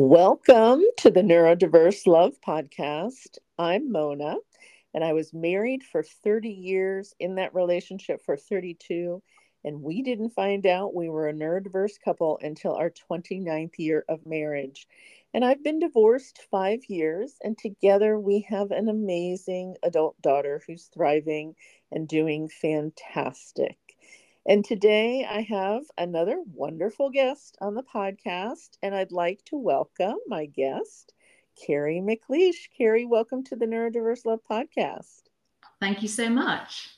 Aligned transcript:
Welcome 0.00 0.84
to 0.98 1.10
the 1.10 1.22
Neurodiverse 1.22 2.06
Love 2.06 2.34
Podcast. 2.40 3.38
I'm 3.58 3.90
Mona, 3.90 4.36
and 4.94 5.02
I 5.02 5.12
was 5.12 5.34
married 5.34 5.82
for 5.82 6.04
30 6.04 6.50
years, 6.50 7.16
in 7.18 7.34
that 7.34 7.52
relationship 7.52 8.22
for 8.24 8.36
32, 8.36 9.20
and 9.64 9.82
we 9.82 10.02
didn't 10.02 10.30
find 10.30 10.66
out 10.66 10.94
we 10.94 11.08
were 11.08 11.26
a 11.26 11.34
neurodiverse 11.34 11.94
couple 12.04 12.38
until 12.40 12.76
our 12.76 12.92
29th 13.10 13.72
year 13.76 14.04
of 14.08 14.24
marriage. 14.24 14.86
And 15.34 15.44
I've 15.44 15.64
been 15.64 15.80
divorced 15.80 16.42
five 16.48 16.84
years, 16.86 17.34
and 17.42 17.58
together 17.58 18.20
we 18.20 18.46
have 18.48 18.70
an 18.70 18.88
amazing 18.88 19.74
adult 19.82 20.14
daughter 20.22 20.62
who's 20.64 20.88
thriving 20.94 21.56
and 21.90 22.06
doing 22.06 22.48
fantastic. 22.48 23.78
And 24.48 24.64
today 24.64 25.26
I 25.30 25.42
have 25.42 25.82
another 25.98 26.42
wonderful 26.54 27.10
guest 27.10 27.58
on 27.60 27.74
the 27.74 27.82
podcast, 27.82 28.78
and 28.82 28.94
I'd 28.94 29.12
like 29.12 29.44
to 29.44 29.58
welcome 29.58 30.16
my 30.26 30.46
guest, 30.46 31.12
Kerry 31.66 32.00
McLeish. 32.00 32.70
Kerry, 32.74 33.04
welcome 33.04 33.44
to 33.44 33.56
the 33.56 33.66
Neurodiverse 33.66 34.24
Love 34.24 34.40
Podcast. 34.50 35.24
Thank 35.82 36.00
you 36.00 36.08
so 36.08 36.30
much. 36.30 36.88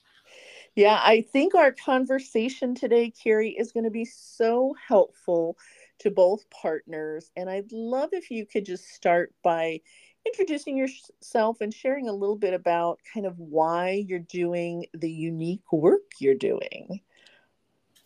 Yeah, 0.77 1.01
I 1.03 1.23
think 1.23 1.57
our 1.57 1.73
conversation 1.73 2.77
today, 2.77 3.11
Kerry, 3.11 3.57
is 3.59 3.73
going 3.73 3.83
to 3.83 3.91
be 3.91 4.05
so 4.05 4.73
helpful 4.87 5.59
to 5.99 6.11
both 6.13 6.49
partners. 6.51 7.33
And 7.35 7.51
I'd 7.51 7.73
love 7.73 8.11
if 8.13 8.31
you 8.31 8.47
could 8.47 8.65
just 8.65 8.91
start 8.91 9.35
by 9.43 9.81
introducing 10.25 10.77
yourself 10.77 11.61
and 11.61 11.75
sharing 11.75 12.09
a 12.09 12.13
little 12.13 12.37
bit 12.37 12.55
about 12.55 13.01
kind 13.13 13.27
of 13.27 13.37
why 13.41 14.05
you're 14.07 14.21
doing 14.21 14.87
the 14.95 15.11
unique 15.11 15.73
work 15.73 16.13
you're 16.21 16.37
doing. 16.37 17.01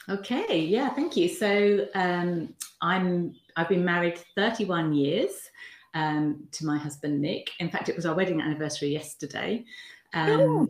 Okay, 0.09 0.61
yeah, 0.61 0.91
thank 0.91 1.17
you. 1.17 1.29
So 1.29 1.87
um, 1.95 2.55
I'm 2.83 3.35
I've 3.57 3.69
been 3.69 3.85
married 3.85 4.19
31 4.37 4.93
years 4.93 5.31
um, 5.95 6.47
to 6.53 6.67
my 6.67 6.77
husband 6.77 7.21
Nick. 7.21 7.51
In 7.59 7.71
fact, 7.71 7.89
it 7.89 7.97
was 7.97 8.05
our 8.05 8.15
wedding 8.15 8.41
anniversary 8.41 8.91
yesterday. 8.91 9.65
Um, 10.13 10.41
oh, 10.41 10.69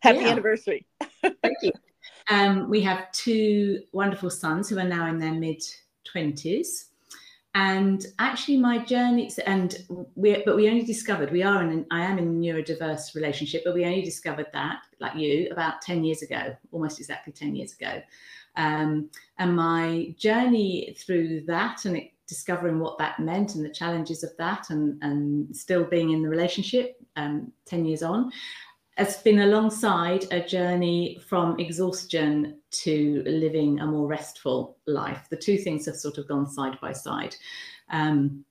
happy 0.00 0.20
yeah. 0.20 0.28
anniversary! 0.28 0.86
thank 1.22 1.56
you. 1.62 1.72
Um, 2.30 2.68
we 2.68 2.80
have 2.82 3.10
two 3.12 3.82
wonderful 3.92 4.30
sons 4.30 4.68
who 4.68 4.78
are 4.78 4.84
now 4.84 5.06
in 5.06 5.18
their 5.18 5.32
mid 5.32 5.62
20s. 6.14 6.86
And 7.56 8.04
actually, 8.18 8.56
my 8.56 8.78
journey, 8.78 9.30
and 9.46 9.76
we, 10.16 10.42
but 10.44 10.56
we 10.56 10.68
only 10.68 10.82
discovered 10.82 11.30
we 11.30 11.44
are 11.44 11.62
in, 11.62 11.70
an, 11.70 11.86
I 11.92 12.00
am 12.00 12.18
in 12.18 12.26
a 12.26 12.30
neurodiverse 12.30 13.14
relationship, 13.14 13.62
but 13.64 13.74
we 13.74 13.84
only 13.84 14.02
discovered 14.02 14.46
that, 14.52 14.80
like 14.98 15.14
you, 15.14 15.48
about 15.52 15.80
10 15.80 16.02
years 16.02 16.22
ago, 16.22 16.56
almost 16.72 16.98
exactly 16.98 17.32
10 17.32 17.54
years 17.54 17.72
ago. 17.74 18.02
Um, 18.56 19.10
and 19.38 19.56
my 19.56 20.14
journey 20.18 20.96
through 20.98 21.42
that 21.46 21.84
and 21.84 21.96
it, 21.96 22.10
discovering 22.26 22.78
what 22.78 22.98
that 22.98 23.18
meant 23.20 23.54
and 23.54 23.64
the 23.64 23.70
challenges 23.70 24.24
of 24.24 24.30
that 24.38 24.70
and, 24.70 25.02
and 25.02 25.54
still 25.54 25.84
being 25.84 26.10
in 26.10 26.22
the 26.22 26.28
relationship 26.28 26.96
um, 27.16 27.52
10 27.66 27.84
years 27.84 28.02
on 28.02 28.32
has 28.96 29.18
been 29.18 29.40
alongside 29.40 30.24
a 30.30 30.40
journey 30.40 31.20
from 31.26 31.58
exhaustion 31.58 32.58
to 32.70 33.22
living 33.26 33.80
a 33.80 33.86
more 33.86 34.06
restful 34.06 34.76
life. 34.86 35.26
The 35.30 35.36
two 35.36 35.58
things 35.58 35.84
have 35.86 35.96
sort 35.96 36.16
of 36.18 36.28
gone 36.28 36.46
side 36.46 36.78
by 36.80 36.92
side. 36.92 37.34
Um, 37.90 38.44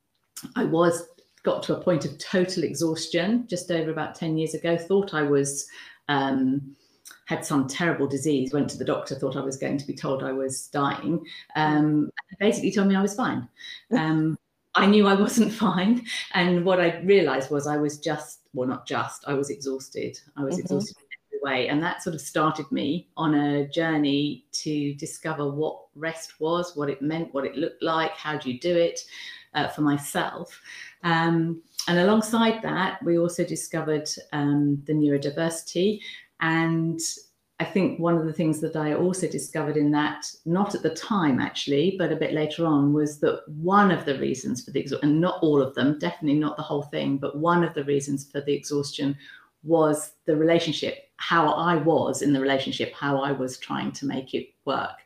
I 0.55 0.65
was 0.65 1.07
got 1.43 1.63
to 1.63 1.77
a 1.77 1.81
point 1.81 2.05
of 2.05 2.17
total 2.17 2.63
exhaustion 2.63 3.45
just 3.47 3.71
over 3.71 3.91
about 3.91 4.15
10 4.15 4.37
years 4.37 4.53
ago, 4.53 4.77
thought 4.77 5.13
I 5.13 5.23
was 5.23 5.67
um, 6.09 6.75
had 7.25 7.45
some 7.45 7.67
terrible 7.67 8.07
disease, 8.07 8.53
went 8.53 8.69
to 8.69 8.77
the 8.77 8.85
doctor, 8.85 9.15
thought 9.15 9.35
I 9.35 9.41
was 9.41 9.57
going 9.57 9.77
to 9.77 9.87
be 9.87 9.95
told 9.95 10.23
I 10.23 10.31
was 10.31 10.67
dying. 10.67 11.25
Um, 11.55 12.09
basically 12.39 12.71
told 12.71 12.87
me 12.87 12.95
I 12.95 13.01
was 13.01 13.15
fine. 13.15 13.47
Um, 13.97 14.37
I 14.75 14.87
knew 14.87 15.05
I 15.05 15.13
wasn't 15.13 15.51
fine. 15.67 16.03
And 16.33 16.65
what 16.65 16.79
I 16.79 16.99
realized 17.01 17.51
was 17.51 17.67
I 17.67 17.77
was 17.77 17.99
just, 17.99 18.39
well, 18.53 18.67
not 18.67 18.87
just, 18.87 19.23
I 19.27 19.33
was 19.33 19.51
exhausted. 19.51 20.19
I 20.35 20.43
was 20.43 20.55
mm-hmm. 20.55 20.61
exhausted 20.61 20.95
in 20.97 21.37
every 21.37 21.51
way. 21.51 21.67
And 21.67 21.81
that 21.83 22.01
sort 22.01 22.15
of 22.15 22.21
started 22.21 22.71
me 22.71 23.07
on 23.15 23.35
a 23.35 23.67
journey 23.67 24.45
to 24.53 24.95
discover 24.95 25.47
what 25.49 25.79
rest 25.95 26.39
was, 26.39 26.75
what 26.75 26.89
it 26.89 27.03
meant, 27.03 27.33
what 27.33 27.45
it 27.45 27.55
looked 27.55 27.83
like, 27.83 28.13
how 28.13 28.35
do 28.35 28.51
you 28.51 28.59
do 28.59 28.75
it 28.75 28.99
uh, 29.53 29.67
for 29.67 29.81
myself. 29.81 30.59
Um, 31.03 31.61
and 31.87 31.99
alongside 31.99 32.61
that, 32.63 33.03
we 33.03 33.19
also 33.19 33.43
discovered 33.43 34.09
um, 34.31 34.81
the 34.85 34.93
neurodiversity 34.93 35.99
and 36.41 36.99
I 37.59 37.65
think 37.65 37.99
one 37.99 38.17
of 38.17 38.25
the 38.25 38.33
things 38.33 38.59
that 38.61 38.75
I 38.75 38.93
also 38.93 39.27
discovered 39.27 39.77
in 39.77 39.91
that, 39.91 40.25
not 40.45 40.75
at 40.75 40.81
the 40.81 40.93
time 40.93 41.39
actually, 41.39 41.95
but 41.97 42.11
a 42.11 42.15
bit 42.15 42.33
later 42.33 42.65
on, 42.65 42.93
was 42.93 43.19
that 43.19 43.43
one 43.47 43.91
of 43.91 44.05
the 44.05 44.17
reasons 44.17 44.65
for 44.65 44.71
the 44.71 44.79
exhaustion, 44.79 45.09
and 45.09 45.21
not 45.21 45.41
all 45.41 45.61
of 45.61 45.73
them, 45.75 45.97
definitely 45.99 46.39
not 46.39 46.57
the 46.57 46.63
whole 46.63 46.83
thing, 46.83 47.17
but 47.17 47.37
one 47.37 47.63
of 47.63 47.73
the 47.73 47.83
reasons 47.85 48.29
for 48.29 48.41
the 48.41 48.53
exhaustion 48.53 49.15
was 49.63 50.13
the 50.25 50.35
relationship, 50.35 51.09
how 51.17 51.53
I 51.53 51.75
was 51.75 52.21
in 52.21 52.33
the 52.33 52.41
relationship, 52.41 52.93
how 52.93 53.21
I 53.21 53.31
was 53.31 53.57
trying 53.57 53.93
to 53.93 54.05
make 54.05 54.33
it 54.33 54.49
work. 54.65 54.97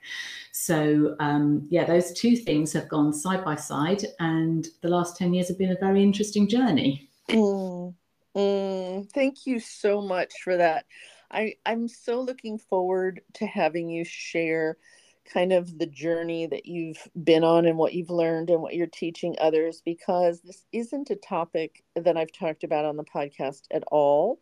So, 0.51 1.15
um, 1.19 1.67
yeah, 1.69 1.85
those 1.85 2.11
two 2.13 2.35
things 2.35 2.73
have 2.73 2.89
gone 2.89 3.13
side 3.13 3.45
by 3.45 3.55
side, 3.55 4.03
and 4.19 4.67
the 4.81 4.89
last 4.89 5.17
10 5.17 5.33
years 5.33 5.49
have 5.49 5.59
been 5.59 5.73
a 5.73 5.79
very 5.79 6.01
interesting 6.01 6.47
journey. 6.47 7.07
Mm, 7.29 7.93
mm, 8.35 9.11
thank 9.11 9.45
you 9.45 9.59
so 9.59 10.01
much 10.01 10.33
for 10.43 10.57
that. 10.57 10.85
I, 11.31 11.55
I'm 11.65 11.87
so 11.87 12.21
looking 12.21 12.57
forward 12.57 13.21
to 13.35 13.45
having 13.45 13.89
you 13.89 14.05
share 14.05 14.77
kind 15.25 15.51
of 15.51 15.77
the 15.77 15.85
journey 15.85 16.47
that 16.47 16.65
you've 16.65 17.07
been 17.21 17.43
on 17.43 17.65
and 17.65 17.77
what 17.77 17.93
you've 17.93 18.09
learned 18.09 18.49
and 18.49 18.61
what 18.61 18.75
you're 18.75 18.87
teaching 18.87 19.35
others 19.39 19.81
because 19.83 20.41
this 20.41 20.63
isn't 20.71 21.09
a 21.09 21.15
topic 21.15 21.83
that 21.95 22.15
I've 22.15 22.31
talked 22.31 22.63
about 22.63 22.85
on 22.85 22.95
the 22.95 23.03
podcast 23.03 23.63
at 23.71 23.83
all. 23.91 24.39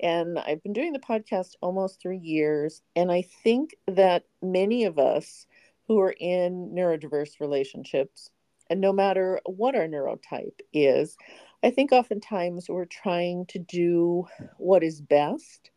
And 0.00 0.38
I've 0.38 0.62
been 0.62 0.74
doing 0.74 0.92
the 0.92 0.98
podcast 0.98 1.54
almost 1.60 2.00
three 2.00 2.18
years. 2.18 2.82
And 2.94 3.10
I 3.10 3.22
think 3.42 3.74
that 3.86 4.24
many 4.42 4.84
of 4.84 4.98
us 4.98 5.46
who 5.88 5.98
are 6.00 6.14
in 6.20 6.72
neurodiverse 6.74 7.40
relationships, 7.40 8.30
and 8.68 8.80
no 8.80 8.92
matter 8.92 9.40
what 9.46 9.74
our 9.74 9.88
neurotype 9.88 10.60
is, 10.74 11.16
I 11.62 11.70
think 11.70 11.90
oftentimes 11.90 12.68
we're 12.68 12.84
trying 12.84 13.46
to 13.46 13.58
do 13.58 14.26
what 14.58 14.84
is 14.84 15.00
best 15.00 15.70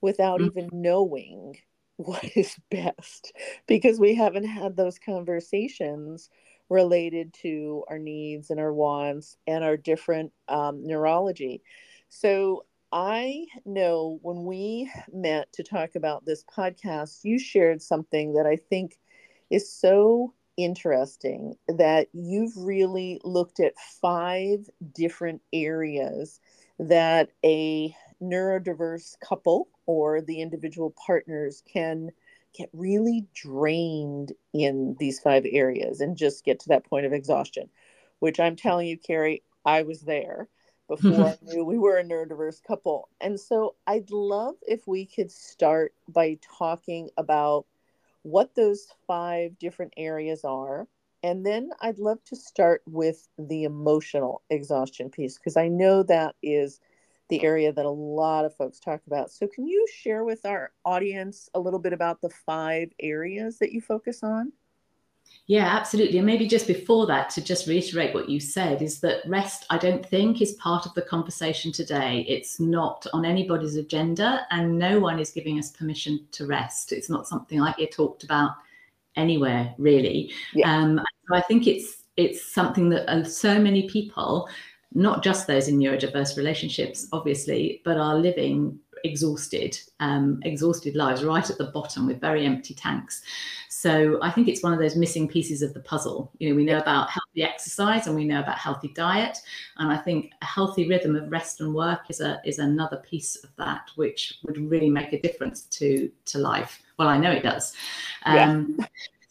without 0.00 0.40
mm-hmm. 0.40 0.58
even 0.58 0.70
knowing 0.72 1.56
what 1.96 2.24
is 2.36 2.56
best 2.70 3.32
because 3.66 3.98
we 3.98 4.14
haven't 4.14 4.46
had 4.46 4.76
those 4.76 4.98
conversations 4.98 6.30
related 6.68 7.32
to 7.32 7.82
our 7.88 7.98
needs 7.98 8.50
and 8.50 8.60
our 8.60 8.72
wants 8.72 9.36
and 9.46 9.64
our 9.64 9.76
different 9.76 10.32
um, 10.48 10.86
neurology. 10.86 11.62
So 12.08 12.66
I 12.92 13.46
know 13.64 14.18
when 14.22 14.44
we 14.44 14.90
met 15.12 15.52
to 15.54 15.62
talk 15.62 15.94
about 15.94 16.24
this 16.24 16.44
podcast, 16.44 17.20
you 17.24 17.38
shared 17.38 17.82
something 17.82 18.34
that 18.34 18.46
I 18.46 18.56
think 18.56 18.98
is 19.50 19.72
so 19.72 20.34
interesting 20.56 21.54
that 21.68 22.08
you've 22.12 22.56
really 22.56 23.20
looked 23.24 23.60
at 23.60 23.78
five 23.78 24.68
different 24.94 25.40
areas 25.52 26.40
that 26.78 27.30
a 27.44 27.94
neurodiverse 28.22 29.18
couple 29.20 29.68
or 29.86 30.20
the 30.20 30.40
individual 30.40 30.94
partners 31.06 31.62
can 31.72 32.10
get 32.56 32.68
really 32.72 33.26
drained 33.34 34.32
in 34.52 34.96
these 34.98 35.20
five 35.20 35.44
areas 35.50 36.00
and 36.00 36.16
just 36.16 36.44
get 36.44 36.60
to 36.60 36.68
that 36.68 36.84
point 36.84 37.06
of 37.06 37.12
exhaustion, 37.12 37.68
which 38.18 38.40
I'm 38.40 38.56
telling 38.56 38.86
you, 38.86 38.98
Kerry, 38.98 39.42
I 39.64 39.82
was 39.82 40.00
there 40.00 40.48
before 40.88 41.26
I 41.26 41.38
knew 41.42 41.64
we 41.64 41.78
were 41.78 41.98
a 41.98 42.04
neurodiverse 42.04 42.62
couple. 42.62 43.08
And 43.20 43.38
so 43.38 43.76
I'd 43.86 44.10
love 44.10 44.54
if 44.66 44.86
we 44.86 45.06
could 45.06 45.30
start 45.30 45.92
by 46.08 46.38
talking 46.58 47.10
about 47.16 47.66
what 48.22 48.54
those 48.54 48.88
five 49.06 49.58
different 49.58 49.92
areas 49.96 50.44
are. 50.44 50.88
And 51.22 51.44
then 51.44 51.70
I'd 51.80 51.98
love 51.98 52.22
to 52.26 52.36
start 52.36 52.82
with 52.86 53.28
the 53.38 53.64
emotional 53.64 54.42
exhaustion 54.50 55.10
piece 55.10 55.36
because 55.36 55.56
I 55.56 55.68
know 55.68 56.02
that 56.04 56.34
is 56.42 56.80
the 57.28 57.42
area 57.42 57.72
that 57.72 57.84
a 57.84 57.90
lot 57.90 58.44
of 58.44 58.56
folks 58.56 58.80
talk 58.80 59.00
about. 59.06 59.30
So, 59.30 59.46
can 59.46 59.66
you 59.66 59.86
share 59.92 60.24
with 60.24 60.44
our 60.44 60.72
audience 60.84 61.48
a 61.54 61.60
little 61.60 61.78
bit 61.78 61.92
about 61.92 62.20
the 62.20 62.30
five 62.30 62.90
areas 63.00 63.58
that 63.58 63.72
you 63.72 63.80
focus 63.80 64.22
on? 64.22 64.52
Yeah, 65.46 65.64
absolutely. 65.64 66.18
And 66.18 66.26
maybe 66.26 66.46
just 66.46 66.66
before 66.66 67.06
that, 67.06 67.30
to 67.30 67.42
just 67.42 67.66
reiterate 67.66 68.12
what 68.12 68.28
you 68.28 68.38
said, 68.38 68.82
is 68.82 69.00
that 69.00 69.22
rest, 69.26 69.64
I 69.70 69.78
don't 69.78 70.04
think, 70.04 70.42
is 70.42 70.52
part 70.54 70.84
of 70.84 70.92
the 70.92 71.02
conversation 71.02 71.72
today. 71.72 72.26
It's 72.28 72.60
not 72.60 73.06
on 73.14 73.24
anybody's 73.24 73.76
agenda, 73.76 74.46
and 74.50 74.78
no 74.78 75.00
one 75.00 75.18
is 75.18 75.30
giving 75.30 75.58
us 75.58 75.70
permission 75.70 76.26
to 76.32 76.46
rest. 76.46 76.92
It's 76.92 77.08
not 77.08 77.26
something 77.26 77.60
I 77.60 77.72
hear 77.72 77.86
talked 77.86 78.24
about 78.24 78.52
anywhere, 79.16 79.74
really. 79.78 80.32
Yeah. 80.52 80.70
Um, 80.70 81.00
so 81.28 81.36
I 81.36 81.40
think 81.42 81.66
it's 81.66 82.04
it's 82.18 82.52
something 82.52 82.88
that 82.90 83.08
uh, 83.10 83.24
so 83.24 83.58
many 83.58 83.88
people 83.88 84.48
not 84.94 85.22
just 85.22 85.46
those 85.46 85.68
in 85.68 85.78
neurodiverse 85.78 86.36
relationships, 86.36 87.06
obviously, 87.12 87.82
but 87.84 87.96
are 87.96 88.16
living 88.16 88.78
exhausted, 89.04 89.78
um, 90.00 90.40
exhausted 90.44 90.96
lives 90.96 91.24
right 91.24 91.48
at 91.48 91.58
the 91.58 91.66
bottom 91.66 92.06
with 92.06 92.20
very 92.20 92.44
empty 92.44 92.74
tanks. 92.74 93.22
So 93.68 94.18
I 94.22 94.30
think 94.30 94.48
it's 94.48 94.62
one 94.62 94.72
of 94.72 94.78
those 94.78 94.96
missing 94.96 95.28
pieces 95.28 95.62
of 95.62 95.72
the 95.72 95.80
puzzle. 95.80 96.32
You 96.38 96.50
know, 96.50 96.56
we 96.56 96.64
know 96.64 96.78
about 96.78 97.10
healthy 97.10 97.42
exercise 97.42 98.06
and 98.06 98.16
we 98.16 98.24
know 98.24 98.40
about 98.40 98.58
healthy 98.58 98.88
diet, 98.88 99.38
and 99.76 99.92
I 99.92 99.96
think 99.96 100.32
a 100.42 100.44
healthy 100.44 100.88
rhythm 100.88 101.14
of 101.14 101.30
rest 101.30 101.60
and 101.60 101.74
work 101.74 102.00
is 102.08 102.20
a 102.20 102.40
is 102.44 102.58
another 102.58 102.96
piece 102.96 103.36
of 103.44 103.50
that 103.56 103.90
which 103.94 104.38
would 104.44 104.58
really 104.58 104.90
make 104.90 105.12
a 105.12 105.20
difference 105.20 105.62
to 105.62 106.10
to 106.26 106.38
life. 106.38 106.82
Well, 106.98 107.08
I 107.08 107.18
know 107.18 107.30
it 107.30 107.44
does. 107.44 107.74
Um, 108.24 108.76
yeah. 108.78 108.86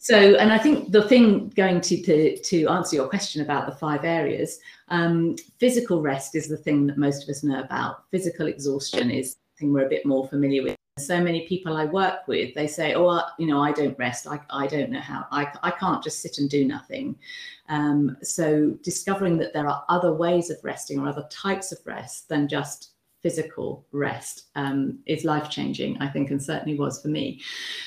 So, 0.08 0.36
and 0.36 0.50
I 0.50 0.56
think 0.56 0.90
the 0.90 1.06
thing 1.06 1.50
going 1.50 1.82
to, 1.82 2.00
to, 2.00 2.38
to 2.38 2.66
answer 2.68 2.96
your 2.96 3.10
question 3.10 3.42
about 3.42 3.66
the 3.66 3.76
five 3.76 4.06
areas, 4.06 4.58
um, 4.88 5.36
physical 5.58 6.00
rest 6.00 6.34
is 6.34 6.48
the 6.48 6.56
thing 6.56 6.86
that 6.86 6.96
most 6.96 7.24
of 7.24 7.28
us 7.28 7.44
know 7.44 7.60
about. 7.60 8.04
Physical 8.10 8.46
exhaustion 8.46 9.10
is 9.10 9.36
thing 9.58 9.70
we're 9.70 9.84
a 9.84 9.88
bit 9.90 10.06
more 10.06 10.26
familiar 10.26 10.62
with. 10.62 10.76
So 10.98 11.22
many 11.22 11.46
people 11.46 11.76
I 11.76 11.84
work 11.84 12.26
with, 12.26 12.54
they 12.54 12.66
say, 12.66 12.94
"Oh, 12.94 13.20
you 13.38 13.46
know, 13.46 13.62
I 13.62 13.70
don't 13.70 13.98
rest. 13.98 14.26
I, 14.26 14.40
I 14.48 14.66
don't 14.66 14.90
know 14.90 14.98
how. 14.98 15.26
I, 15.30 15.46
I 15.62 15.72
can't 15.72 16.02
just 16.02 16.22
sit 16.22 16.38
and 16.38 16.48
do 16.48 16.64
nothing." 16.64 17.14
Um, 17.68 18.16
so 18.22 18.78
discovering 18.82 19.36
that 19.38 19.52
there 19.52 19.68
are 19.68 19.84
other 19.90 20.14
ways 20.14 20.48
of 20.48 20.56
resting 20.62 20.98
or 21.00 21.06
other 21.06 21.28
types 21.30 21.70
of 21.70 21.80
rest 21.84 22.30
than 22.30 22.48
just 22.48 22.92
physical 23.22 23.86
rest 23.92 24.44
um, 24.54 24.98
is 25.06 25.24
life 25.24 25.50
changing, 25.50 25.98
I 26.00 26.08
think, 26.08 26.30
and 26.30 26.42
certainly 26.42 26.78
was 26.78 27.02
for 27.02 27.08
me. 27.08 27.40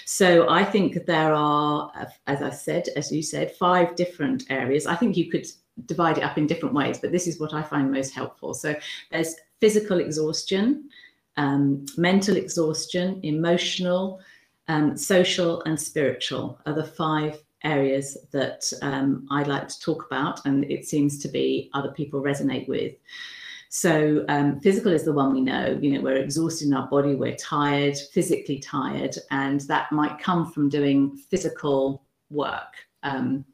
So 0.06 0.50
I 0.50 0.64
think 0.64 1.06
there 1.06 1.34
are, 1.34 1.92
as 2.28 2.42
I 2.42 2.50
said, 2.50 2.90
as 2.96 3.12
you 3.12 3.24
said, 3.24 3.52
five 3.56 3.96
different 3.96 4.44
areas. 4.50 4.86
I 4.86 4.96
think 4.96 5.16
you 5.16 5.30
could 5.32 5.48
divide 5.86 6.18
it 6.18 6.24
up 6.24 6.38
in 6.38 6.48
different 6.48 6.76
ways, 6.76 7.00
but 7.00 7.12
this 7.12 7.28
is 7.28 7.40
what 7.40 7.54
I 7.54 7.64
find 7.64 7.92
most 7.92 8.14
helpful. 8.14 8.54
So 8.54 8.76
there's 9.12 9.36
physical 9.60 10.00
exhaustion, 10.00 10.90
um, 11.38 11.86
mental 11.98 12.36
exhaustion, 12.36 13.20
emotional, 13.24 14.20
um, 14.68 14.98
social, 14.98 15.62
and 15.64 15.80
spiritual 15.80 16.60
are 16.66 16.74
the 16.74 16.84
five 16.84 17.42
areas 17.64 18.18
that 18.32 18.72
um, 18.82 19.28
I 19.30 19.44
like 19.44 19.68
to 19.68 19.80
talk 19.80 20.06
about, 20.06 20.46
and 20.46 20.64
it 20.66 20.86
seems 20.86 21.20
to 21.20 21.28
be 21.28 21.70
other 21.74 21.92
people 21.92 22.22
resonate 22.22 22.68
with. 22.68 22.94
So 23.74 24.26
um, 24.28 24.60
physical 24.60 24.92
is 24.92 25.06
the 25.06 25.14
one 25.14 25.32
we 25.34 25.40
know. 25.40 25.80
You 25.82 25.94
know, 25.94 26.02
we're 26.02 26.18
exhausted 26.18 26.68
in 26.68 26.74
our 26.74 26.90
body, 26.90 27.16
we're 27.16 27.38
tired, 27.38 27.98
physically 28.14 28.60
tired, 28.60 29.16
and 29.32 29.62
that 29.62 29.90
might 29.94 30.20
come 30.20 30.52
from 30.52 30.68
doing 30.68 31.16
physical 31.16 32.04
work. 32.30 32.74
Um, 33.04 33.46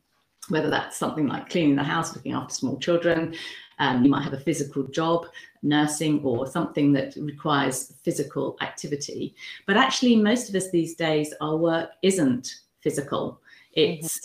whether 0.49 0.71
that's 0.71 0.97
something 0.97 1.27
like 1.27 1.49
cleaning 1.49 1.75
the 1.75 1.83
house, 1.83 2.15
looking 2.15 2.31
after 2.31 2.55
small 2.55 2.79
children, 2.79 3.35
um, 3.77 4.03
you 4.03 4.09
might 4.09 4.23
have 4.23 4.33
a 4.33 4.39
physical 4.39 4.87
job, 4.87 5.27
nursing, 5.61 6.23
or 6.23 6.47
something 6.47 6.91
that 6.93 7.15
requires 7.17 7.93
physical 8.03 8.57
activity. 8.61 9.35
But 9.67 9.77
actually, 9.77 10.15
most 10.15 10.49
of 10.49 10.55
us 10.55 10.71
these 10.71 10.95
days, 10.95 11.31
our 11.41 11.57
work 11.57 11.91
isn't 12.01 12.55
physical. 12.81 13.39
It's 13.73 14.17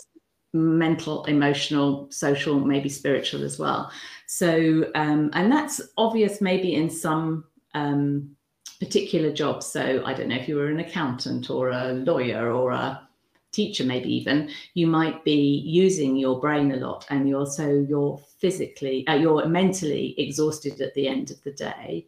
mm-hmm. 0.54 0.78
mental, 0.78 1.24
emotional, 1.26 2.10
social, 2.10 2.60
maybe 2.60 2.88
spiritual 2.88 3.42
as 3.42 3.58
well. 3.58 3.92
So, 4.34 4.90
um, 4.94 5.28
and 5.34 5.52
that's 5.52 5.78
obvious 5.98 6.40
maybe 6.40 6.74
in 6.74 6.88
some 6.88 7.44
um, 7.74 8.34
particular 8.80 9.30
jobs. 9.30 9.66
So, 9.66 10.02
I 10.06 10.14
don't 10.14 10.28
know 10.28 10.36
if 10.36 10.48
you 10.48 10.56
were 10.56 10.68
an 10.68 10.80
accountant 10.80 11.50
or 11.50 11.68
a 11.68 11.92
lawyer 11.92 12.50
or 12.50 12.70
a 12.70 13.06
teacher, 13.50 13.84
maybe 13.84 14.10
even, 14.14 14.48
you 14.72 14.86
might 14.86 15.22
be 15.22 15.62
using 15.66 16.16
your 16.16 16.40
brain 16.40 16.72
a 16.72 16.76
lot 16.76 17.04
and 17.10 17.28
you're 17.28 17.44
so 17.44 17.84
you're 17.86 18.18
physically, 18.38 19.06
uh, 19.06 19.16
you're 19.16 19.44
mentally 19.46 20.14
exhausted 20.16 20.80
at 20.80 20.94
the 20.94 21.06
end 21.06 21.30
of 21.30 21.42
the 21.42 21.52
day, 21.52 22.06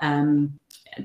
um, 0.00 0.58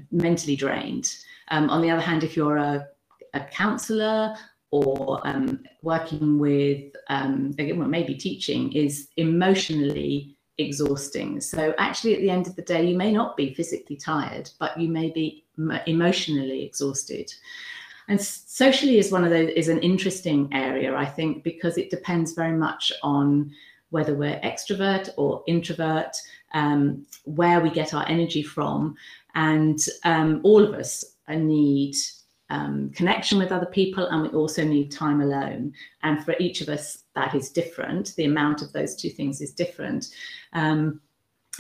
mentally 0.09 0.56
drained. 0.56 1.15
Um, 1.50 1.69
on 1.69 1.83
the 1.83 1.91
other 1.91 2.01
hand, 2.01 2.23
if 2.23 2.35
you're 2.35 2.57
a, 2.57 2.88
a 3.35 3.41
counselor 3.41 4.35
or 4.71 5.21
um, 5.27 5.63
working 5.83 6.39
with, 6.39 6.91
um, 7.09 7.53
again, 7.59 7.77
well, 7.77 7.88
maybe 7.88 8.15
teaching, 8.15 8.73
is 8.73 9.09
emotionally 9.17 10.35
exhausting. 10.57 11.42
So 11.42 11.74
actually, 11.78 12.16
at 12.16 12.22
the 12.22 12.30
end 12.30 12.48
of 12.48 12.56
the 12.56 12.62
day, 12.62 12.86
you 12.86 12.98
may 12.98 13.12
not 13.12 13.36
be 13.36 13.54
physically 13.54 13.96
tired, 13.96 14.50
but 14.60 14.80
you 14.80 14.90
may 14.90 15.10
be 15.10 15.46
emotionally 15.86 16.63
exhausted. 16.63 17.34
And 18.07 18.22
socially 18.22 19.00
is 19.00 19.12
one 19.12 19.24
of 19.24 19.31
those 19.31 19.50
is 19.56 19.68
an 19.68 19.80
interesting 19.80 20.50
area, 20.54 20.96
I 20.96 21.06
think, 21.06 21.44
because 21.44 21.78
it 21.78 21.90
depends 21.90 22.34
very 22.34 22.56
much 22.56 22.92
on 23.02 23.52
whether 23.90 24.13
we're 24.13 24.40
extrovert 24.42 25.10
or 25.18 25.44
introvert, 25.48 26.16
um, 26.54 27.06
where 27.24 27.62
we 27.62 27.69
get 27.69 27.94
our 27.94 28.08
energy 28.08 28.44
from, 28.44 28.96
and 29.34 29.80
um, 30.04 30.42
all 30.44 30.63
of 30.63 30.74
us 30.74 31.04
need 31.30 31.96
um, 32.50 32.92
connection 32.92 33.38
with 33.38 33.51
other 33.51 33.65
people 33.65 34.07
and 34.07 34.24
we 34.24 34.30
also 34.30 34.63
need 34.63 34.92
time 34.92 35.21
alone. 35.21 35.74
And 36.03 36.24
for 36.24 36.36
each 36.39 36.62
of 36.62 36.69
us, 36.69 37.03
that 37.15 37.33
is 37.33 37.50
different. 37.50 38.15
The 38.15 38.25
amount 38.25 38.62
of 38.62 38.71
those 38.71 38.95
two 38.95 39.09
things 39.09 39.42
is 39.42 39.51
different. 39.51 40.09
Um, 40.53 41.01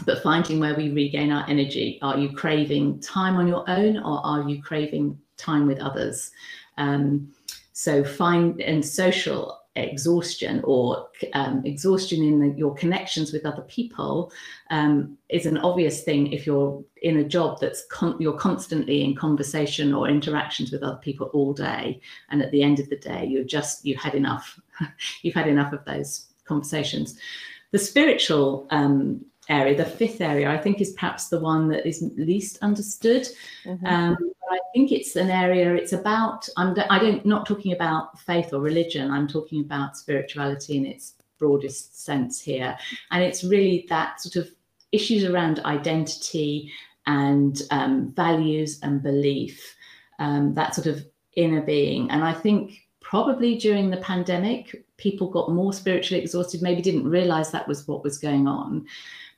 but 0.05 0.21
finding 0.21 0.59
where 0.59 0.75
we 0.75 0.91
regain 0.91 1.31
our 1.31 1.47
energy. 1.47 1.99
Are 2.01 2.17
you 2.17 2.33
craving 2.33 2.99
time 2.99 3.37
on 3.37 3.47
your 3.47 3.67
own 3.69 3.97
or 3.97 4.25
are 4.25 4.47
you 4.47 4.61
craving 4.61 5.17
time 5.37 5.67
with 5.67 5.79
others? 5.79 6.31
Um, 6.77 7.31
so 7.71 8.03
find 8.03 8.61
and 8.61 8.85
social 8.85 9.59
exhaustion 9.75 10.61
or 10.63 11.09
um, 11.33 11.61
exhaustion 11.65 12.23
in 12.23 12.39
the, 12.39 12.57
your 12.57 12.73
connections 12.75 13.33
with 13.33 13.45
other 13.45 13.63
people 13.63 14.31
um, 14.69 15.17
is 15.29 15.45
an 15.45 15.57
obvious 15.57 16.03
thing 16.03 16.31
if 16.31 16.45
you're 16.45 16.83
in 17.01 17.17
a 17.17 17.23
job 17.23 17.59
that's 17.59 17.85
con- 17.91 18.15
you're 18.19 18.37
constantly 18.37 19.03
in 19.03 19.15
conversation 19.15 19.93
or 19.93 20.07
interactions 20.07 20.71
with 20.71 20.81
other 20.81 20.99
people 21.01 21.27
all 21.33 21.53
day 21.53 21.99
and 22.29 22.41
at 22.41 22.51
the 22.51 22.63
end 22.63 22.79
of 22.79 22.89
the 22.89 22.97
day 22.97 23.25
you're 23.25 23.43
just 23.43 23.85
you've 23.85 24.01
had 24.01 24.15
enough. 24.15 24.59
You've 25.21 25.35
had 25.35 25.47
enough 25.47 25.71
of 25.71 25.85
those 25.85 26.27
conversations. 26.43 27.17
The 27.71 27.79
spiritual 27.79 28.67
um, 28.71 29.25
area 29.49 29.77
the 29.77 29.85
fifth 29.85 30.21
area 30.21 30.49
i 30.49 30.57
think 30.57 30.81
is 30.81 30.91
perhaps 30.93 31.27
the 31.27 31.39
one 31.39 31.67
that 31.67 31.87
is 31.87 32.03
least 32.17 32.57
understood 32.61 33.27
mm-hmm. 33.65 33.85
um, 33.85 34.17
I 34.49 34.59
think 34.73 34.91
it's 34.91 35.15
an 35.15 35.29
area. 35.29 35.73
It's 35.73 35.93
about. 35.93 36.47
I'm. 36.57 36.75
I 36.89 36.99
don't. 36.99 37.25
Not 37.25 37.45
talking 37.45 37.73
about 37.73 38.19
faith 38.19 38.53
or 38.53 38.59
religion. 38.59 39.11
I'm 39.11 39.27
talking 39.27 39.61
about 39.61 39.97
spirituality 39.97 40.77
in 40.77 40.85
its 40.85 41.13
broadest 41.37 42.03
sense 42.03 42.41
here, 42.41 42.77
and 43.11 43.23
it's 43.23 43.43
really 43.43 43.85
that 43.89 44.21
sort 44.21 44.35
of 44.35 44.51
issues 44.91 45.23
around 45.23 45.59
identity 45.65 46.71
and 47.07 47.61
um, 47.71 48.13
values 48.13 48.79
and 48.83 49.01
belief. 49.01 49.75
Um, 50.19 50.53
that 50.53 50.75
sort 50.75 50.87
of 50.87 51.05
inner 51.35 51.61
being, 51.61 52.09
and 52.11 52.23
I 52.23 52.33
think 52.33 52.79
probably 53.01 53.57
during 53.57 53.89
the 53.89 53.97
pandemic, 53.97 54.85
people 54.97 55.29
got 55.29 55.51
more 55.51 55.73
spiritually 55.73 56.21
exhausted. 56.21 56.61
Maybe 56.61 56.81
didn't 56.81 57.09
realize 57.09 57.51
that 57.51 57.67
was 57.67 57.87
what 57.87 58.03
was 58.03 58.17
going 58.17 58.47
on, 58.47 58.85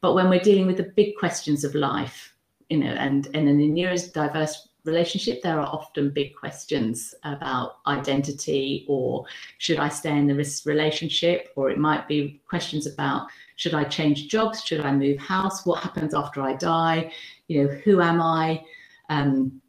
but 0.01 0.13
when 0.13 0.29
we're 0.29 0.39
dealing 0.39 0.67
with 0.67 0.77
the 0.77 0.91
big 0.95 1.15
questions 1.15 1.63
of 1.63 1.75
life, 1.75 2.33
you 2.69 2.77
know, 2.77 2.91
and, 2.91 3.27
and 3.33 3.49
in 3.49 3.61
a 3.61 3.63
neurodiverse 3.63 4.55
relationship, 4.85 5.41
there 5.41 5.59
are 5.59 5.67
often 5.67 6.09
big 6.09 6.35
questions 6.35 7.13
about 7.23 7.77
identity 7.87 8.85
or 8.87 9.25
should 9.57 9.79
I 9.79 9.89
stay 9.89 10.17
in 10.17 10.27
this 10.27 10.65
relationship? 10.65 11.49
Or 11.55 11.69
it 11.69 11.77
might 11.77 12.07
be 12.07 12.41
questions 12.47 12.87
about 12.87 13.27
should 13.57 13.73
I 13.73 13.83
change 13.83 14.27
jobs? 14.27 14.63
Should 14.63 14.81
I 14.81 14.91
move 14.91 15.19
house? 15.19 15.65
What 15.65 15.83
happens 15.83 16.13
after 16.13 16.41
I 16.41 16.53
die? 16.53 17.11
You 17.47 17.63
know, 17.63 17.69
who 17.69 18.01
am 18.01 18.21
I? 18.21 18.63
Um, 19.09 19.61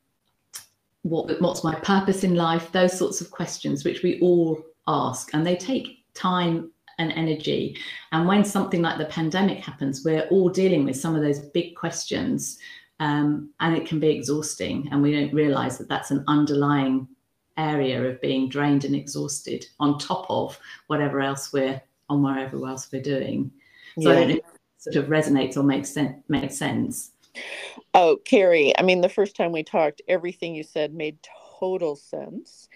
what, 1.03 1.41
what's 1.41 1.65
my 1.65 1.75
purpose 1.77 2.25
in 2.25 2.35
life? 2.35 2.73
Those 2.73 2.97
sorts 2.97 3.21
of 3.21 3.31
questions, 3.31 3.85
which 3.85 4.03
we 4.03 4.21
all 4.21 4.63
ask, 4.87 5.33
and 5.33 5.47
they 5.47 5.57
take 5.57 6.05
time 6.15 6.71
and 6.99 7.13
energy. 7.13 7.77
And 8.13 8.27
when 8.27 8.45
something 8.45 8.83
like 8.83 8.99
the 8.99 9.07
pandemic 9.07 9.59
happens, 9.59 10.05
we're 10.05 10.27
all 10.29 10.49
dealing 10.49 10.85
with 10.85 10.97
some 10.97 11.15
of 11.15 11.23
those 11.23 11.41
big 11.41 11.77
questions 11.77 12.59
um, 13.01 13.51
and 13.61 13.77
it 13.77 13.87
can 13.87 14.01
be 14.01 14.09
exhausting. 14.09 14.89
And 14.91 15.03
we 15.03 15.13
don't 15.13 15.33
realize 15.33 15.79
that 15.79 15.89
that's 15.89 16.11
an 16.11 16.25
underlying 16.27 17.09
area 17.57 18.05
of 18.05 18.21
being 18.21 18.49
drained 18.49 18.85
and 18.85 18.95
exhausted 18.95 19.67
on 19.81 19.99
top 19.99 20.27
of 20.29 20.59
whatever 20.87 21.21
else 21.21 21.53
we're 21.53 21.81
on 22.09 22.23
wherever 22.23 22.67
else 22.67 22.89
we're 22.93 23.03
doing. 23.03 23.51
So 24.01 24.11
yeah. 24.11 24.11
I 24.11 24.15
don't 24.15 24.29
know 24.29 24.35
if 24.35 24.39
it 24.39 24.45
sort 24.79 24.97
of 24.97 25.07
resonates 25.07 25.57
or 25.57 25.63
makes 25.63 25.91
sense 25.91 26.23
makes 26.29 26.57
sense. 26.57 27.13
Oh, 27.95 28.19
Kerry, 28.25 28.73
I 28.79 28.83
mean 28.83 29.01
the 29.01 29.09
first 29.09 29.37
time 29.37 29.53
we 29.53 29.63
talked, 29.63 30.03
everything 30.09 30.55
you 30.55 30.63
said 30.63 30.95
made 30.95 31.19
total 31.59 31.97
sense. 31.97 32.69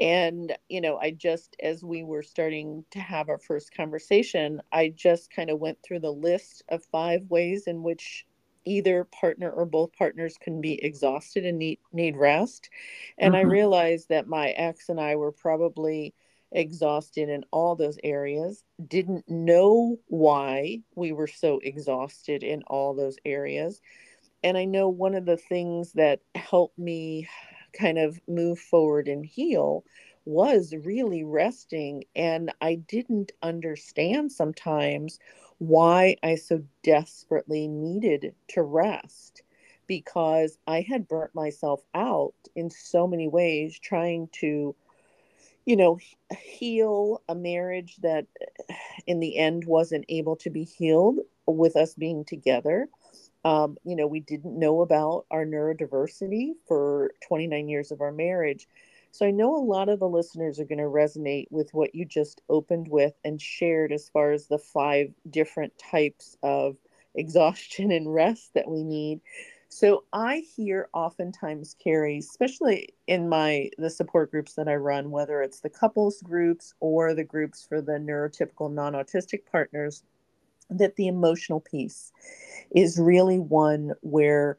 And, 0.00 0.56
you 0.70 0.80
know, 0.80 0.96
I 0.96 1.10
just, 1.10 1.54
as 1.62 1.84
we 1.84 2.02
were 2.02 2.22
starting 2.22 2.84
to 2.92 2.98
have 2.98 3.28
our 3.28 3.38
first 3.38 3.74
conversation, 3.74 4.62
I 4.72 4.88
just 4.88 5.30
kind 5.30 5.50
of 5.50 5.60
went 5.60 5.78
through 5.82 6.00
the 6.00 6.12
list 6.12 6.64
of 6.70 6.82
five 6.86 7.22
ways 7.28 7.66
in 7.66 7.82
which 7.82 8.26
either 8.64 9.04
partner 9.04 9.50
or 9.50 9.66
both 9.66 9.92
partners 9.92 10.36
can 10.40 10.60
be 10.60 10.82
exhausted 10.84 11.46
and 11.46 11.58
need 11.58 11.78
need 11.94 12.14
rest 12.14 12.68
and 13.16 13.32
mm-hmm. 13.32 13.46
i 13.46 13.50
realized 13.50 14.10
that 14.10 14.26
my 14.28 14.50
ex 14.50 14.90
and 14.90 15.00
i 15.00 15.16
were 15.16 15.32
probably 15.32 16.12
exhausted 16.52 17.30
in 17.30 17.42
all 17.52 17.74
those 17.74 17.96
areas 18.04 18.62
didn't 18.86 19.26
know 19.26 19.96
why 20.08 20.78
we 20.94 21.10
were 21.10 21.26
so 21.26 21.58
exhausted 21.62 22.42
in 22.42 22.62
all 22.64 22.94
those 22.94 23.16
areas 23.24 23.80
and 24.42 24.56
I 24.56 24.64
know 24.64 24.88
one 24.88 25.14
of 25.14 25.26
the 25.26 25.36
things 25.36 25.92
that 25.92 26.20
helped 26.34 26.78
me 26.78 27.28
kind 27.72 27.98
of 27.98 28.20
move 28.28 28.58
forward 28.58 29.08
and 29.08 29.24
heal 29.24 29.84
was 30.24 30.74
really 30.84 31.24
resting. 31.24 32.04
And 32.14 32.52
I 32.60 32.76
didn't 32.76 33.32
understand 33.42 34.32
sometimes 34.32 35.18
why 35.58 36.16
I 36.22 36.36
so 36.36 36.62
desperately 36.82 37.68
needed 37.68 38.34
to 38.48 38.62
rest 38.62 39.42
because 39.86 40.58
I 40.66 40.82
had 40.82 41.08
burnt 41.08 41.34
myself 41.34 41.82
out 41.94 42.34
in 42.54 42.70
so 42.70 43.06
many 43.06 43.28
ways 43.28 43.78
trying 43.78 44.28
to, 44.40 44.74
you 45.66 45.76
know, 45.76 45.98
heal 46.38 47.22
a 47.28 47.34
marriage 47.34 47.96
that 48.02 48.26
in 49.06 49.20
the 49.20 49.36
end 49.36 49.64
wasn't 49.66 50.04
able 50.08 50.36
to 50.36 50.50
be 50.50 50.64
healed 50.64 51.18
with 51.46 51.76
us 51.76 51.94
being 51.94 52.24
together. 52.24 52.88
Um, 53.44 53.76
you 53.84 53.96
know, 53.96 54.06
we 54.06 54.20
didn't 54.20 54.58
know 54.58 54.82
about 54.82 55.24
our 55.30 55.44
neurodiversity 55.44 56.52
for 56.68 57.12
29 57.26 57.68
years 57.68 57.90
of 57.90 58.00
our 58.00 58.12
marriage. 58.12 58.68
So 59.12 59.26
I 59.26 59.30
know 59.30 59.56
a 59.56 59.64
lot 59.64 59.88
of 59.88 59.98
the 59.98 60.08
listeners 60.08 60.60
are 60.60 60.64
going 60.64 60.78
to 60.78 60.84
resonate 60.84 61.46
with 61.50 61.72
what 61.72 61.94
you 61.94 62.04
just 62.04 62.42
opened 62.48 62.88
with 62.88 63.14
and 63.24 63.40
shared 63.40 63.92
as 63.92 64.08
far 64.08 64.32
as 64.32 64.46
the 64.46 64.58
five 64.58 65.12
different 65.28 65.76
types 65.78 66.36
of 66.42 66.76
exhaustion 67.14 67.90
and 67.90 68.12
rest 68.12 68.54
that 68.54 68.68
we 68.68 68.84
need. 68.84 69.20
So 69.68 70.04
I 70.12 70.44
hear 70.56 70.88
oftentimes, 70.92 71.76
Kerry, 71.82 72.18
especially 72.18 72.94
in 73.06 73.28
my 73.28 73.70
the 73.78 73.88
support 73.90 74.32
groups 74.32 74.54
that 74.54 74.68
I 74.68 74.74
run, 74.74 75.10
whether 75.10 75.42
it's 75.42 75.60
the 75.60 75.70
couples 75.70 76.22
groups 76.22 76.74
or 76.80 77.14
the 77.14 77.24
groups 77.24 77.66
for 77.68 77.80
the 77.80 77.92
neurotypical 77.92 78.72
non-autistic 78.72 79.46
partners, 79.50 80.02
that 80.70 80.96
the 80.96 81.08
emotional 81.08 81.60
piece 81.60 82.12
is 82.74 82.98
really 82.98 83.38
one 83.38 83.92
where 84.00 84.58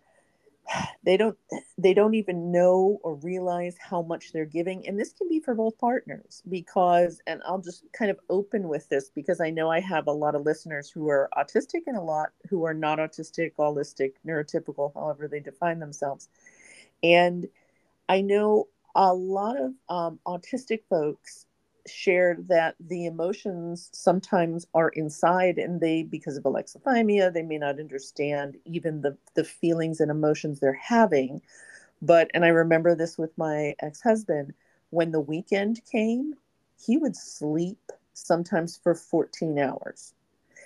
they 1.03 1.17
don't 1.17 1.37
they 1.77 1.93
don't 1.93 2.13
even 2.13 2.51
know 2.51 2.99
or 3.03 3.15
realize 3.15 3.75
how 3.79 4.01
much 4.01 4.31
they're 4.31 4.45
giving 4.45 4.87
and 4.87 4.99
this 4.99 5.13
can 5.13 5.27
be 5.27 5.39
for 5.39 5.53
both 5.55 5.77
partners 5.77 6.43
because 6.49 7.21
and 7.27 7.41
I'll 7.45 7.61
just 7.61 7.83
kind 7.93 8.11
of 8.11 8.19
open 8.29 8.67
with 8.67 8.87
this 8.89 9.09
because 9.13 9.41
I 9.41 9.49
know 9.49 9.69
I 9.69 9.79
have 9.79 10.07
a 10.07 10.11
lot 10.11 10.35
of 10.35 10.43
listeners 10.43 10.89
who 10.89 11.09
are 11.09 11.29
autistic 11.37 11.81
and 11.87 11.97
a 11.97 12.01
lot 12.01 12.29
who 12.49 12.65
are 12.65 12.73
not 12.73 12.99
autistic, 12.99 13.53
holistic, 13.57 14.13
neurotypical, 14.25 14.93
however 14.93 15.27
they 15.27 15.39
define 15.39 15.79
themselves. 15.79 16.29
And 17.03 17.47
I 18.07 18.21
know 18.21 18.67
a 18.95 19.13
lot 19.13 19.59
of 19.59 19.73
um, 19.89 20.19
autistic 20.25 20.81
folks 20.89 21.45
shared 21.88 22.47
that 22.47 22.75
the 22.79 23.05
emotions 23.05 23.89
sometimes 23.93 24.67
are 24.73 24.89
inside 24.89 25.57
and 25.57 25.79
they 25.81 26.03
because 26.03 26.38
of 26.38 26.43
alexithymia 26.43 27.33
they 27.33 27.41
may 27.41 27.57
not 27.57 27.79
understand 27.79 28.57
even 28.65 29.01
the 29.01 29.17
the 29.35 29.43
feelings 29.43 30.00
and 30.00 30.11
emotions 30.11 30.59
they're 30.59 30.73
having. 30.73 31.41
But 32.01 32.31
and 32.33 32.43
i 32.45 32.50
remember 32.50 32.95
this 32.95 33.17
with 33.17 33.38
my 33.38 33.75
ex-husband 33.79 34.53
when 34.89 35.11
the 35.11 35.19
weekend 35.19 35.81
came 35.91 36.35
he 36.85 36.97
would 36.97 37.15
sleep 37.15 37.91
sometimes 38.13 38.79
for 38.81 38.95
14 38.95 39.59
hours. 39.59 40.13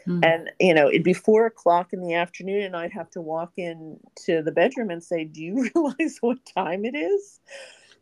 Mm. 0.07 0.23
and 0.23 0.51
you 0.59 0.73
know 0.73 0.87
it'd 0.87 1.03
be 1.03 1.13
four 1.13 1.47
o'clock 1.47 1.91
in 1.91 1.99
the 1.99 2.13
afternoon 2.13 2.61
and 2.61 2.75
i'd 2.75 2.91
have 2.91 3.09
to 3.09 3.21
walk 3.21 3.53
in 3.57 3.99
to 4.15 4.43
the 4.43 4.51
bedroom 4.51 4.91
and 4.91 5.03
say 5.03 5.23
do 5.23 5.43
you 5.43 5.69
realize 5.75 6.19
what 6.21 6.37
time 6.45 6.85
it 6.85 6.95
is 6.95 7.39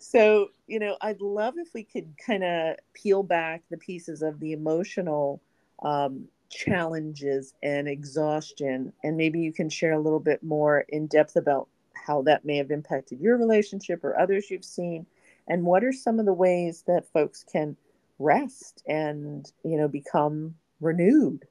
so 0.03 0.50
you 0.67 0.79
know 0.79 0.98
i'd 1.01 1.22
love 1.22 1.53
if 1.57 1.74
we 1.74 1.83
could 1.83 2.13
kind 2.17 2.43
of 2.43 2.75
peel 2.93 3.24
back 3.24 3.63
the 3.72 3.77
pieces 3.77 4.22
of 4.22 4.39
the 4.39 4.51
emotional 4.51 5.41
um, 5.83 6.25
challenges 6.50 7.53
and 7.63 7.88
exhaustion 7.88 8.91
and 9.03 9.15
maybe 9.15 9.39
you 9.39 9.53
can 9.53 9.69
share 9.69 9.93
a 9.93 10.00
little 10.00 10.19
bit 10.19 10.43
more 10.43 10.86
in 10.89 11.07
depth 11.07 11.36
about 11.36 11.67
how 11.93 12.22
that 12.22 12.43
may 12.43 12.57
have 12.57 12.69
impacted 12.69 13.19
your 13.19 13.38
relationship 13.38 14.03
or 14.03 14.19
others 14.19 14.51
you've 14.51 14.65
seen 14.65 15.05
and 15.48 15.63
what 15.63 15.83
are 15.83 15.93
some 15.93 16.19
of 16.19 16.25
the 16.25 16.33
ways 16.33 16.83
that 16.86 17.12
folks 17.13 17.43
can 17.50 17.75
rest 18.19 18.83
and 18.86 19.51
you 19.63 19.77
know 19.77 19.88
become 19.88 20.53
renewed 20.81 21.45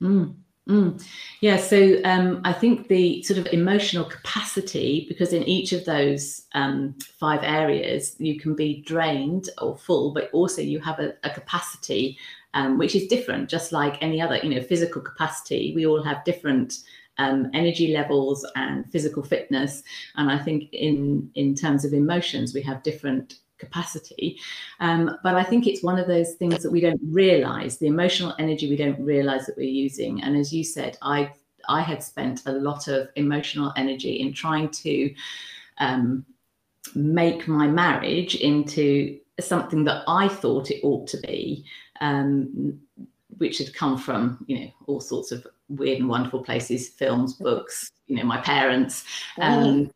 mm. 0.00 0.34
Mm. 0.68 1.04
Yeah, 1.40 1.58
so 1.58 2.00
um, 2.04 2.40
I 2.44 2.52
think 2.54 2.88
the 2.88 3.22
sort 3.22 3.38
of 3.38 3.46
emotional 3.52 4.04
capacity, 4.04 5.04
because 5.08 5.34
in 5.34 5.42
each 5.42 5.72
of 5.72 5.84
those 5.84 6.42
um, 6.54 6.94
five 7.20 7.40
areas, 7.42 8.16
you 8.18 8.40
can 8.40 8.54
be 8.54 8.82
drained 8.82 9.50
or 9.60 9.76
full, 9.76 10.14
but 10.14 10.30
also 10.32 10.62
you 10.62 10.80
have 10.80 11.00
a, 11.00 11.12
a 11.22 11.28
capacity 11.28 12.18
um, 12.54 12.78
which 12.78 12.94
is 12.94 13.08
different, 13.08 13.50
just 13.50 13.72
like 13.72 14.02
any 14.02 14.22
other, 14.22 14.38
you 14.38 14.48
know, 14.48 14.62
physical 14.62 15.02
capacity. 15.02 15.72
We 15.74 15.86
all 15.86 16.02
have 16.02 16.24
different 16.24 16.78
um, 17.18 17.50
energy 17.52 17.92
levels 17.92 18.46
and 18.56 18.90
physical 18.90 19.22
fitness, 19.22 19.82
and 20.16 20.30
I 20.30 20.38
think 20.38 20.72
in 20.72 21.30
in 21.34 21.54
terms 21.54 21.84
of 21.84 21.92
emotions, 21.92 22.54
we 22.54 22.62
have 22.62 22.82
different 22.82 23.34
capacity. 23.64 24.38
Um, 24.80 25.18
but 25.22 25.34
I 25.34 25.42
think 25.42 25.66
it's 25.66 25.82
one 25.82 25.98
of 25.98 26.06
those 26.06 26.34
things 26.34 26.62
that 26.62 26.70
we 26.70 26.80
don't 26.80 27.00
realize 27.02 27.78
the 27.78 27.86
emotional 27.86 28.34
energy 28.38 28.68
we 28.68 28.76
don't 28.76 29.00
realize 29.00 29.46
that 29.46 29.56
we're 29.56 29.64
using. 29.64 30.22
And 30.22 30.36
as 30.36 30.52
you 30.52 30.64
said, 30.64 30.96
I 31.02 31.32
I 31.68 31.80
had 31.80 32.02
spent 32.02 32.42
a 32.46 32.52
lot 32.52 32.88
of 32.88 33.08
emotional 33.16 33.72
energy 33.76 34.20
in 34.20 34.32
trying 34.32 34.68
to 34.70 35.14
um, 35.78 36.24
make 36.94 37.48
my 37.48 37.66
marriage 37.66 38.34
into 38.36 39.18
something 39.40 39.84
that 39.84 40.04
I 40.06 40.28
thought 40.28 40.70
it 40.70 40.80
ought 40.82 41.06
to 41.08 41.18
be, 41.18 41.64
um, 42.00 42.78
which 43.38 43.58
had 43.58 43.74
come 43.74 43.98
from 43.98 44.44
you 44.46 44.60
know 44.60 44.70
all 44.86 45.00
sorts 45.00 45.32
of 45.32 45.46
weird 45.68 46.00
and 46.00 46.08
wonderful 46.08 46.44
places, 46.44 46.88
films, 46.88 47.34
books, 47.34 47.90
you 48.06 48.16
know, 48.16 48.24
my 48.24 48.40
parents. 48.40 49.04
Um, 49.40 49.90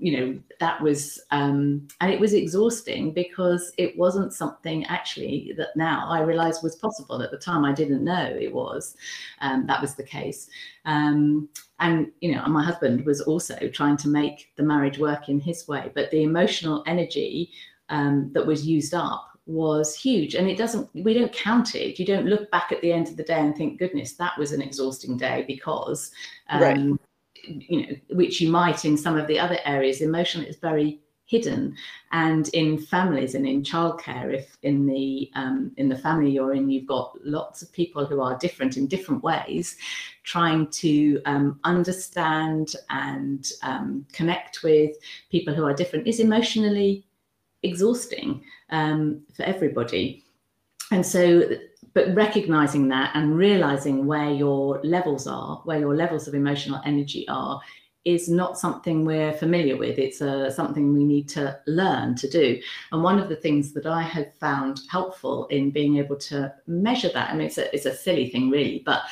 you 0.00 0.16
know 0.16 0.38
that 0.60 0.80
was 0.80 1.20
um, 1.30 1.86
and 2.00 2.12
it 2.12 2.20
was 2.20 2.34
exhausting 2.34 3.12
because 3.12 3.72
it 3.78 3.96
wasn't 3.96 4.32
something 4.32 4.84
actually 4.86 5.52
that 5.56 5.76
now 5.76 6.06
i 6.08 6.20
realize 6.20 6.62
was 6.62 6.76
possible. 6.76 7.22
At 7.22 7.30
the 7.30 7.38
time 7.38 7.64
i 7.64 7.72
didn't 7.72 8.04
know 8.04 8.36
it 8.40 8.52
was 8.52 8.96
um, 9.40 9.66
that 9.66 9.80
was 9.80 9.94
the 9.94 10.02
case. 10.02 10.48
Um, 10.84 11.48
and 11.80 12.10
you 12.20 12.34
know 12.34 12.44
my 12.46 12.62
husband 12.62 13.04
was 13.04 13.20
also 13.20 13.56
trying 13.72 13.96
to 13.98 14.08
make 14.08 14.52
the 14.56 14.62
marriage 14.62 14.98
work 14.98 15.28
in 15.28 15.40
his 15.40 15.66
way 15.68 15.90
but 15.94 16.10
the 16.10 16.22
emotional 16.22 16.82
energy 16.86 17.50
um, 17.88 18.30
that 18.32 18.46
was 18.46 18.66
used 18.66 18.94
up 18.94 19.32
was 19.46 19.94
huge. 19.94 20.34
And 20.34 20.48
it 20.48 20.56
doesn't 20.56 20.88
we 20.94 21.14
don't 21.14 21.32
count 21.32 21.74
it. 21.74 21.98
You 21.98 22.06
don't 22.06 22.26
look 22.26 22.50
back 22.50 22.72
at 22.72 22.80
the 22.80 22.92
end 22.92 23.08
of 23.08 23.16
the 23.16 23.24
day 23.24 23.40
and 23.40 23.56
think 23.56 23.78
goodness 23.78 24.14
that 24.14 24.38
was 24.38 24.52
an 24.52 24.62
exhausting 24.62 25.16
day 25.16 25.44
because 25.46 26.10
right. 26.52 26.76
um, 26.76 27.00
you 27.44 27.82
know, 27.82 27.96
which 28.10 28.40
you 28.40 28.50
might 28.50 28.84
in 28.84 28.96
some 28.96 29.16
of 29.16 29.26
the 29.26 29.38
other 29.38 29.58
areas, 29.64 30.00
emotion 30.00 30.44
is 30.44 30.56
very 30.56 31.00
hidden. 31.26 31.74
And 32.12 32.48
in 32.48 32.78
families 32.78 33.34
and 33.34 33.46
in 33.46 33.62
childcare, 33.62 34.34
if 34.34 34.56
in 34.62 34.86
the 34.86 35.30
um, 35.34 35.72
in 35.76 35.88
the 35.88 35.96
family 35.96 36.30
you're 36.30 36.54
in, 36.54 36.70
you've 36.70 36.86
got 36.86 37.16
lots 37.24 37.62
of 37.62 37.72
people 37.72 38.04
who 38.04 38.20
are 38.20 38.36
different 38.38 38.76
in 38.76 38.86
different 38.86 39.22
ways, 39.22 39.76
trying 40.24 40.66
to 40.68 41.22
um, 41.24 41.58
understand 41.64 42.74
and 42.90 43.50
um, 43.62 44.06
connect 44.12 44.62
with 44.62 44.96
people 45.30 45.54
who 45.54 45.64
are 45.64 45.74
different 45.74 46.06
is 46.06 46.20
emotionally 46.20 47.06
exhausting 47.62 48.44
um, 48.70 49.22
for 49.34 49.44
everybody. 49.44 50.22
And 50.90 51.04
so 51.04 51.48
but 51.94 52.14
recognizing 52.14 52.88
that 52.88 53.12
and 53.14 53.36
realizing 53.36 54.06
where 54.06 54.30
your 54.30 54.80
levels 54.82 55.26
are, 55.26 55.60
where 55.64 55.78
your 55.78 55.94
levels 55.94 56.26
of 56.26 56.34
emotional 56.34 56.80
energy 56.84 57.26
are, 57.28 57.60
is 58.04 58.28
not 58.28 58.58
something 58.58 59.04
we're 59.04 59.32
familiar 59.32 59.76
with. 59.76 59.98
It's 59.98 60.20
uh, 60.20 60.50
something 60.50 60.92
we 60.92 61.04
need 61.04 61.28
to 61.30 61.58
learn 61.66 62.16
to 62.16 62.28
do. 62.28 62.60
And 62.90 63.02
one 63.02 63.20
of 63.20 63.28
the 63.28 63.36
things 63.36 63.72
that 63.74 63.86
I 63.86 64.02
have 64.02 64.34
found 64.34 64.80
helpful 64.90 65.46
in 65.46 65.70
being 65.70 65.98
able 65.98 66.16
to 66.16 66.52
measure 66.66 67.10
that, 67.14 67.30
I 67.30 67.34
mean, 67.34 67.46
it's 67.46 67.58
a, 67.58 67.72
it's 67.74 67.86
a 67.86 67.94
silly 67.94 68.28
thing, 68.28 68.50
really, 68.50 68.82
but 68.84 69.02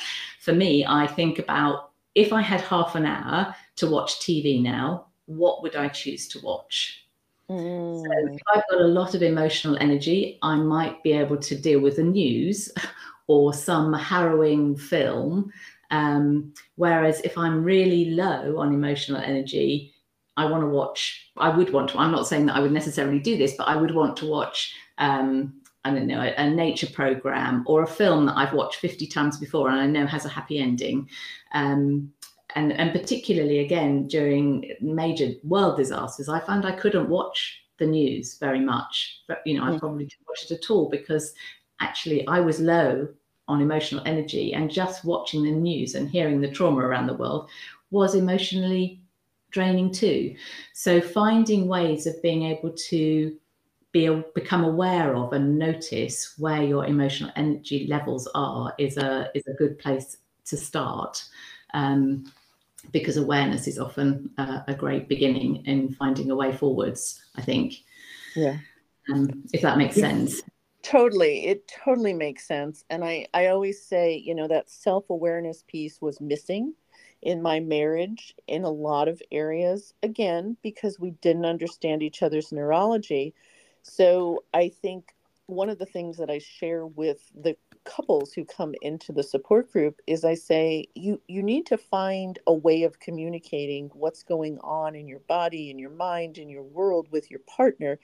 for 0.41 0.53
me, 0.53 0.85
I 0.85 1.07
think 1.07 1.39
about 1.39 1.91
if 2.15 2.33
I 2.33 2.41
had 2.41 2.61
half 2.61 2.95
an 2.95 3.05
hour 3.05 3.55
to 3.77 3.89
watch 3.89 4.19
TV 4.19 4.61
now, 4.61 5.07
what 5.25 5.61
would 5.61 5.77
I 5.77 5.87
choose 5.87 6.27
to 6.29 6.39
watch? 6.41 7.05
Mm. 7.51 8.01
So 8.01 8.33
if 8.33 8.41
I've 8.53 8.63
got 8.69 8.81
a 8.81 8.87
lot 8.87 9.13
of 9.13 9.21
emotional 9.21 9.77
energy, 9.81 10.39
I 10.41 10.55
might 10.55 11.03
be 11.03 11.11
able 11.11 11.37
to 11.37 11.55
deal 11.55 11.81
with 11.81 11.97
the 11.97 12.03
news 12.03 12.71
or 13.27 13.53
some 13.53 13.93
harrowing 13.93 14.77
film. 14.77 15.51
Um, 15.91 16.53
whereas 16.75 17.19
if 17.21 17.37
I'm 17.37 17.63
really 17.63 18.11
low 18.11 18.59
on 18.59 18.73
emotional 18.73 19.21
energy, 19.21 19.93
I 20.37 20.45
want 20.45 20.63
to 20.63 20.67
watch, 20.67 21.29
I 21.35 21.49
would 21.49 21.73
want 21.73 21.89
to, 21.89 21.99
I'm 21.99 22.11
not 22.11 22.27
saying 22.27 22.45
that 22.45 22.55
I 22.55 22.61
would 22.61 22.71
necessarily 22.71 23.19
do 23.19 23.37
this, 23.37 23.55
but 23.57 23.67
I 23.67 23.75
would 23.75 23.93
want 23.93 24.15
to 24.17 24.27
watch, 24.27 24.73
um, 24.97 25.53
I 25.83 25.91
don't 25.91 26.07
know, 26.07 26.21
a, 26.21 26.33
a, 26.37 26.49
nature 26.49 26.87
program 26.87 27.65
or 27.67 27.83
a 27.83 27.87
film 27.87 28.27
that 28.27 28.37
I've 28.37 28.53
watched 28.53 28.79
50 28.79 29.07
times 29.07 29.37
before 29.37 29.69
and 29.69 29.79
I 29.79 29.87
know 29.87 30.05
has 30.05 30.25
a 30.25 30.29
happy 30.29 30.59
ending. 30.59 31.09
Um, 31.53 32.13
and 32.55 32.73
and 32.73 32.91
particularly 32.91 33.59
again 33.59 34.07
during 34.07 34.73
major 34.81 35.31
world 35.43 35.77
disasters, 35.77 36.29
I 36.29 36.39
found 36.39 36.65
I 36.65 36.71
couldn't 36.73 37.09
watch 37.09 37.61
the 37.77 37.85
news 37.85 38.37
very 38.37 38.59
much. 38.59 39.21
But 39.27 39.41
you 39.45 39.57
know, 39.57 39.65
I 39.65 39.71
mm. 39.71 39.79
probably 39.79 40.05
didn't 40.05 40.27
watch 40.27 40.43
it 40.43 40.51
at 40.51 40.69
all 40.69 40.89
because 40.89 41.33
actually 41.79 42.27
I 42.27 42.39
was 42.39 42.59
low 42.59 43.07
on 43.47 43.61
emotional 43.61 44.03
energy, 44.05 44.53
and 44.53 44.71
just 44.71 45.03
watching 45.03 45.43
the 45.43 45.51
news 45.51 45.95
and 45.95 46.09
hearing 46.09 46.39
the 46.39 46.51
trauma 46.51 46.79
around 46.79 47.07
the 47.07 47.13
world 47.13 47.49
was 47.89 48.15
emotionally 48.15 49.01
draining 49.49 49.91
too. 49.91 50.35
So 50.73 51.01
finding 51.01 51.67
ways 51.67 52.07
of 52.07 52.21
being 52.21 52.43
able 52.43 52.71
to 52.71 53.35
be 53.91 54.23
become 54.33 54.63
aware 54.63 55.15
of 55.15 55.33
and 55.33 55.59
notice 55.59 56.33
where 56.37 56.63
your 56.63 56.85
emotional 56.85 57.31
energy 57.35 57.87
levels 57.87 58.27
are 58.33 58.73
is 58.77 58.97
a 58.97 59.29
is 59.35 59.45
a 59.47 59.53
good 59.53 59.77
place 59.79 60.17
to 60.45 60.57
start. 60.57 61.23
Um, 61.73 62.25
because 62.91 63.17
awareness 63.17 63.67
is 63.67 63.79
often 63.79 64.31
uh, 64.37 64.61
a 64.67 64.73
great 64.73 65.07
beginning 65.07 65.65
in 65.65 65.93
finding 65.93 66.31
a 66.31 66.35
way 66.35 66.55
forwards. 66.55 67.21
I 67.35 67.41
think. 67.41 67.75
Yeah. 68.35 68.57
Um, 69.11 69.43
if 69.53 69.61
that 69.61 69.77
makes 69.77 69.95
sense. 69.95 70.41
Totally, 70.83 71.45
it 71.45 71.67
totally 71.83 72.13
makes 72.13 72.47
sense. 72.47 72.83
And 72.89 73.03
I 73.03 73.27
I 73.33 73.47
always 73.47 73.83
say, 73.83 74.15
you 74.15 74.33
know, 74.35 74.47
that 74.47 74.69
self 74.69 75.09
awareness 75.09 75.63
piece 75.67 76.01
was 76.01 76.19
missing 76.21 76.73
in 77.21 77.41
my 77.41 77.59
marriage 77.59 78.35
in 78.47 78.63
a 78.63 78.69
lot 78.69 79.07
of 79.07 79.21
areas. 79.31 79.93
Again, 80.01 80.57
because 80.63 80.99
we 80.99 81.11
didn't 81.21 81.45
understand 81.45 82.01
each 82.01 82.23
other's 82.23 82.51
neurology. 82.51 83.33
So 83.83 84.43
I 84.53 84.69
think 84.69 85.13
one 85.45 85.69
of 85.69 85.79
the 85.79 85.85
things 85.85 86.17
that 86.17 86.29
I 86.29 86.39
share 86.39 86.85
with 86.85 87.19
the 87.35 87.55
couples 87.85 88.33
who 88.33 88.45
come 88.45 88.73
into 88.81 89.11
the 89.11 89.23
support 89.23 89.71
group 89.71 89.99
is 90.07 90.23
I 90.23 90.35
say 90.35 90.85
you 90.95 91.21
you 91.27 91.41
need 91.43 91.65
to 91.67 91.77
find 91.77 92.39
a 92.47 92.53
way 92.53 92.83
of 92.83 92.99
communicating 92.99 93.89
what's 93.93 94.23
going 94.23 94.59
on 94.59 94.95
in 94.95 95.07
your 95.07 95.19
body 95.21 95.69
in 95.71 95.79
your 95.79 95.89
mind 95.89 96.37
in 96.37 96.49
your 96.49 96.63
world 96.63 97.07
with 97.11 97.29
your 97.31 97.41
partner 97.41 97.99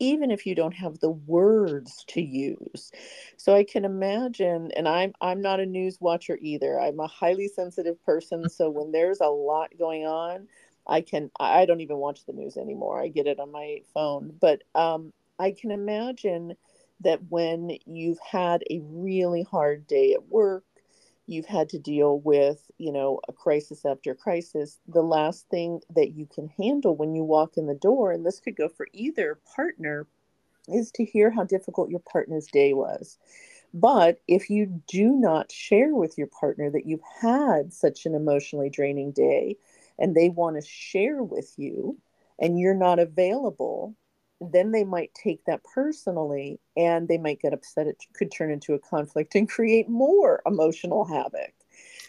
even 0.00 0.30
if 0.30 0.46
you 0.46 0.54
don't 0.54 0.74
have 0.74 1.00
the 1.00 1.10
words 1.10 2.04
to 2.08 2.22
use. 2.22 2.92
So 3.36 3.54
i 3.54 3.64
can 3.64 3.84
imagine 3.84 4.70
and 4.76 4.88
i'm 4.88 5.12
i'm 5.20 5.42
not 5.42 5.60
a 5.60 5.66
news 5.66 5.98
watcher 6.00 6.38
either. 6.40 6.80
I'm 6.80 7.00
a 7.00 7.06
highly 7.06 7.48
sensitive 7.48 8.02
person 8.04 8.48
so 8.50 8.70
when 8.70 8.92
there's 8.92 9.20
a 9.20 9.26
lot 9.28 9.70
going 9.78 10.06
on 10.06 10.48
i 10.86 11.00
can 11.02 11.30
i 11.40 11.66
don't 11.66 11.80
even 11.82 11.98
watch 11.98 12.24
the 12.26 12.32
news 12.32 12.56
anymore. 12.56 13.02
I 13.02 13.08
get 13.08 13.26
it 13.26 13.40
on 13.40 13.52
my 13.52 13.80
phone. 13.94 14.32
But 14.40 14.62
um, 14.74 15.12
i 15.38 15.52
can 15.52 15.70
imagine 15.70 16.54
that 17.00 17.20
when 17.28 17.78
you've 17.86 18.18
had 18.20 18.62
a 18.70 18.80
really 18.82 19.42
hard 19.42 19.86
day 19.86 20.12
at 20.12 20.28
work, 20.28 20.64
you've 21.26 21.46
had 21.46 21.68
to 21.68 21.78
deal 21.78 22.18
with, 22.20 22.70
you 22.78 22.90
know, 22.90 23.20
a 23.28 23.32
crisis 23.32 23.84
after 23.84 24.14
crisis, 24.14 24.78
the 24.88 25.02
last 25.02 25.48
thing 25.48 25.80
that 25.94 26.12
you 26.12 26.26
can 26.26 26.48
handle 26.48 26.96
when 26.96 27.14
you 27.14 27.22
walk 27.22 27.56
in 27.56 27.66
the 27.66 27.74
door, 27.74 28.10
and 28.10 28.24
this 28.24 28.40
could 28.40 28.56
go 28.56 28.68
for 28.68 28.88
either 28.92 29.38
partner, 29.54 30.06
is 30.68 30.90
to 30.92 31.04
hear 31.04 31.30
how 31.30 31.44
difficult 31.44 31.90
your 31.90 32.00
partner's 32.00 32.46
day 32.46 32.72
was. 32.72 33.18
But 33.74 34.20
if 34.26 34.48
you 34.48 34.82
do 34.86 35.10
not 35.12 35.52
share 35.52 35.94
with 35.94 36.16
your 36.16 36.26
partner 36.26 36.70
that 36.70 36.86
you've 36.86 37.02
had 37.20 37.72
such 37.72 38.06
an 38.06 38.14
emotionally 38.14 38.70
draining 38.70 39.12
day 39.12 39.56
and 39.98 40.14
they 40.14 40.30
want 40.30 40.56
to 40.56 40.66
share 40.66 41.22
with 41.22 41.52
you 41.58 41.98
and 42.38 42.58
you're 42.58 42.74
not 42.74 42.98
available, 42.98 43.94
then 44.40 44.70
they 44.70 44.84
might 44.84 45.12
take 45.14 45.44
that 45.44 45.64
personally 45.64 46.60
and 46.76 47.08
they 47.08 47.18
might 47.18 47.40
get 47.40 47.52
upset. 47.52 47.86
It 47.86 48.02
could 48.14 48.30
turn 48.30 48.50
into 48.50 48.74
a 48.74 48.78
conflict 48.78 49.34
and 49.34 49.48
create 49.48 49.88
more 49.88 50.42
emotional 50.46 51.04
havoc. 51.04 51.52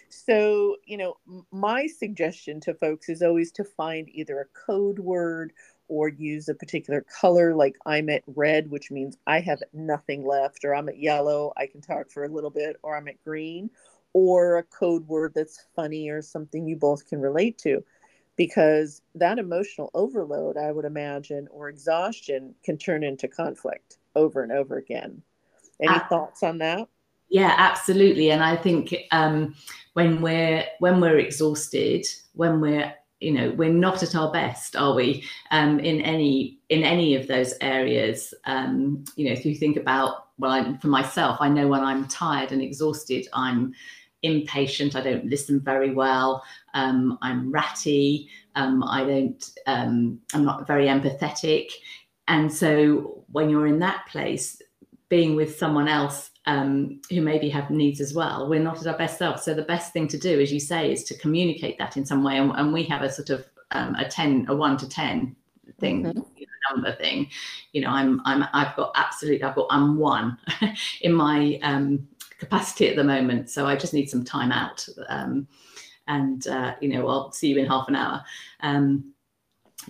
So, 0.09 0.77
you 0.85 0.97
know, 0.97 1.17
my 1.51 1.87
suggestion 1.87 2.59
to 2.61 2.73
folks 2.73 3.09
is 3.09 3.21
always 3.21 3.51
to 3.53 3.63
find 3.63 4.09
either 4.09 4.39
a 4.39 4.59
code 4.65 4.99
word 4.99 5.53
or 5.87 6.09
use 6.09 6.49
a 6.49 6.53
particular 6.53 7.03
color, 7.19 7.55
like 7.55 7.75
I'm 7.85 8.09
at 8.09 8.23
red, 8.27 8.69
which 8.69 8.91
means 8.91 9.17
I 9.25 9.39
have 9.39 9.61
nothing 9.73 10.25
left, 10.25 10.63
or 10.63 10.75
I'm 10.75 10.89
at 10.89 10.99
yellow, 10.99 11.51
I 11.57 11.65
can 11.65 11.81
talk 11.81 12.11
for 12.11 12.23
a 12.23 12.29
little 12.29 12.51
bit, 12.51 12.77
or 12.83 12.95
I'm 12.95 13.07
at 13.07 13.23
green, 13.23 13.71
or 14.13 14.57
a 14.57 14.63
code 14.63 15.07
word 15.07 15.33
that's 15.35 15.65
funny 15.75 16.09
or 16.09 16.21
something 16.21 16.67
you 16.67 16.75
both 16.75 17.07
can 17.07 17.19
relate 17.19 17.57
to 17.59 17.83
because 18.39 19.01
that 19.15 19.37
emotional 19.37 19.91
overload, 19.93 20.55
I 20.55 20.71
would 20.71 20.85
imagine, 20.85 21.49
or 21.51 21.67
exhaustion 21.67 22.55
can 22.63 22.77
turn 22.77 23.03
into 23.03 23.27
conflict 23.27 23.97
over 24.15 24.43
and 24.43 24.53
over 24.53 24.77
again. 24.77 25.21
Any 25.81 25.95
uh, 25.95 26.07
thoughts 26.07 26.41
on 26.41 26.57
that? 26.59 26.87
Yeah, 27.27 27.53
absolutely. 27.57 28.31
And 28.31 28.41
I 28.41 28.55
think 28.55 28.95
um, 29.11 29.55
when 29.91 30.21
we're 30.21 30.63
when 30.79 31.01
we're 31.01 31.17
exhausted, 31.17 32.05
when 32.31 32.61
we're 32.61 32.93
you 33.19 33.33
know 33.33 33.51
we're 33.51 33.73
not 33.73 34.03
at 34.03 34.15
our 34.15 34.31
best 34.31 34.77
are 34.77 34.93
we 34.93 35.25
um, 35.51 35.77
in 35.81 35.99
any 35.99 36.59
in 36.69 36.83
any 36.83 37.15
of 37.15 37.27
those 37.27 37.53
areas 37.59 38.33
um, 38.45 39.03
you 39.17 39.25
know 39.25 39.33
if 39.33 39.45
you 39.45 39.53
think 39.53 39.75
about 39.75 40.27
well 40.37 40.51
I'm, 40.51 40.77
for 40.77 40.87
myself 40.87 41.39
i 41.41 41.49
know 41.49 41.67
when 41.67 41.83
i'm 41.83 42.07
tired 42.07 42.53
and 42.53 42.61
exhausted 42.61 43.27
i'm 43.33 43.73
impatient. 44.23 44.95
I 44.95 45.01
don't 45.01 45.25
listen 45.25 45.59
very 45.59 45.93
well. 45.93 46.43
Um, 46.73 47.17
I'm 47.21 47.51
ratty. 47.51 48.29
Um, 48.55 48.83
I 48.83 49.03
don't. 49.03 49.51
Um, 49.67 50.19
I'm 50.33 50.45
not 50.45 50.67
very 50.67 50.87
empathetic. 50.87 51.71
And 52.27 52.51
so 52.53 53.23
when 53.31 53.49
you're 53.49 53.67
in 53.67 53.79
that 53.79 54.05
place, 54.07 54.61
being 55.09 55.35
with 55.35 55.57
someone 55.57 55.87
else 55.87 56.29
um, 56.45 57.01
who 57.09 57.21
maybe 57.21 57.49
have 57.49 57.71
needs 57.71 57.99
as 57.99 58.13
well, 58.13 58.47
we're 58.47 58.61
not 58.61 58.79
at 58.79 58.87
our 58.87 58.97
best 58.97 59.17
self. 59.17 59.41
So 59.41 59.53
the 59.53 59.63
best 59.63 59.93
thing 59.93 60.07
to 60.09 60.17
do, 60.17 60.39
as 60.39 60.51
you 60.51 60.59
say, 60.59 60.91
is 60.91 61.03
to 61.05 61.17
communicate 61.17 61.77
that 61.79 61.97
in 61.97 62.05
some 62.05 62.23
way. 62.23 62.37
And, 62.37 62.51
and 62.51 62.71
we 62.71 62.83
have 62.83 63.01
a 63.01 63.11
sort 63.11 63.31
of 63.31 63.45
um, 63.71 63.95
a 63.95 64.07
ten, 64.07 64.45
a 64.47 64.55
one 64.55 64.77
to 64.77 64.87
ten 64.87 65.35
thing. 65.79 66.03
Mm-hmm. 66.03 66.21
Number 66.71 66.91
thing 66.91 67.27
you 67.73 67.81
know 67.81 67.89
i'm 67.89 68.21
i'm 68.25 68.45
i've 68.53 68.75
got 68.75 68.91
absolutely 68.95 69.43
i've 69.43 69.55
got 69.55 69.67
i'm 69.69 69.97
one 69.97 70.37
in 71.01 71.13
my 71.13 71.59
um 71.63 72.07
capacity 72.39 72.87
at 72.87 72.95
the 72.95 73.03
moment. 73.03 73.49
So 73.49 73.67
I 73.67 73.75
just 73.75 73.93
need 73.93 74.09
some 74.09 74.23
time 74.23 74.51
out. 74.51 74.87
Um, 75.07 75.47
and, 76.07 76.47
uh, 76.47 76.75
you 76.81 76.89
know, 76.89 77.07
I'll 77.07 77.31
see 77.31 77.49
you 77.49 77.57
in 77.57 77.67
half 77.67 77.87
an 77.87 77.95
hour. 77.95 78.23
Um, 78.61 79.13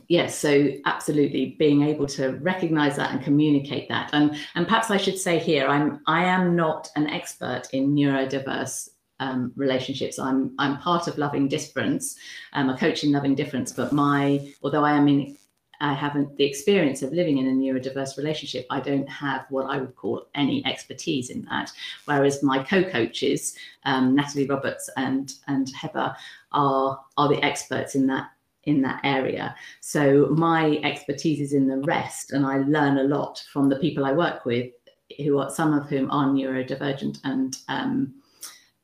yes 0.07 0.37
so 0.37 0.69
absolutely 0.85 1.55
being 1.57 1.83
able 1.83 2.05
to 2.05 2.33
recognize 2.41 2.95
that 2.95 3.11
and 3.11 3.23
communicate 3.23 3.89
that 3.89 4.09
and 4.13 4.37
and 4.55 4.67
perhaps 4.67 4.91
i 4.91 4.97
should 4.97 5.17
say 5.17 5.39
here 5.39 5.67
i'm 5.67 5.99
i 6.05 6.23
am 6.23 6.55
not 6.55 6.89
an 6.95 7.07
expert 7.07 7.63
in 7.73 7.93
neurodiverse 7.93 8.89
um, 9.19 9.51
relationships 9.55 10.19
i'm 10.19 10.53
i'm 10.59 10.77
part 10.77 11.07
of 11.07 11.17
loving 11.17 11.47
difference 11.47 12.15
i'm 12.53 12.69
a 12.69 12.77
coach 12.77 13.03
in 13.03 13.11
loving 13.11 13.35
difference 13.35 13.71
but 13.71 13.91
my 13.91 14.53
although 14.63 14.85
i 14.85 14.93
am 14.93 15.07
in 15.07 15.35
I 15.81 15.93
haven't 15.93 16.35
the 16.37 16.45
experience 16.45 17.01
of 17.01 17.13
living 17.13 17.37
in 17.37 17.47
a 17.47 17.51
neurodiverse 17.51 18.17
relationship. 18.17 18.65
I 18.69 18.79
don't 18.79 19.07
have 19.07 19.45
what 19.49 19.67
I 19.67 19.77
would 19.77 19.95
call 19.95 20.27
any 20.35 20.65
expertise 20.65 21.29
in 21.29 21.43
that. 21.45 21.71
Whereas 22.05 22.43
my 22.43 22.63
co-coaches, 22.63 23.55
um, 23.85 24.15
Natalie 24.15 24.47
Roberts 24.47 24.89
and 24.97 25.33
and 25.47 25.69
Heather, 25.69 26.15
are 26.51 26.99
are 27.17 27.29
the 27.29 27.43
experts 27.43 27.95
in 27.95 28.07
that 28.07 28.31
in 28.63 28.81
that 28.81 28.99
area. 29.03 29.55
So 29.79 30.27
my 30.31 30.79
expertise 30.83 31.39
is 31.39 31.53
in 31.53 31.67
the 31.67 31.77
rest, 31.79 32.33
and 32.33 32.45
I 32.45 32.57
learn 32.59 32.97
a 32.97 33.03
lot 33.03 33.43
from 33.51 33.69
the 33.69 33.79
people 33.79 34.05
I 34.05 34.11
work 34.11 34.45
with, 34.45 34.71
who 35.17 35.39
are 35.39 35.49
some 35.49 35.73
of 35.73 35.87
whom 35.87 36.11
are 36.11 36.27
neurodivergent 36.27 37.19
and 37.23 37.57
um, 37.67 38.13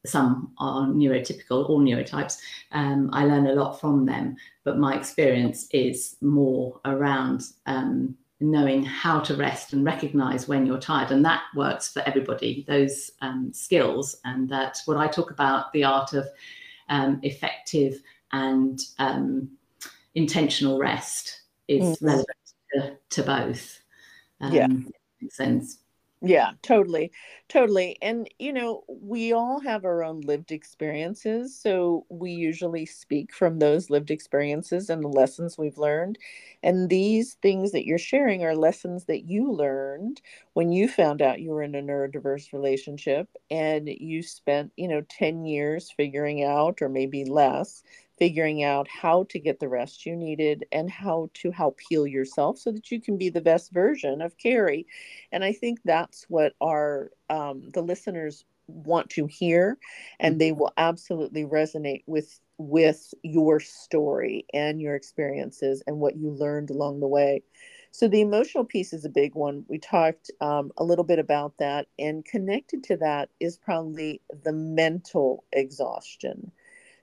some 0.06 0.54
are 0.58 0.88
neurotypical, 0.88 1.70
all 1.70 1.82
neurotypes. 1.82 2.40
Um, 2.72 3.10
I 3.14 3.26
learn 3.26 3.48
a 3.48 3.54
lot 3.54 3.80
from 3.80 4.06
them, 4.06 4.36
but 4.64 4.78
my 4.78 4.96
experience 4.96 5.68
is 5.72 6.18
more 6.22 6.80
around 6.86 7.44
um, 7.66 8.16
knowing 8.40 8.84
how 8.84 9.20
to 9.22 9.36
rest 9.36 9.74
and 9.74 9.86
recognize 9.86 10.48
when 10.48 10.66
you're 10.66 10.80
tired. 10.80 11.12
And 11.12 11.24
that 11.26 11.44
works 11.56 11.92
for 11.92 12.02
everybody, 12.06 12.66
those 12.68 13.12
um, 13.22 13.52
skills. 13.54 14.18
And 14.26 14.50
that's 14.50 14.88
what 14.88 14.98
I 14.98 15.08
talk 15.08 15.32
about 15.32 15.72
the 15.74 15.84
art 15.84 16.14
of 16.14 16.28
um, 16.90 17.20
effective 17.24 18.02
and 18.32 18.80
um, 19.00 19.50
intentional 20.16 20.78
rest 20.78 21.42
is 21.68 21.98
mm-hmm. 21.98 22.06
relevant 22.06 22.38
to, 22.74 22.98
to 23.10 23.24
both. 23.24 23.82
yeah. 24.52 24.66
Um, 24.66 24.92
makes 25.22 25.38
sense. 25.38 25.80
Yeah, 26.28 26.54
totally. 26.64 27.12
Totally. 27.50 27.98
And, 28.02 28.28
you 28.40 28.52
know, 28.52 28.84
we 28.88 29.32
all 29.32 29.60
have 29.60 29.86
our 29.86 30.04
own 30.04 30.22
lived 30.22 30.52
experiences. 30.52 31.56
So 31.56 32.06
we 32.10 32.32
usually 32.32 32.88
speak 32.88 33.32
from 33.32 33.60
those 33.60 33.92
lived 33.92 34.10
experiences 34.10 34.90
and 34.90 35.04
the 35.04 35.08
lessons 35.10 35.56
we've 35.58 35.78
learned. 35.78 36.18
And 36.64 36.90
these 36.90 37.36
things 37.44 37.74
that 37.74 37.86
you're 37.86 38.00
sharing 38.00 38.44
are 38.44 38.56
lessons 38.56 39.06
that 39.06 39.26
you 39.30 39.52
learned 39.52 40.22
when 40.54 40.72
you 40.72 40.88
found 40.88 41.22
out 41.22 41.42
you 41.42 41.52
were 41.52 41.62
in 41.62 41.76
a 41.76 41.82
neurodiverse 41.82 42.52
relationship 42.54 43.28
and 43.52 43.88
you 43.88 44.24
spent, 44.24 44.72
you 44.78 44.88
know, 44.88 45.02
10 45.08 45.46
years 45.46 45.92
figuring 45.92 46.44
out, 46.44 46.82
or 46.82 46.90
maybe 46.90 47.24
less, 47.26 47.84
figuring 48.18 48.64
out 48.64 48.88
how 48.88 49.24
to 49.30 49.40
get 49.40 49.60
the 49.60 49.68
rest 49.70 50.06
you 50.06 50.16
needed 50.16 50.66
and 50.72 50.90
how 50.90 51.30
to 51.34 51.52
help 51.52 51.80
heal 51.90 52.08
yourself 52.08 52.58
so 52.58 52.72
that 52.72 52.92
you 52.92 53.02
can 53.02 53.18
be 53.18 53.30
the 53.30 53.42
best 53.42 53.72
version 53.72 54.22
of 54.22 54.38
Kerry. 54.38 54.86
And 55.32 55.44
I 55.44 55.52
think 55.54 55.80
that's 55.84 56.26
what 56.30 56.54
our 56.62 57.12
um, 57.30 57.70
the 57.74 57.82
listeners 57.82 58.46
want 58.68 59.10
to 59.12 59.28
hear, 59.28 59.78
and 60.20 60.40
they 60.40 60.52
will 60.52 60.72
absolutely 60.78 61.44
resonate 61.46 62.04
with 62.08 62.40
with 62.58 63.14
your 63.22 63.60
story 63.60 64.46
and 64.54 64.82
your 64.82 64.96
experiences 64.96 65.84
and 65.86 66.00
what 66.00 66.16
you 66.16 66.32
learned 66.32 66.70
along 66.70 67.00
the 67.02 67.08
way. 67.08 67.44
So 67.92 68.08
the 68.08 68.22
emotional 68.22 68.64
piece 68.64 68.94
is 68.94 69.06
a 69.06 69.10
big 69.10 69.36
one. 69.36 69.66
We 69.68 69.78
talked 69.78 70.32
um, 70.42 70.72
a 70.78 70.84
little 70.84 71.04
bit 71.04 71.20
about 71.20 71.58
that, 71.60 71.88
and 72.00 72.26
connected 72.26 72.84
to 72.86 72.98
that 72.98 73.30
is 73.40 73.58
probably 73.58 74.22
the 74.44 74.54
mental 74.54 75.44
exhaustion 75.52 76.52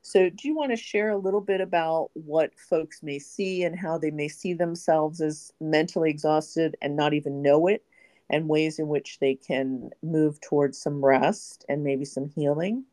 So, 0.03 0.29
do 0.29 0.49
you 0.49 0.57
want 0.57 0.73
to 0.73 0.77
share 0.77 1.11
a 1.11 1.17
little 1.17 1.41
bit 1.41 1.61
about 1.61 2.11
what 2.15 2.59
folks 2.59 3.03
may 3.03 3.21
see 3.21 3.63
and 3.63 3.79
how 3.79 3.99
they 3.99 4.11
may 4.11 4.29
see 4.29 4.53
themselves 4.53 5.21
as 5.21 5.53
mentally 5.61 6.11
exhausted 6.11 6.77
and 6.83 6.97
not 6.97 7.15
even 7.15 7.41
know 7.41 7.69
it, 7.69 7.85
and 8.29 8.49
ways 8.49 8.79
in 8.79 8.89
which 8.89 9.19
they 9.21 9.37
can 9.37 9.91
move 10.03 10.41
towards 10.41 10.79
some 10.79 11.05
rest 11.05 11.65
and 11.69 11.85
maybe 11.85 12.05
some 12.05 12.29
healing? 12.29 12.85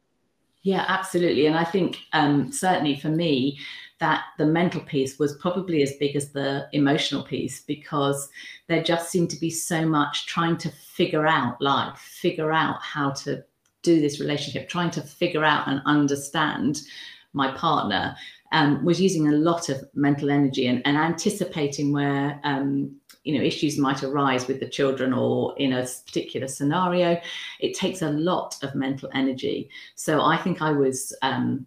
Yeah, 0.61 0.85
absolutely. 0.87 1.45
And 1.45 1.57
I 1.57 1.63
think 1.63 1.99
um, 2.11 2.51
certainly 2.51 2.99
for 2.99 3.09
me, 3.09 3.57
that 3.99 4.25
the 4.37 4.45
mental 4.45 4.81
piece 4.81 5.17
was 5.17 5.35
probably 5.37 5.81
as 5.81 5.93
big 5.93 6.15
as 6.15 6.31
the 6.31 6.67
emotional 6.73 7.23
piece 7.23 7.61
because 7.61 8.29
there 8.67 8.83
just 8.83 9.09
seemed 9.09 9.29
to 9.31 9.39
be 9.39 9.49
so 9.49 9.85
much 9.85 10.25
trying 10.25 10.57
to 10.57 10.69
figure 10.69 11.25
out 11.25 11.61
life, 11.61 11.97
figure 11.97 12.51
out 12.51 12.81
how 12.81 13.11
to 13.11 13.43
do 13.81 14.01
this 14.01 14.19
relationship, 14.19 14.69
trying 14.69 14.91
to 14.91 15.01
figure 15.01 15.43
out 15.43 15.67
and 15.67 15.81
understand 15.85 16.81
my 17.33 17.51
partner. 17.51 18.15
Um, 18.51 18.83
was 18.83 18.99
using 18.99 19.27
a 19.27 19.33
lot 19.33 19.69
of 19.69 19.87
mental 19.93 20.31
energy 20.31 20.65
and, 20.65 20.81
and 20.83 20.97
anticipating 20.97 21.93
where 21.93 22.39
um, 22.43 22.99
you 23.23 23.37
know 23.37 23.43
issues 23.43 23.77
might 23.77 24.03
arise 24.03 24.47
with 24.47 24.59
the 24.59 24.67
children 24.67 25.13
or 25.13 25.53
in 25.57 25.73
a 25.73 25.85
particular 26.05 26.47
scenario 26.47 27.19
it 27.59 27.75
takes 27.75 28.01
a 28.01 28.09
lot 28.09 28.55
of 28.63 28.73
mental 28.73 29.09
energy 29.13 29.69
so 29.95 30.21
i 30.21 30.37
think 30.37 30.61
i 30.61 30.71
was 30.71 31.15
um, 31.21 31.65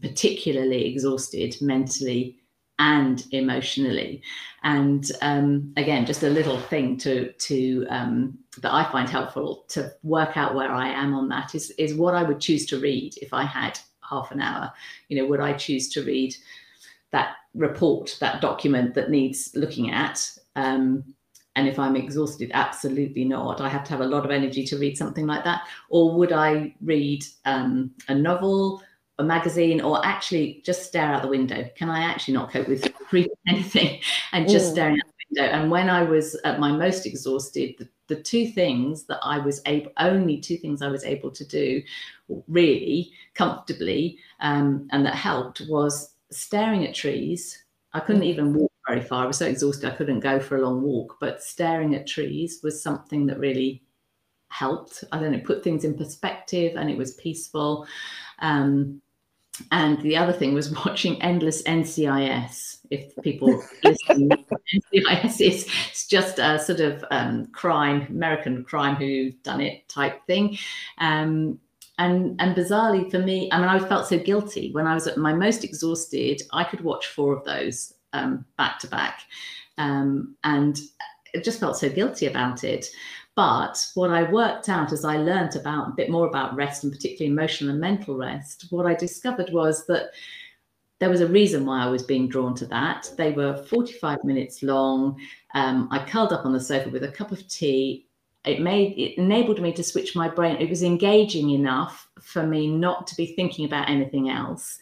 particularly 0.00 0.86
exhausted 0.86 1.54
mentally 1.60 2.36
and 2.78 3.24
emotionally. 3.30 4.22
And 4.62 5.10
um, 5.22 5.72
again 5.76 6.06
just 6.06 6.22
a 6.22 6.30
little 6.30 6.58
thing 6.58 6.96
to 6.98 7.32
to 7.32 7.86
um, 7.88 8.38
that 8.60 8.72
i 8.72 8.90
find 8.90 9.08
helpful 9.08 9.64
to 9.68 9.92
work 10.02 10.36
out 10.36 10.54
where 10.54 10.70
i 10.70 10.88
am 10.88 11.14
on 11.14 11.28
that 11.28 11.54
is 11.54 11.70
is 11.72 11.94
what 11.94 12.14
i 12.14 12.22
would 12.22 12.40
choose 12.40 12.66
to 12.66 12.80
read 12.80 13.14
if 13.20 13.32
i 13.32 13.44
had 13.44 13.78
half 14.08 14.30
an 14.32 14.40
hour. 14.40 14.72
You 15.08 15.18
know 15.18 15.28
would 15.28 15.40
i 15.40 15.52
choose 15.52 15.88
to 15.90 16.04
read 16.04 16.34
that 17.10 17.36
report 17.54 18.16
that 18.20 18.40
document 18.40 18.94
that 18.94 19.10
needs 19.10 19.52
looking 19.54 19.90
at? 19.90 20.28
Um, 20.56 21.04
and 21.56 21.68
if 21.68 21.78
i'm 21.78 21.96
exhausted 21.96 22.50
absolutely 22.54 23.24
not. 23.24 23.60
I 23.60 23.68
have 23.68 23.84
to 23.84 23.90
have 23.90 24.00
a 24.00 24.06
lot 24.06 24.24
of 24.24 24.30
energy 24.30 24.64
to 24.64 24.78
read 24.78 24.98
something 24.98 25.26
like 25.26 25.44
that. 25.44 25.62
Or 25.90 26.16
would 26.16 26.32
i 26.32 26.74
read 26.80 27.24
um, 27.44 27.92
a 28.08 28.14
novel 28.14 28.82
a 29.18 29.24
magazine 29.24 29.80
or 29.80 30.04
actually 30.04 30.62
just 30.64 30.84
stare 30.84 31.12
out 31.12 31.22
the 31.22 31.28
window. 31.28 31.68
Can 31.76 31.88
I 31.88 32.02
actually 32.02 32.34
not 32.34 32.50
cope 32.50 32.68
with 32.68 32.92
anything 33.48 34.00
and 34.32 34.48
just 34.48 34.70
mm. 34.70 34.72
staring 34.72 34.94
out 34.94 35.06
the 35.06 35.40
window? 35.40 35.52
And 35.52 35.70
when 35.70 35.88
I 35.88 36.02
was 36.02 36.34
at 36.44 36.58
my 36.58 36.72
most 36.72 37.06
exhausted, 37.06 37.76
the, 37.78 37.88
the 38.08 38.20
two 38.22 38.48
things 38.48 39.04
that 39.04 39.20
I 39.22 39.38
was 39.38 39.62
able, 39.66 39.92
only 39.98 40.38
two 40.40 40.56
things 40.56 40.82
I 40.82 40.88
was 40.88 41.04
able 41.04 41.30
to 41.30 41.44
do 41.46 41.82
really 42.48 43.12
comfortably 43.34 44.18
um, 44.40 44.88
and 44.90 45.06
that 45.06 45.14
helped 45.14 45.62
was 45.68 46.14
staring 46.30 46.86
at 46.86 46.94
trees. 46.94 47.64
I 47.92 48.00
couldn't 48.00 48.22
mm. 48.22 48.26
even 48.26 48.54
walk 48.54 48.72
very 48.88 49.00
far. 49.00 49.24
I 49.24 49.26
was 49.26 49.38
so 49.38 49.46
exhausted 49.46 49.90
I 49.90 49.94
couldn't 49.94 50.20
go 50.20 50.40
for 50.40 50.56
a 50.56 50.62
long 50.62 50.82
walk, 50.82 51.16
but 51.20 51.42
staring 51.42 51.94
at 51.94 52.08
trees 52.08 52.60
was 52.64 52.82
something 52.82 53.26
that 53.26 53.38
really 53.38 53.84
helped. 54.48 55.04
I 55.12 55.18
don't 55.18 55.32
know, 55.32 55.40
put 55.40 55.62
things 55.64 55.84
in 55.84 55.96
perspective 55.96 56.76
and 56.76 56.90
it 56.90 56.98
was 56.98 57.14
peaceful. 57.14 57.86
Um, 58.40 59.00
and 59.70 60.00
the 60.02 60.16
other 60.16 60.32
thing 60.32 60.54
was 60.54 60.70
watching 60.86 61.20
endless 61.22 61.62
NCIS. 61.62 62.78
If 62.90 63.16
people 63.22 63.62
listen, 63.82 64.28
NCIS 64.94 65.40
is 65.40 65.68
it's 65.90 66.06
just 66.06 66.38
a 66.38 66.58
sort 66.58 66.80
of 66.80 67.04
um, 67.10 67.46
crime, 67.46 68.06
American 68.08 68.64
crime 68.64 68.96
who 68.96 69.30
done 69.42 69.60
it 69.60 69.88
type 69.88 70.24
thing. 70.26 70.58
Um, 70.98 71.58
and 71.98 72.40
and 72.40 72.56
bizarrely 72.56 73.10
for 73.10 73.20
me, 73.20 73.48
I 73.52 73.58
mean, 73.58 73.68
I 73.68 73.78
felt 73.78 74.08
so 74.08 74.18
guilty 74.18 74.72
when 74.72 74.86
I 74.86 74.94
was 74.94 75.06
at 75.06 75.16
my 75.16 75.32
most 75.32 75.64
exhausted. 75.64 76.42
I 76.52 76.64
could 76.64 76.80
watch 76.80 77.06
four 77.06 77.36
of 77.36 77.44
those 77.44 77.94
um, 78.12 78.44
back 78.58 78.80
to 78.80 78.88
back, 78.88 79.20
um, 79.78 80.34
and 80.42 80.78
it 81.32 81.44
just 81.44 81.60
felt 81.60 81.76
so 81.76 81.88
guilty 81.88 82.26
about 82.26 82.64
it. 82.64 82.86
But 83.36 83.84
what 83.94 84.10
I 84.10 84.30
worked 84.30 84.68
out 84.68 84.92
as 84.92 85.04
I 85.04 85.16
learned 85.16 85.56
about 85.56 85.88
a 85.88 85.94
bit 85.96 86.08
more 86.08 86.26
about 86.26 86.54
rest 86.54 86.84
and 86.84 86.92
particularly 86.92 87.32
emotional 87.32 87.70
and 87.70 87.80
mental 87.80 88.16
rest, 88.16 88.66
what 88.70 88.86
I 88.86 88.94
discovered 88.94 89.50
was 89.52 89.86
that 89.86 90.10
there 91.00 91.10
was 91.10 91.20
a 91.20 91.26
reason 91.26 91.66
why 91.66 91.82
I 91.82 91.90
was 91.90 92.04
being 92.04 92.28
drawn 92.28 92.54
to 92.56 92.66
that. 92.66 93.10
They 93.16 93.32
were 93.32 93.56
45 93.56 94.22
minutes 94.22 94.62
long. 94.62 95.20
Um, 95.54 95.88
I 95.90 96.04
curled 96.04 96.32
up 96.32 96.46
on 96.46 96.52
the 96.52 96.60
sofa 96.60 96.90
with 96.90 97.02
a 97.02 97.10
cup 97.10 97.32
of 97.32 97.46
tea. 97.48 98.06
It 98.44 98.60
made 98.60 98.96
it 98.96 99.18
enabled 99.18 99.60
me 99.60 99.72
to 99.72 99.82
switch 99.82 100.14
my 100.14 100.28
brain. 100.28 100.56
It 100.56 100.70
was 100.70 100.82
engaging 100.82 101.50
enough 101.50 102.08
for 102.20 102.46
me 102.46 102.68
not 102.68 103.06
to 103.08 103.16
be 103.16 103.34
thinking 103.34 103.64
about 103.64 103.90
anything 103.90 104.30
else. 104.30 104.78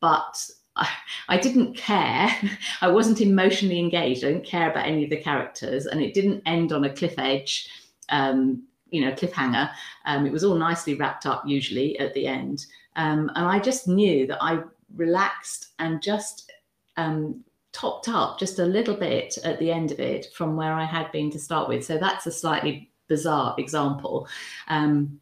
But 0.00 0.44
I, 0.76 0.88
I 1.28 1.38
didn't 1.38 1.74
care. 1.74 2.28
I 2.82 2.88
wasn't 2.88 3.22
emotionally 3.22 3.78
engaged. 3.78 4.24
I 4.24 4.28
didn't 4.28 4.44
care 4.44 4.70
about 4.70 4.86
any 4.86 5.04
of 5.04 5.10
the 5.10 5.16
characters, 5.16 5.86
and 5.86 6.02
it 6.02 6.12
didn't 6.12 6.42
end 6.44 6.70
on 6.70 6.84
a 6.84 6.94
cliff 6.94 7.14
edge 7.18 7.70
um, 8.08 8.62
you 8.90 9.00
know, 9.00 9.12
cliffhanger. 9.12 9.70
Um, 10.04 10.26
it 10.26 10.32
was 10.32 10.44
all 10.44 10.54
nicely 10.54 10.94
wrapped 10.94 11.26
up 11.26 11.42
usually 11.46 11.98
at 11.98 12.14
the 12.14 12.26
end. 12.26 12.66
Um, 12.96 13.30
and 13.34 13.46
I 13.46 13.58
just 13.58 13.88
knew 13.88 14.26
that 14.28 14.42
I 14.42 14.60
relaxed 14.94 15.72
and 15.78 16.00
just 16.00 16.52
um, 16.96 17.42
topped 17.72 18.08
up 18.08 18.38
just 18.38 18.60
a 18.60 18.64
little 18.64 18.94
bit 18.94 19.36
at 19.44 19.58
the 19.58 19.70
end 19.70 19.90
of 19.90 20.00
it 20.00 20.28
from 20.34 20.56
where 20.56 20.72
I 20.72 20.84
had 20.84 21.10
been 21.12 21.30
to 21.32 21.38
start 21.38 21.68
with. 21.68 21.84
So 21.84 21.98
that's 21.98 22.26
a 22.26 22.32
slightly 22.32 22.90
bizarre 23.08 23.54
example. 23.58 24.28
Um, 24.68 25.20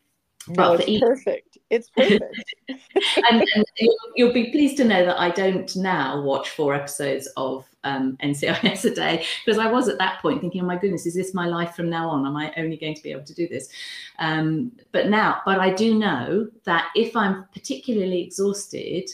no, 0.48 0.74
it's 0.74 1.00
perfect. 1.00 1.58
It's 1.70 1.88
perfect. 1.90 2.24
and, 2.68 3.44
and 3.54 3.64
you'll, 3.78 3.96
you'll, 4.16 4.32
be 4.32 4.50
pleased 4.50 4.76
to 4.78 4.84
know 4.84 5.06
that 5.06 5.18
I 5.18 5.30
don't 5.30 5.74
now 5.76 6.20
watch 6.20 6.50
four 6.50 6.74
episodes 6.74 7.28
of 7.36 7.64
um, 7.84 8.16
NCIS 8.22 8.84
a 8.84 8.94
day 8.94 9.24
because 9.44 9.58
I 9.58 9.70
was 9.70 9.88
at 9.88 9.98
that 9.98 10.20
point 10.20 10.40
thinking, 10.40 10.62
oh 10.62 10.66
my 10.66 10.76
goodness, 10.76 11.06
is 11.06 11.14
this 11.14 11.34
my 11.34 11.46
life 11.46 11.74
from 11.74 11.90
now 11.90 12.08
on? 12.08 12.26
Am 12.26 12.36
I 12.36 12.52
only 12.56 12.76
going 12.76 12.94
to 12.94 13.02
be 13.02 13.10
able 13.10 13.24
to 13.24 13.34
do 13.34 13.48
this? 13.48 13.68
Um, 14.18 14.72
but 14.92 15.08
now, 15.08 15.40
but 15.44 15.58
I 15.58 15.70
do 15.70 15.98
know 15.98 16.48
that 16.64 16.90
if 16.94 17.16
I'm 17.16 17.46
particularly 17.52 18.22
exhausted, 18.22 19.10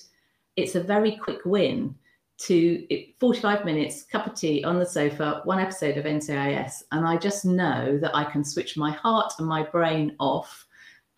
it's 0.56 0.74
a 0.74 0.82
very 0.82 1.16
quick 1.16 1.44
win 1.44 1.94
to 2.38 2.86
45 3.18 3.64
minutes, 3.64 4.04
cup 4.04 4.26
of 4.26 4.34
tea 4.34 4.62
on 4.62 4.78
the 4.78 4.86
sofa, 4.86 5.40
one 5.44 5.58
episode 5.58 5.96
of 5.96 6.04
NCIS. 6.04 6.84
And 6.92 7.06
I 7.06 7.16
just 7.16 7.44
know 7.44 7.98
that 7.98 8.14
I 8.14 8.24
can 8.24 8.44
switch 8.44 8.76
my 8.76 8.92
heart 8.92 9.32
and 9.38 9.48
my 9.48 9.64
brain 9.64 10.14
off 10.20 10.66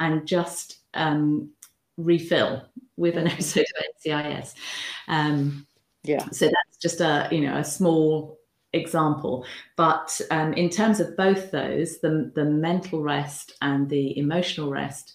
and 0.01 0.27
just 0.27 0.79
um, 0.95 1.51
refill 1.99 2.65
with 2.97 3.17
an 3.17 3.27
episode 3.29 3.67
of 3.77 3.85
NCIS. 4.07 4.55
Um, 5.09 5.67
yeah. 6.03 6.29
So 6.31 6.47
that's 6.47 6.77
just 6.81 7.01
a 7.01 7.29
you 7.31 7.41
know 7.41 7.57
a 7.57 7.65
small 7.65 8.39
example. 8.73 9.45
But 9.77 10.21
um, 10.31 10.53
in 10.55 10.71
terms 10.71 11.01
of 11.01 11.17
both 11.17 11.51
those, 11.51 12.01
the 12.01 12.33
the 12.35 12.45
mental 12.45 13.03
rest 13.03 13.53
and 13.63 13.89
the 13.89 14.19
emotional 14.19 14.71
rest, 14.71 15.13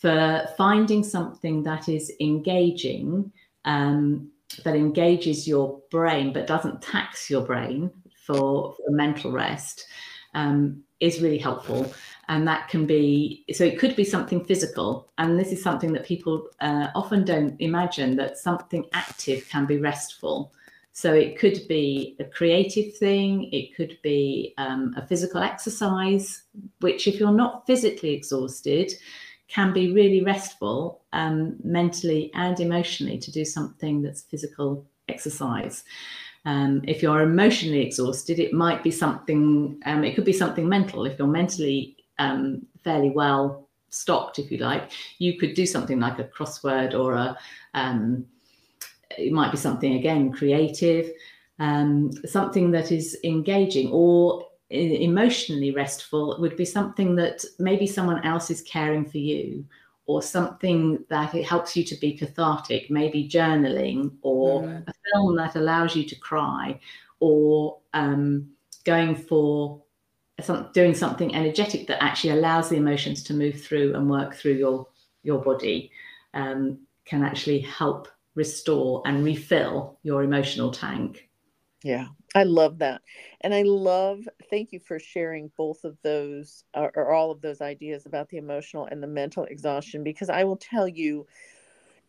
for 0.00 0.46
finding 0.56 1.04
something 1.04 1.62
that 1.64 1.88
is 1.88 2.12
engaging. 2.20 3.32
Um, 3.64 4.30
that 4.64 4.74
engages 4.74 5.46
your 5.46 5.80
brain 5.90 6.32
but 6.32 6.46
doesn't 6.46 6.82
tax 6.82 7.30
your 7.30 7.42
brain 7.42 7.90
for, 8.26 8.74
for 8.74 8.90
mental 8.90 9.30
rest 9.30 9.86
um, 10.34 10.82
is 11.00 11.20
really 11.20 11.38
helpful 11.38 11.92
and 12.30 12.46
that 12.46 12.68
can 12.68 12.86
be 12.86 13.44
so 13.52 13.64
it 13.64 13.78
could 13.78 13.96
be 13.96 14.04
something 14.04 14.44
physical. 14.44 15.10
And 15.18 15.38
this 15.38 15.50
is 15.50 15.62
something 15.62 15.92
that 15.94 16.06
people 16.06 16.48
uh, 16.60 16.86
often 16.94 17.24
don't 17.24 17.60
imagine 17.60 18.16
that 18.16 18.38
something 18.38 18.86
active 18.92 19.48
can 19.48 19.66
be 19.66 19.78
restful. 19.78 20.52
So 20.92 21.12
it 21.12 21.38
could 21.38 21.58
be 21.68 22.16
a 22.20 22.24
creative 22.24 22.96
thing. 22.96 23.52
It 23.52 23.74
could 23.74 23.98
be 24.02 24.54
um, 24.58 24.94
a 24.96 25.04
physical 25.04 25.42
exercise 25.42 26.42
which 26.80 27.08
if 27.08 27.18
you're 27.18 27.32
not 27.32 27.66
physically 27.66 28.14
exhausted 28.14 28.92
can 29.48 29.72
be 29.72 29.92
really 29.92 30.22
restful 30.22 31.02
um, 31.12 31.56
mentally 31.64 32.30
and 32.34 32.60
emotionally 32.60 33.18
to 33.18 33.32
do 33.32 33.44
something 33.44 34.02
that's 34.02 34.22
physical 34.22 34.86
exercise. 35.08 35.82
Um, 36.44 36.82
if 36.86 37.02
you're 37.02 37.22
emotionally 37.22 37.84
exhausted, 37.84 38.38
it 38.38 38.52
might 38.52 38.84
be 38.84 38.92
something, 38.92 39.82
um, 39.84 40.04
it 40.04 40.14
could 40.14 40.24
be 40.24 40.32
something 40.32 40.68
mental. 40.68 41.04
If 41.04 41.18
you're 41.18 41.28
mentally 41.28 41.96
um, 42.20 42.66
fairly 42.84 43.10
well 43.10 43.68
stocked, 43.88 44.38
if 44.38 44.52
you 44.52 44.58
like, 44.58 44.92
you 45.18 45.38
could 45.38 45.54
do 45.54 45.66
something 45.66 45.98
like 45.98 46.18
a 46.18 46.24
crossword 46.24 46.94
or 46.94 47.14
a, 47.14 47.36
um, 47.74 48.26
it 49.18 49.32
might 49.32 49.50
be 49.50 49.56
something 49.56 49.94
again 49.94 50.30
creative, 50.30 51.10
um, 51.58 52.12
something 52.26 52.70
that 52.70 52.92
is 52.92 53.18
engaging 53.24 53.90
or 53.90 54.46
emotionally 54.70 55.72
restful 55.72 56.36
would 56.38 56.56
be 56.56 56.64
something 56.64 57.16
that 57.16 57.44
maybe 57.58 57.86
someone 57.86 58.24
else 58.24 58.50
is 58.50 58.62
caring 58.62 59.04
for 59.04 59.18
you 59.18 59.64
or 60.06 60.22
something 60.22 61.04
that 61.08 61.34
it 61.34 61.44
helps 61.44 61.76
you 61.76 61.84
to 61.84 61.96
be 61.96 62.16
cathartic, 62.16 62.90
maybe 62.90 63.28
journaling 63.28 64.12
or 64.22 64.62
mm. 64.62 64.84
a 64.86 64.92
film 65.12 65.36
that 65.36 65.56
allows 65.56 65.96
you 65.96 66.04
to 66.04 66.14
cry 66.16 66.78
or 67.18 67.78
um, 67.94 68.48
going 68.84 69.16
for 69.16 69.82
some, 70.44 70.70
doing 70.72 70.94
something 70.94 71.34
energetic 71.34 71.86
that 71.88 72.02
actually 72.02 72.30
allows 72.30 72.68
the 72.68 72.76
emotions 72.76 73.22
to 73.24 73.34
move 73.34 73.60
through 73.60 73.94
and 73.94 74.08
work 74.08 74.34
through 74.34 74.54
your 74.54 74.88
your 75.22 75.38
body 75.38 75.90
um, 76.34 76.78
can 77.04 77.22
actually 77.22 77.60
help 77.60 78.08
restore 78.34 79.02
and 79.04 79.24
refill 79.24 79.98
your 80.02 80.22
emotional 80.22 80.70
tank. 80.70 81.28
Yeah, 81.82 82.06
I 82.34 82.44
love 82.44 82.78
that. 82.78 83.00
And 83.40 83.54
I 83.54 83.62
love, 83.62 84.28
thank 84.50 84.72
you 84.72 84.80
for 84.80 84.98
sharing 84.98 85.50
both 85.56 85.84
of 85.84 85.96
those 86.02 86.64
or, 86.74 86.92
or, 86.94 87.12
all 87.12 87.30
of 87.30 87.40
those 87.40 87.62
ideas 87.62 88.04
about 88.04 88.28
the 88.28 88.36
emotional 88.36 88.86
and 88.90 89.02
the 89.02 89.06
mental 89.06 89.44
exhaustion 89.44 90.04
because 90.04 90.28
I 90.28 90.44
will 90.44 90.58
tell 90.58 90.86
you 90.86 91.26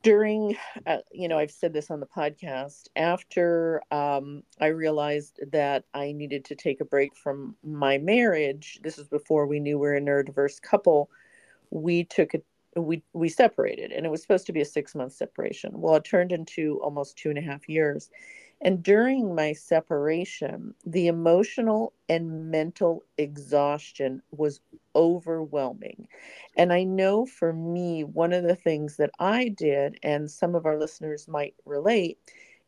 during, 0.03 0.57
uh, 0.87 0.97
you 1.11 1.27
know, 1.27 1.37
I've 1.37 1.51
said 1.51 1.73
this 1.73 1.91
on 1.91 1.99
the 1.99 2.07
podcast, 2.07 2.87
after 2.95 3.81
um, 3.91 4.43
I 4.59 4.67
realized 4.67 5.39
that 5.51 5.85
I 5.93 6.11
needed 6.11 6.45
to 6.45 6.55
take 6.55 6.81
a 6.81 6.85
break 6.85 7.15
from 7.15 7.55
my 7.63 7.97
marriage, 7.97 8.79
this 8.83 8.97
was 8.97 9.07
before 9.07 9.45
we 9.45 9.59
knew 9.59 9.77
we 9.77 9.87
are 9.87 9.95
a 9.95 10.01
neurodiverse 10.01 10.61
couple, 10.61 11.09
we 11.69 12.03
took 12.03 12.33
a 12.33 12.41
we 12.77 13.03
we 13.11 13.27
separated 13.27 13.91
and 13.91 14.05
it 14.05 14.09
was 14.09 14.21
supposed 14.21 14.45
to 14.45 14.53
be 14.53 14.61
a 14.61 14.65
six 14.65 14.95
month 14.95 15.11
separation. 15.11 15.71
Well 15.73 15.95
it 15.95 16.05
turned 16.05 16.31
into 16.31 16.79
almost 16.81 17.17
two 17.17 17.29
and 17.29 17.37
a 17.37 17.41
half 17.41 17.67
years 17.67 18.09
and 18.61 18.83
during 18.83 19.33
my 19.33 19.53
separation, 19.53 20.75
the 20.85 21.07
emotional 21.07 21.93
and 22.07 22.51
mental 22.51 23.03
exhaustion 23.17 24.21
was 24.31 24.59
overwhelming. 24.95 26.07
And 26.55 26.71
I 26.71 26.83
know 26.83 27.25
for 27.25 27.53
me, 27.53 28.03
one 28.03 28.33
of 28.33 28.43
the 28.43 28.55
things 28.55 28.97
that 28.97 29.11
I 29.19 29.47
did, 29.49 29.97
and 30.03 30.29
some 30.29 30.53
of 30.53 30.65
our 30.65 30.77
listeners 30.77 31.27
might 31.27 31.55
relate, 31.65 32.19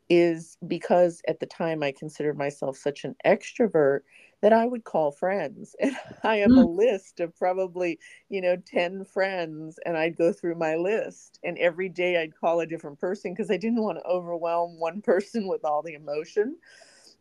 is 0.10 0.58
because 0.68 1.22
at 1.28 1.40
the 1.40 1.46
time 1.46 1.84
I 1.84 1.92
considered 1.92 2.38
myself 2.38 2.76
such 2.78 3.04
an 3.04 3.16
extrovert 3.26 4.02
that 4.44 4.52
I 4.52 4.66
would 4.66 4.84
call 4.84 5.12
friends. 5.12 5.74
And 5.84 5.96
I 6.22 6.38
have 6.38 6.52
mm. 6.52 6.62
a 6.62 6.68
list 6.68 7.22
of 7.22 7.36
probably, 7.38 7.98
you 8.30 8.42
know, 8.42 8.58
10 8.58 9.06
friends, 9.06 9.80
and 9.86 9.98
I'd 9.98 10.18
go 10.18 10.34
through 10.34 10.56
my 10.56 10.76
list. 10.76 11.40
And 11.44 11.58
every 11.58 11.88
day 11.88 12.22
I'd 12.22 12.36
call 12.36 12.60
a 12.60 12.68
different 12.68 13.00
person 13.00 13.34
because 13.34 13.50
I 13.50 13.58
didn't 13.58 13.82
want 13.82 14.00
to 14.00 14.06
overwhelm 14.06 14.80
one 14.80 15.02
person 15.14 15.48
with 15.48 15.64
all 15.64 15.82
the 15.82 15.94
emotion 15.94 16.58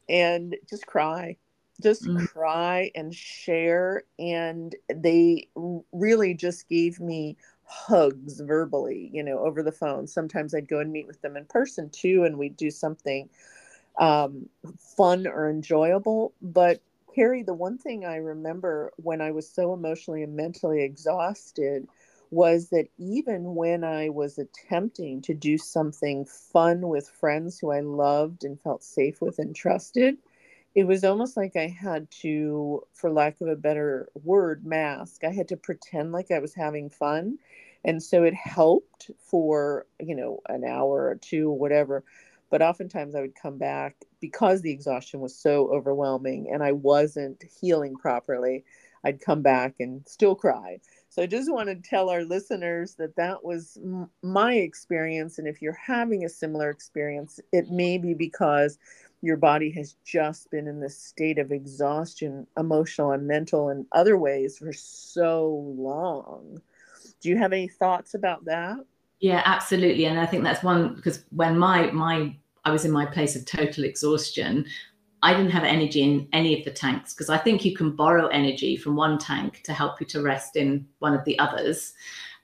and 0.09 0.57
just 0.69 0.87
cry. 0.87 1.37
Just 1.81 2.05
mm. 2.05 2.27
cry 2.27 2.91
and 2.97 3.15
share. 3.15 4.03
And 4.19 4.75
they 4.93 5.49
really 5.93 6.35
just 6.35 6.69
gave 6.69 6.99
me 6.99 7.37
hugs 7.63 8.41
verbally, 8.41 9.11
you 9.13 9.23
know, 9.23 9.39
over 9.39 9.63
the 9.63 9.71
phone. 9.71 10.09
Sometimes 10.09 10.57
I'd 10.57 10.69
go 10.69 10.81
and 10.81 10.91
meet 10.91 11.07
with 11.07 11.23
them 11.23 11.37
in 11.37 11.45
person 11.45 11.89
too, 11.91 12.25
and 12.25 12.37
we'd 12.37 12.57
do 12.57 12.71
something 12.73 13.29
um, 14.01 14.49
fun 14.97 15.29
or 15.29 15.49
enjoyable. 15.49 16.35
But 16.43 16.81
Kerry, 17.15 17.43
the 17.43 17.55
one 17.55 17.79
thing 17.79 18.05
I 18.05 18.17
remember 18.17 18.93
when 18.97 19.21
I 19.21 19.31
was 19.31 19.49
so 19.49 19.73
emotionally 19.75 20.23
and 20.23 20.37
mentally 20.37 20.83
exhausted 20.83 21.89
was 22.31 22.71
that 22.71 22.89
even 22.99 23.55
when 23.55 23.85
I 23.85 24.09
was 24.09 24.39
attempting 24.39 25.21
to 25.23 25.35
do 25.35 25.59
something 25.59 26.25
fun 26.25 26.89
with 26.89 27.09
friends 27.09 27.59
who 27.59 27.71
I 27.71 27.81
loved 27.81 28.45
and 28.45 28.61
felt 28.61 28.83
safe 28.83 29.21
with 29.21 29.39
and 29.39 29.55
trusted, 29.55 30.17
it 30.75 30.85
was 30.85 31.05
almost 31.05 31.37
like 31.37 31.57
I 31.57 31.69
had 31.69 32.11
to, 32.23 32.83
for 32.95 33.11
lack 33.11 33.41
of 33.43 33.49
a 33.49 33.57
better 33.57 34.09
word, 34.25 34.65
mask. 34.65 35.25
I 35.25 35.31
had 35.33 35.49
to 35.49 35.57
pretend 35.57 36.13
like 36.13 36.31
I 36.31 36.39
was 36.39 36.55
having 36.55 36.89
fun. 36.89 37.39
And 37.85 38.03
so 38.03 38.23
it 38.25 38.35
helped 38.35 39.11
for, 39.19 39.87
you 40.01 40.15
know, 40.17 40.41
an 40.49 40.65
hour 40.65 41.09
or 41.09 41.17
two 41.17 41.51
or 41.51 41.59
whatever. 41.59 42.05
But 42.51 42.63
oftentimes 42.63 43.15
I 43.15 43.21
would 43.21 43.35
come 43.35 43.59
back 43.59 43.97
because 44.23 44.63
the 44.63 44.71
exhaustion 44.71 45.21
was 45.21 45.37
so 45.37 45.69
overwhelming 45.71 46.49
and 46.51 46.63
I 46.63 46.73
wasn't 46.73 47.45
healing 47.61 47.97
properly, 47.97 48.65
I'd 49.05 49.21
come 49.21 49.43
back 49.43 49.75
and 49.81 50.07
still 50.09 50.35
cry. 50.35 50.79
So 51.11 51.23
I 51.23 51.27
just 51.27 51.53
want 51.53 51.69
to 51.69 51.75
tell 51.75 52.09
our 52.09 52.25
listeners 52.25 52.95
that 52.95 53.17
that 53.17 53.45
was 53.45 53.77
m- 53.83 54.09
my 54.23 54.55
experience. 54.55 55.39
And 55.39 55.47
if 55.49 55.61
you're 55.61 55.75
having 55.75 56.25
a 56.25 56.29
similar 56.31 56.71
experience, 56.71 57.41
it 57.53 57.69
may 57.71 57.99
be 57.99 58.15
because 58.15 58.79
your 59.21 59.37
body 59.37 59.71
has 59.73 59.97
just 60.05 60.51
been 60.51 60.69
in 60.69 60.81
this 60.81 60.97
state 60.97 61.39
of 61.39 61.53
exhaustion, 61.53 62.47
emotional 62.57 63.13
and 63.13 63.27
mental 63.27 63.69
and 63.69 63.87
other 63.93 64.17
ways 64.17 64.59
for 64.59 64.73
so 64.73 65.75
long. 65.77 66.63
Do 67.21 67.29
you 67.29 67.37
have 67.39 67.53
any 67.53 67.69
thoughts 67.69 68.15
about 68.15 68.45
that? 68.47 68.79
Yeah, 69.21 69.43
absolutely. 69.45 70.07
And 70.07 70.19
I 70.19 70.27
think 70.27 70.43
that's 70.45 70.63
one 70.65 70.95
because 70.95 71.25
when 71.31 71.59
my 71.59 71.91
my 71.93 72.37
I 72.65 72.71
was 72.71 72.85
in 72.85 72.91
my 72.91 73.07
place 73.07 73.37
of 73.37 73.45
total 73.45 73.85
exhaustion. 73.85 74.67
I 75.23 75.35
didn't 75.35 75.53
have 75.53 75.65
energy 75.65 76.03
in 76.03 76.29
any 76.33 76.59
of 76.59 76.65
the 76.65 76.71
tanks 76.71 77.15
because 77.15 77.31
I 77.31 77.39
think 77.39 77.65
you 77.65 77.77
can 77.77 77.95
borrow 77.95 78.27
energy 78.29 78.77
from 78.77 78.97
one 78.97 79.19
tank 79.19 79.63
to 79.65 79.73
help 79.73 80.01
you 80.01 80.07
to 80.09 80.23
rest 80.23 80.57
in 80.57 80.87
one 80.99 81.15
of 81.15 81.25
the 81.25 81.39
others. 81.39 81.95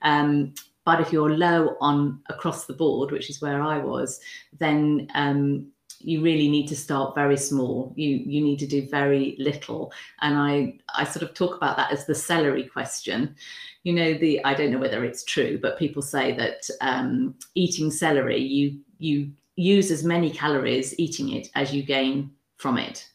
Um, 0.01 0.53
but 0.85 1.01
if 1.01 1.11
you're 1.11 1.35
low 1.35 1.75
on 1.81 2.21
across 2.29 2.65
the 2.65 2.73
board, 2.73 3.11
which 3.11 3.29
is 3.29 3.41
where 3.41 3.61
I 3.61 3.77
was, 3.77 4.19
then 4.57 5.07
um, 5.13 5.71
you 5.99 6.21
really 6.21 6.49
need 6.49 6.67
to 6.67 6.75
start 6.75 7.15
very 7.15 7.37
small. 7.37 7.93
You 7.95 8.15
you 8.15 8.41
need 8.41 8.59
to 8.59 8.67
do 8.67 8.87
very 8.87 9.35
little. 9.37 9.91
And 10.21 10.37
I 10.37 10.79
I 10.95 11.03
sort 11.03 11.23
of 11.23 11.33
talk 11.33 11.55
about 11.55 11.77
that 11.77 11.91
as 11.91 12.05
the 12.05 12.15
celery 12.15 12.63
question. 12.63 13.35
You 13.83 13.93
know 13.93 14.13
the 14.13 14.43
I 14.45 14.53
don't 14.53 14.71
know 14.71 14.79
whether 14.79 15.03
it's 15.03 15.23
true, 15.23 15.59
but 15.61 15.77
people 15.77 16.01
say 16.01 16.35
that 16.37 16.69
um, 16.81 17.35
eating 17.55 17.91
celery 17.91 18.39
you 18.39 18.79
you 18.97 19.31
use 19.59 19.91
as 19.91 20.03
many 20.03 20.31
calories 20.31 20.97
eating 20.97 21.33
it 21.33 21.49
as 21.55 21.73
you 21.73 21.83
gain 21.83 22.31
from 22.57 22.77
it. 22.77 23.07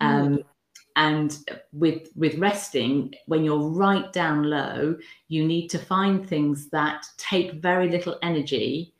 Um, 0.00 0.38
mm. 0.38 0.44
And 0.96 1.38
with 1.72 2.08
with 2.16 2.38
resting, 2.38 3.14
when 3.26 3.44
you're 3.44 3.68
right 3.68 4.10
down 4.12 4.44
low, 4.44 4.96
you 5.28 5.46
need 5.46 5.68
to 5.68 5.78
find 5.78 6.26
things 6.26 6.70
that 6.70 7.04
take 7.18 7.60
very 7.60 7.90
little 7.90 8.16
energy, 8.22 8.94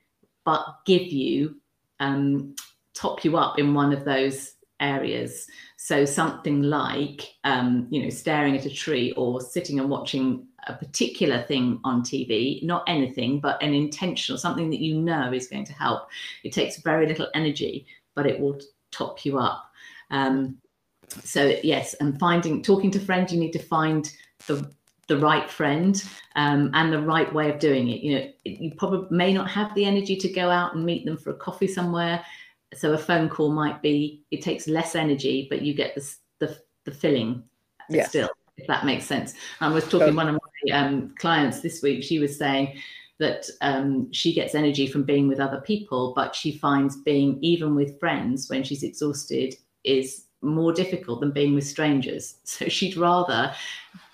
but 0.45 0.67
give 0.85 1.07
you 1.07 1.57
um, 2.01 2.55
top 2.93 3.25
you 3.25 3.39
up 3.39 3.59
in 3.59 3.73
one 3.73 3.95
of 3.95 4.05
those 4.05 4.57
areas. 4.81 5.47
So 5.79 6.05
something 6.05 6.61
like 6.63 7.35
um, 7.45 7.87
you 7.89 8.03
know 8.03 8.11
staring 8.11 8.59
at 8.59 8.67
a 8.67 8.75
tree 8.75 9.13
or 9.13 9.41
sitting 9.41 9.81
and 9.81 9.89
watching 9.89 10.47
a 10.67 10.75
particular 10.75 11.43
thing 11.43 11.81
on 11.85 12.03
TV, 12.03 12.63
not 12.63 12.85
anything, 12.87 13.41
but 13.41 13.63
an 13.63 13.73
intentional, 13.73 14.39
something 14.39 14.71
that 14.71 14.81
you 14.81 15.01
know 15.01 15.33
is 15.33 15.49
going 15.49 15.65
to 15.65 15.73
help. 15.73 16.09
It 16.45 16.53
takes 16.53 16.79
very 16.79 17.07
little 17.07 17.29
energy, 17.35 17.87
but 18.15 18.27
it 18.27 18.41
will 18.41 18.61
top 18.91 19.25
you 19.25 19.39
up. 19.39 19.71
Um, 20.11 20.59
so 21.23 21.57
yes, 21.63 21.95
and 21.95 22.19
finding, 22.19 22.63
talking 22.63 22.91
to 22.93 23.01
friends, 23.01 23.33
you 23.33 23.39
need 23.41 23.53
to 23.53 23.59
find 23.59 24.11
the 24.47 24.71
the 25.09 25.19
right 25.19 25.49
friend 25.49 26.03
um, 26.35 26.69
and 26.75 26.93
the 26.93 27.01
right 27.01 27.33
way 27.33 27.49
of 27.49 27.61
doing 27.61 27.89
it. 27.91 28.01
You 28.01 28.19
know, 28.19 28.29
you 28.45 28.73
probably 28.75 29.07
may 29.17 29.33
not 29.33 29.49
have 29.49 29.73
the 29.77 29.85
energy 29.85 30.17
to 30.17 30.29
go 30.29 30.51
out 30.51 30.75
and 30.75 30.85
meet 30.85 31.05
them 31.05 31.17
for 31.17 31.31
a 31.31 31.35
coffee 31.35 31.69
somewhere. 31.69 32.25
So 32.75 32.93
a 32.93 32.99
phone 32.99 33.29
call 33.29 33.53
might 33.53 33.81
be. 33.83 34.25
It 34.33 34.43
takes 34.43 34.67
less 34.67 34.97
energy, 34.97 35.47
but 35.49 35.63
you 35.63 35.75
get 35.75 35.95
the 35.95 36.15
the, 36.41 36.59
the 36.85 36.91
filling 36.91 37.45
yes. 37.89 38.09
still 38.09 38.31
if 38.57 38.67
that 38.67 38.85
makes 38.85 39.05
sense. 39.05 39.35
I 39.61 39.69
was 39.69 39.85
talking 39.85 40.09
to 40.09 40.13
one 40.13 40.29
of 40.29 40.35
my 40.35 40.46
um, 40.73 41.15
clients 41.19 41.61
this 41.61 41.83
week. 41.83 42.03
She 42.03 42.19
was 42.19 42.37
saying 42.37 42.79
that 43.19 43.49
um, 43.63 44.13
she 44.13 44.35
gets 44.35 44.55
energy 44.55 44.87
from 44.87 45.03
being 45.03 45.29
with 45.29 45.41
other 45.41 45.61
people, 45.61 46.13
but 46.15 46.35
she 46.35 46.59
finds 46.59 46.97
being 46.97 47.39
even 47.41 47.75
with 47.75 47.99
friends 47.99 48.49
when 48.51 48.63
she's 48.63 48.83
exhausted 48.83 49.55
is 49.85 50.25
more 50.43 50.73
difficult 50.73 51.21
than 51.21 51.33
being 51.33 51.55
with 51.55 51.67
strangers. 51.67 52.37
So 52.45 52.69
she'd 52.69 52.97
rather 52.97 53.55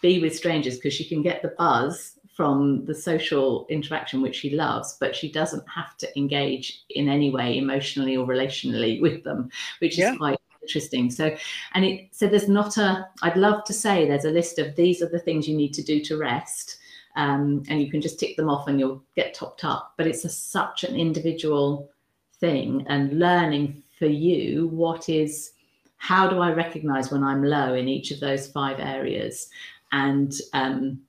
be 0.01 0.21
with 0.21 0.37
strangers 0.37 0.77
because 0.77 0.95
she 0.95 1.05
can 1.05 1.23
get 1.23 1.43
the 1.43 1.55
buzz 1.59 2.19
from 2.37 2.85
the 2.87 2.95
social 2.95 3.67
interaction 3.69 4.23
which 4.23 4.37
she 4.37 4.51
loves, 4.51 4.97
but 4.99 5.15
she 5.15 5.31
doesn't 5.31 5.65
have 5.69 5.97
to 5.99 6.19
engage 6.19 6.83
in 6.91 7.09
any 7.09 7.31
way 7.31 7.59
emotionally 7.59 8.17
or 8.17 8.27
relationally 8.27 9.01
with 9.07 9.23
them, 9.25 9.51
which 9.81 9.99
yeah. 9.99 10.13
is 10.13 10.19
quite 10.19 10.39
interesting. 10.63 11.11
So, 11.11 11.37
and 11.75 11.85
it 11.85 12.09
so 12.13 12.27
there's 12.27 12.49
not 12.49 12.77
a. 12.79 13.09
I'd 13.23 13.37
love 13.37 13.65
to 13.65 13.73
say 13.73 14.07
there's 14.07 14.25
a 14.25 14.31
list 14.31 14.59
of 14.59 14.75
these 14.77 15.03
are 15.03 15.09
the 15.09 15.19
things 15.19 15.49
you 15.49 15.57
need 15.57 15.75
to 15.75 15.83
do 15.83 16.01
to 16.05 16.17
rest, 16.17 16.79
um, 17.17 17.63
and 17.69 17.81
you 17.83 17.91
can 17.91 18.01
just 18.01 18.19
tick 18.19 18.37
them 18.37 18.49
off 18.49 18.69
and 18.69 18.79
you'll 18.79 19.03
get 19.17 19.35
topped 19.35 19.65
up. 19.65 19.95
But 19.97 20.07
it's 20.07 20.25
a, 20.25 20.29
such 20.31 20.85
an 20.85 20.97
individual 20.97 21.91
thing, 22.39 22.87
and 22.89 23.19
learning 23.19 23.83
for 23.99 24.07
you 24.07 24.69
what 24.69 25.09
is. 25.09 25.53
How 25.97 26.29
do 26.29 26.41
I 26.41 26.51
recognize 26.51 27.13
when 27.13 27.23
I'm 27.23 27.45
low 27.45 27.75
in 27.75 27.87
each 27.87 28.11
of 28.11 28.19
those 28.19 28.49
five 28.49 28.81
areas? 28.81 29.49
And 29.93 30.33
um, 30.53 31.01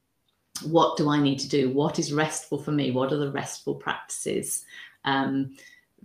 what 0.62 0.98
do 0.98 1.10
I 1.10 1.20
need 1.20 1.40
to 1.40 1.50
do? 1.50 1.72
What 1.72 1.98
is 1.98 2.14
restful 2.14 2.60
for 2.60 2.72
me? 2.72 2.92
What 2.92 3.12
are 3.12 3.18
the 3.18 3.32
restful 3.32 3.74
practices? 3.74 4.66
Um, 5.04 5.56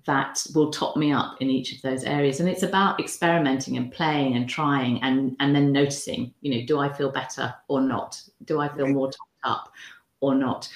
that 0.09 0.43
will 0.55 0.71
top 0.71 0.97
me 0.97 1.13
up 1.13 1.37
in 1.39 1.51
each 1.51 1.75
of 1.75 1.83
those 1.83 2.03
areas. 2.03 2.41
And 2.41 2.49
it's 2.49 2.63
about 2.63 2.99
experimenting 2.99 3.77
and 3.77 3.93
playing 3.93 4.37
and 4.37 4.49
trying 4.49 5.01
and 5.03 5.37
and 5.39 5.55
then 5.55 5.71
noticing 5.71 6.33
you 6.41 6.51
know 6.55 6.67
do 6.67 6.79
i 6.79 6.93
feel 6.93 7.13
better 7.13 7.55
or 7.69 7.81
not? 7.83 8.21
Do 8.47 8.59
i 8.59 8.69
feel 8.69 8.87
right. 8.87 8.95
more 8.95 9.09
topped 9.09 9.45
up 9.45 9.73
or 10.21 10.35
not? 10.35 10.69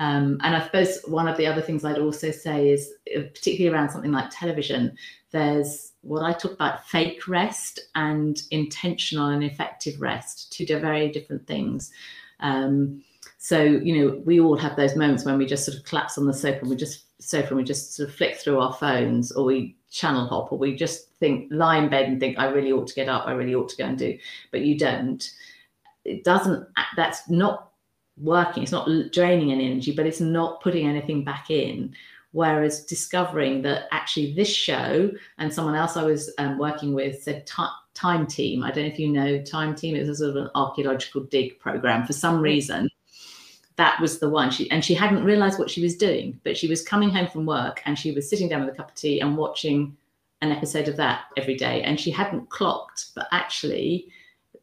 Um, 0.00 0.38
and 0.44 0.54
i 0.54 0.64
suppose 0.64 1.00
one 1.06 1.26
of 1.26 1.36
the 1.36 1.46
other 1.48 1.60
things 1.60 1.84
i'd 1.84 1.98
also 1.98 2.30
say 2.30 2.68
is 2.68 2.92
uh, 3.16 3.22
particularly 3.34 3.74
around 3.74 3.90
something 3.90 4.12
like 4.12 4.30
television 4.30 4.96
there's 5.32 5.94
what 6.02 6.22
i 6.22 6.32
talk 6.32 6.52
about 6.52 6.86
fake 6.86 7.26
rest 7.26 7.80
and 7.96 8.42
intentional 8.52 9.26
and 9.26 9.42
effective 9.42 10.00
rest 10.00 10.52
two 10.52 10.64
very 10.78 11.10
different 11.10 11.44
things. 11.48 11.90
Um, 12.38 13.02
So, 13.38 13.62
you 13.62 13.96
know, 13.96 14.22
we 14.26 14.40
all 14.40 14.56
have 14.56 14.76
those 14.76 14.96
moments 14.96 15.24
when 15.24 15.38
we 15.38 15.46
just 15.46 15.64
sort 15.64 15.78
of 15.78 15.84
collapse 15.84 16.18
on 16.18 16.26
the 16.26 16.34
sofa 16.34 16.58
and 16.60 16.70
we 16.70 16.76
just 16.76 17.04
sofa 17.22 17.48
and 17.48 17.56
we 17.56 17.64
just 17.64 17.94
sort 17.94 18.08
of 18.08 18.14
flick 18.14 18.36
through 18.36 18.58
our 18.58 18.72
phones 18.72 19.30
or 19.30 19.44
we 19.44 19.76
channel 19.90 20.26
hop 20.26 20.52
or 20.52 20.58
we 20.58 20.74
just 20.74 21.10
think 21.20 21.48
lie 21.52 21.78
in 21.78 21.88
bed 21.88 22.06
and 22.06 22.18
think 22.18 22.36
I 22.36 22.46
really 22.46 22.72
ought 22.72 22.88
to 22.88 22.94
get 22.94 23.08
up, 23.08 23.26
I 23.26 23.32
really 23.32 23.54
ought 23.54 23.68
to 23.70 23.76
go 23.76 23.84
and 23.84 23.96
do, 23.96 24.18
but 24.50 24.62
you 24.62 24.76
don't. 24.76 25.28
It 26.04 26.24
doesn't 26.24 26.66
that's 26.96 27.28
not 27.30 27.70
working, 28.16 28.64
it's 28.64 28.72
not 28.72 28.88
draining 29.12 29.52
any 29.52 29.70
energy, 29.70 29.92
but 29.94 30.06
it's 30.06 30.20
not 30.20 30.60
putting 30.60 30.88
anything 30.88 31.22
back 31.24 31.48
in. 31.48 31.94
Whereas 32.32 32.84
discovering 32.84 33.62
that 33.62 33.84
actually 33.92 34.34
this 34.34 34.52
show 34.52 35.10
and 35.38 35.52
someone 35.52 35.76
else 35.76 35.96
I 35.96 36.02
was 36.02 36.30
um, 36.38 36.58
working 36.58 36.92
with 36.92 37.22
said 37.22 37.48
Time 37.94 38.26
Team. 38.26 38.64
I 38.64 38.70
don't 38.70 38.84
know 38.84 38.92
if 38.92 38.98
you 38.98 39.08
know 39.08 39.40
Time 39.42 39.74
Team. 39.74 39.94
It's 39.96 40.08
a 40.08 40.14
sort 40.16 40.30
of 40.30 40.36
an 40.36 40.50
archaeological 40.54 41.22
dig 41.22 41.58
program. 41.58 42.04
For 42.06 42.12
some 42.12 42.40
reason, 42.40 42.90
that 43.78 44.00
was 44.00 44.18
the 44.18 44.28
one. 44.28 44.50
She 44.50 44.68
and 44.70 44.84
she 44.84 44.92
hadn't 44.92 45.24
realised 45.24 45.58
what 45.58 45.70
she 45.70 45.80
was 45.80 45.96
doing, 45.96 46.38
but 46.42 46.56
she 46.56 46.66
was 46.66 46.82
coming 46.82 47.10
home 47.10 47.28
from 47.28 47.46
work 47.46 47.80
and 47.86 47.96
she 47.96 48.10
was 48.10 48.28
sitting 48.28 48.48
down 48.48 48.64
with 48.64 48.74
a 48.74 48.76
cup 48.76 48.90
of 48.90 48.94
tea 48.94 49.20
and 49.20 49.36
watching 49.36 49.96
an 50.42 50.50
episode 50.50 50.88
of 50.88 50.96
that 50.96 51.26
every 51.36 51.56
day. 51.56 51.82
And 51.82 51.98
she 51.98 52.10
hadn't 52.10 52.50
clocked, 52.50 53.06
but 53.14 53.28
actually, 53.30 54.08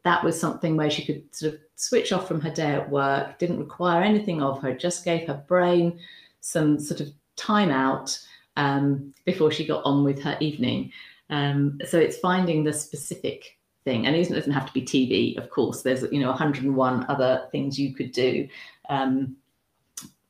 that 0.04 0.22
was 0.22 0.38
something 0.38 0.76
where 0.76 0.90
she 0.90 1.04
could 1.04 1.34
sort 1.34 1.54
of 1.54 1.60
switch 1.76 2.12
off 2.12 2.28
from 2.28 2.42
her 2.42 2.50
day 2.50 2.72
at 2.74 2.90
work. 2.90 3.38
Didn't 3.38 3.58
require 3.58 4.02
anything 4.02 4.42
of 4.42 4.60
her. 4.60 4.74
Just 4.74 5.04
gave 5.04 5.26
her 5.26 5.42
brain 5.48 5.98
some 6.40 6.78
sort 6.78 7.00
of 7.00 7.08
time 7.36 7.70
out 7.70 8.18
um, 8.56 9.14
before 9.24 9.50
she 9.50 9.66
got 9.66 9.84
on 9.84 10.04
with 10.04 10.22
her 10.22 10.36
evening. 10.40 10.92
Um, 11.30 11.80
so 11.86 11.98
it's 11.98 12.18
finding 12.18 12.64
the 12.64 12.72
specific 12.72 13.55
thing, 13.86 14.06
and 14.06 14.14
it 14.14 14.28
doesn't 14.28 14.52
have 14.52 14.66
to 14.66 14.74
be 14.74 14.82
TV. 14.82 15.38
Of 15.38 15.48
course, 15.48 15.80
there's 15.80 16.02
you 16.12 16.20
know 16.20 16.28
101 16.28 17.06
other 17.08 17.48
things 17.52 17.78
you 17.78 17.94
could 17.94 18.12
do, 18.12 18.46
um, 18.90 19.36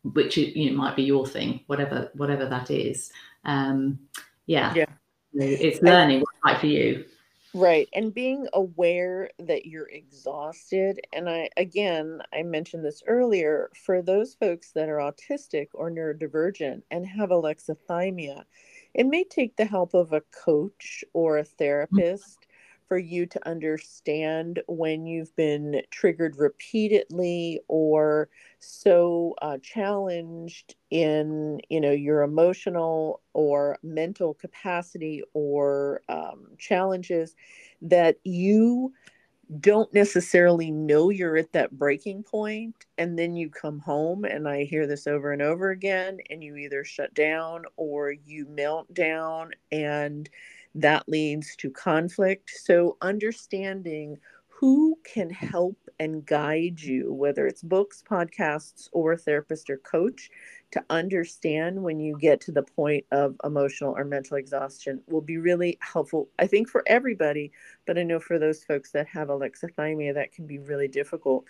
which 0.04 0.36
you 0.36 0.70
know 0.70 0.76
might 0.76 0.94
be 0.94 1.02
your 1.02 1.26
thing, 1.26 1.60
whatever 1.66 2.10
whatever 2.14 2.46
that 2.46 2.70
is. 2.70 3.10
Um, 3.44 3.98
yeah, 4.46 4.72
yeah, 4.74 4.84
it's 5.32 5.82
learning 5.82 6.20
what's 6.20 6.38
right 6.44 6.60
for 6.60 6.66
you. 6.66 7.04
Right. 7.54 7.88
And 7.94 8.12
being 8.12 8.46
aware 8.52 9.30
that 9.38 9.64
you're 9.64 9.88
exhausted. 9.88 11.00
And 11.14 11.26
I, 11.26 11.48
again, 11.56 12.20
I 12.34 12.42
mentioned 12.42 12.84
this 12.84 13.02
earlier 13.06 13.70
for 13.86 14.02
those 14.02 14.34
folks 14.34 14.72
that 14.72 14.90
are 14.90 14.98
autistic 14.98 15.68
or 15.72 15.90
neurodivergent 15.90 16.82
and 16.90 17.06
have 17.06 17.30
alexithymia, 17.30 18.42
it 18.92 19.06
may 19.06 19.24
take 19.24 19.56
the 19.56 19.64
help 19.64 19.94
of 19.94 20.12
a 20.12 20.20
coach 20.44 21.02
or 21.14 21.38
a 21.38 21.44
mm-hmm. 21.44 21.56
therapist 21.56 22.45
for 22.88 22.98
you 22.98 23.26
to 23.26 23.48
understand 23.48 24.62
when 24.68 25.06
you've 25.06 25.34
been 25.36 25.82
triggered 25.90 26.36
repeatedly 26.38 27.60
or 27.68 28.28
so 28.58 29.34
uh, 29.42 29.58
challenged 29.62 30.76
in 30.90 31.60
you 31.68 31.80
know 31.80 31.90
your 31.90 32.22
emotional 32.22 33.20
or 33.32 33.78
mental 33.82 34.34
capacity 34.34 35.22
or 35.34 36.00
um, 36.08 36.46
challenges 36.58 37.34
that 37.82 38.18
you 38.24 38.92
don't 39.60 39.92
necessarily 39.94 40.70
know 40.72 41.10
you're 41.10 41.36
at 41.36 41.52
that 41.52 41.70
breaking 41.78 42.22
point 42.22 42.74
and 42.98 43.16
then 43.16 43.36
you 43.36 43.48
come 43.48 43.78
home 43.78 44.24
and 44.24 44.48
i 44.48 44.64
hear 44.64 44.86
this 44.88 45.06
over 45.06 45.32
and 45.32 45.40
over 45.40 45.70
again 45.70 46.18
and 46.30 46.42
you 46.42 46.56
either 46.56 46.82
shut 46.82 47.14
down 47.14 47.64
or 47.76 48.10
you 48.10 48.44
melt 48.46 48.92
down 48.92 49.52
and 49.70 50.28
that 50.76 51.08
leads 51.08 51.56
to 51.56 51.70
conflict 51.70 52.50
so 52.50 52.96
understanding 53.00 54.16
who 54.48 54.98
can 55.04 55.28
help 55.28 55.76
and 55.98 56.24
guide 56.24 56.80
you 56.80 57.12
whether 57.12 57.46
it's 57.46 57.62
books 57.62 58.02
podcasts 58.08 58.88
or 58.92 59.16
therapist 59.16 59.68
or 59.68 59.78
coach 59.78 60.30
to 60.70 60.84
understand 60.90 61.82
when 61.82 62.00
you 62.00 62.16
get 62.18 62.40
to 62.40 62.52
the 62.52 62.62
point 62.62 63.04
of 63.12 63.36
emotional 63.44 63.96
or 63.96 64.04
mental 64.04 64.36
exhaustion 64.36 65.00
will 65.06 65.20
be 65.20 65.38
really 65.38 65.78
helpful, 65.80 66.28
I 66.38 66.46
think, 66.46 66.68
for 66.68 66.82
everybody. 66.86 67.52
But 67.86 67.98
I 67.98 68.02
know 68.02 68.18
for 68.18 68.38
those 68.38 68.64
folks 68.64 68.90
that 68.92 69.06
have 69.08 69.28
alexithymia, 69.28 70.14
that 70.14 70.32
can 70.32 70.46
be 70.46 70.58
really 70.58 70.88
difficult. 70.88 71.44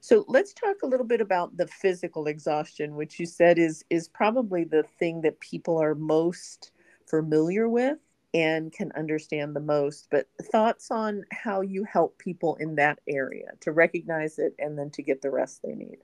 So 0.00 0.24
let's 0.28 0.52
talk 0.52 0.76
a 0.82 0.86
little 0.86 1.06
bit 1.06 1.20
about 1.20 1.56
the 1.56 1.66
physical 1.66 2.26
exhaustion, 2.26 2.94
which 2.94 3.18
you 3.18 3.26
said 3.26 3.58
is 3.58 3.84
is 3.90 4.08
probably 4.08 4.64
the 4.64 4.84
thing 4.98 5.20
that 5.22 5.40
people 5.40 5.80
are 5.80 5.94
most 5.94 6.72
familiar 7.06 7.68
with 7.68 7.98
and 8.38 8.72
can 8.72 8.92
understand 8.96 9.54
the 9.54 9.60
most. 9.60 10.06
But 10.10 10.28
thoughts 10.52 10.90
on 10.90 11.24
how 11.32 11.60
you 11.60 11.84
help 11.84 12.18
people 12.18 12.54
in 12.56 12.76
that 12.76 13.00
area 13.08 13.50
to 13.60 13.72
recognize 13.72 14.38
it 14.38 14.54
and 14.58 14.78
then 14.78 14.90
to 14.90 15.02
get 15.02 15.22
the 15.22 15.30
rest 15.30 15.60
they 15.62 15.74
need. 15.74 15.98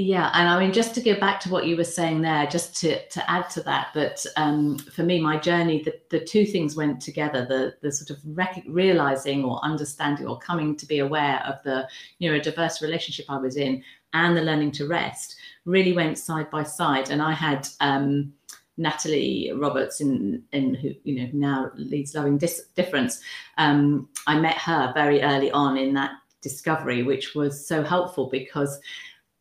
Yeah, 0.00 0.30
and 0.32 0.48
I 0.48 0.60
mean, 0.60 0.72
just 0.72 0.94
to 0.94 1.00
go 1.00 1.18
back 1.18 1.40
to 1.40 1.50
what 1.50 1.66
you 1.66 1.76
were 1.76 1.82
saying 1.82 2.22
there, 2.22 2.46
just 2.46 2.76
to 2.82 3.04
to 3.08 3.30
add 3.30 3.50
to 3.50 3.62
that, 3.62 3.88
that 3.94 4.24
um, 4.36 4.78
for 4.78 5.02
me, 5.02 5.20
my 5.20 5.38
journey, 5.38 5.82
the, 5.82 5.94
the 6.10 6.24
two 6.24 6.46
things 6.46 6.76
went 6.76 7.00
together: 7.00 7.44
the 7.44 7.74
the 7.82 7.90
sort 7.90 8.10
of 8.10 8.18
rec- 8.24 8.62
realizing 8.68 9.44
or 9.44 9.58
understanding 9.64 10.28
or 10.28 10.38
coming 10.38 10.76
to 10.76 10.86
be 10.86 11.00
aware 11.00 11.42
of 11.44 11.60
the 11.64 11.88
neurodiverse 12.22 12.80
relationship 12.80 13.26
I 13.28 13.38
was 13.38 13.56
in, 13.56 13.82
and 14.12 14.36
the 14.36 14.42
learning 14.42 14.70
to 14.72 14.86
rest, 14.86 15.34
really 15.64 15.92
went 15.92 16.16
side 16.16 16.48
by 16.48 16.62
side. 16.62 17.10
And 17.10 17.20
I 17.20 17.32
had 17.32 17.66
um, 17.80 18.32
Natalie 18.78 19.52
Roberts, 19.54 20.00
in 20.00 20.42
in 20.52 20.74
who 20.74 20.92
you 21.04 21.20
know 21.20 21.30
now 21.32 21.70
leads 21.74 22.14
Loving 22.14 22.38
Dis- 22.38 22.68
Difference. 22.74 23.20
Um, 23.58 24.08
I 24.26 24.38
met 24.38 24.56
her 24.56 24.92
very 24.94 25.20
early 25.20 25.50
on 25.50 25.76
in 25.76 25.92
that 25.94 26.12
discovery, 26.40 27.02
which 27.02 27.34
was 27.34 27.66
so 27.66 27.82
helpful 27.82 28.28
because 28.30 28.80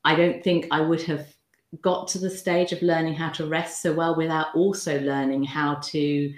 I 0.03 0.15
don't 0.15 0.43
think 0.43 0.67
I 0.71 0.81
would 0.81 1.01
have 1.03 1.27
got 1.81 2.07
to 2.09 2.19
the 2.19 2.29
stage 2.29 2.71
of 2.71 2.81
learning 2.81 3.13
how 3.13 3.29
to 3.29 3.45
rest 3.45 3.81
so 3.81 3.93
well 3.93 4.15
without 4.15 4.55
also 4.55 4.99
learning 5.01 5.43
how 5.43 5.75
to 5.75 6.33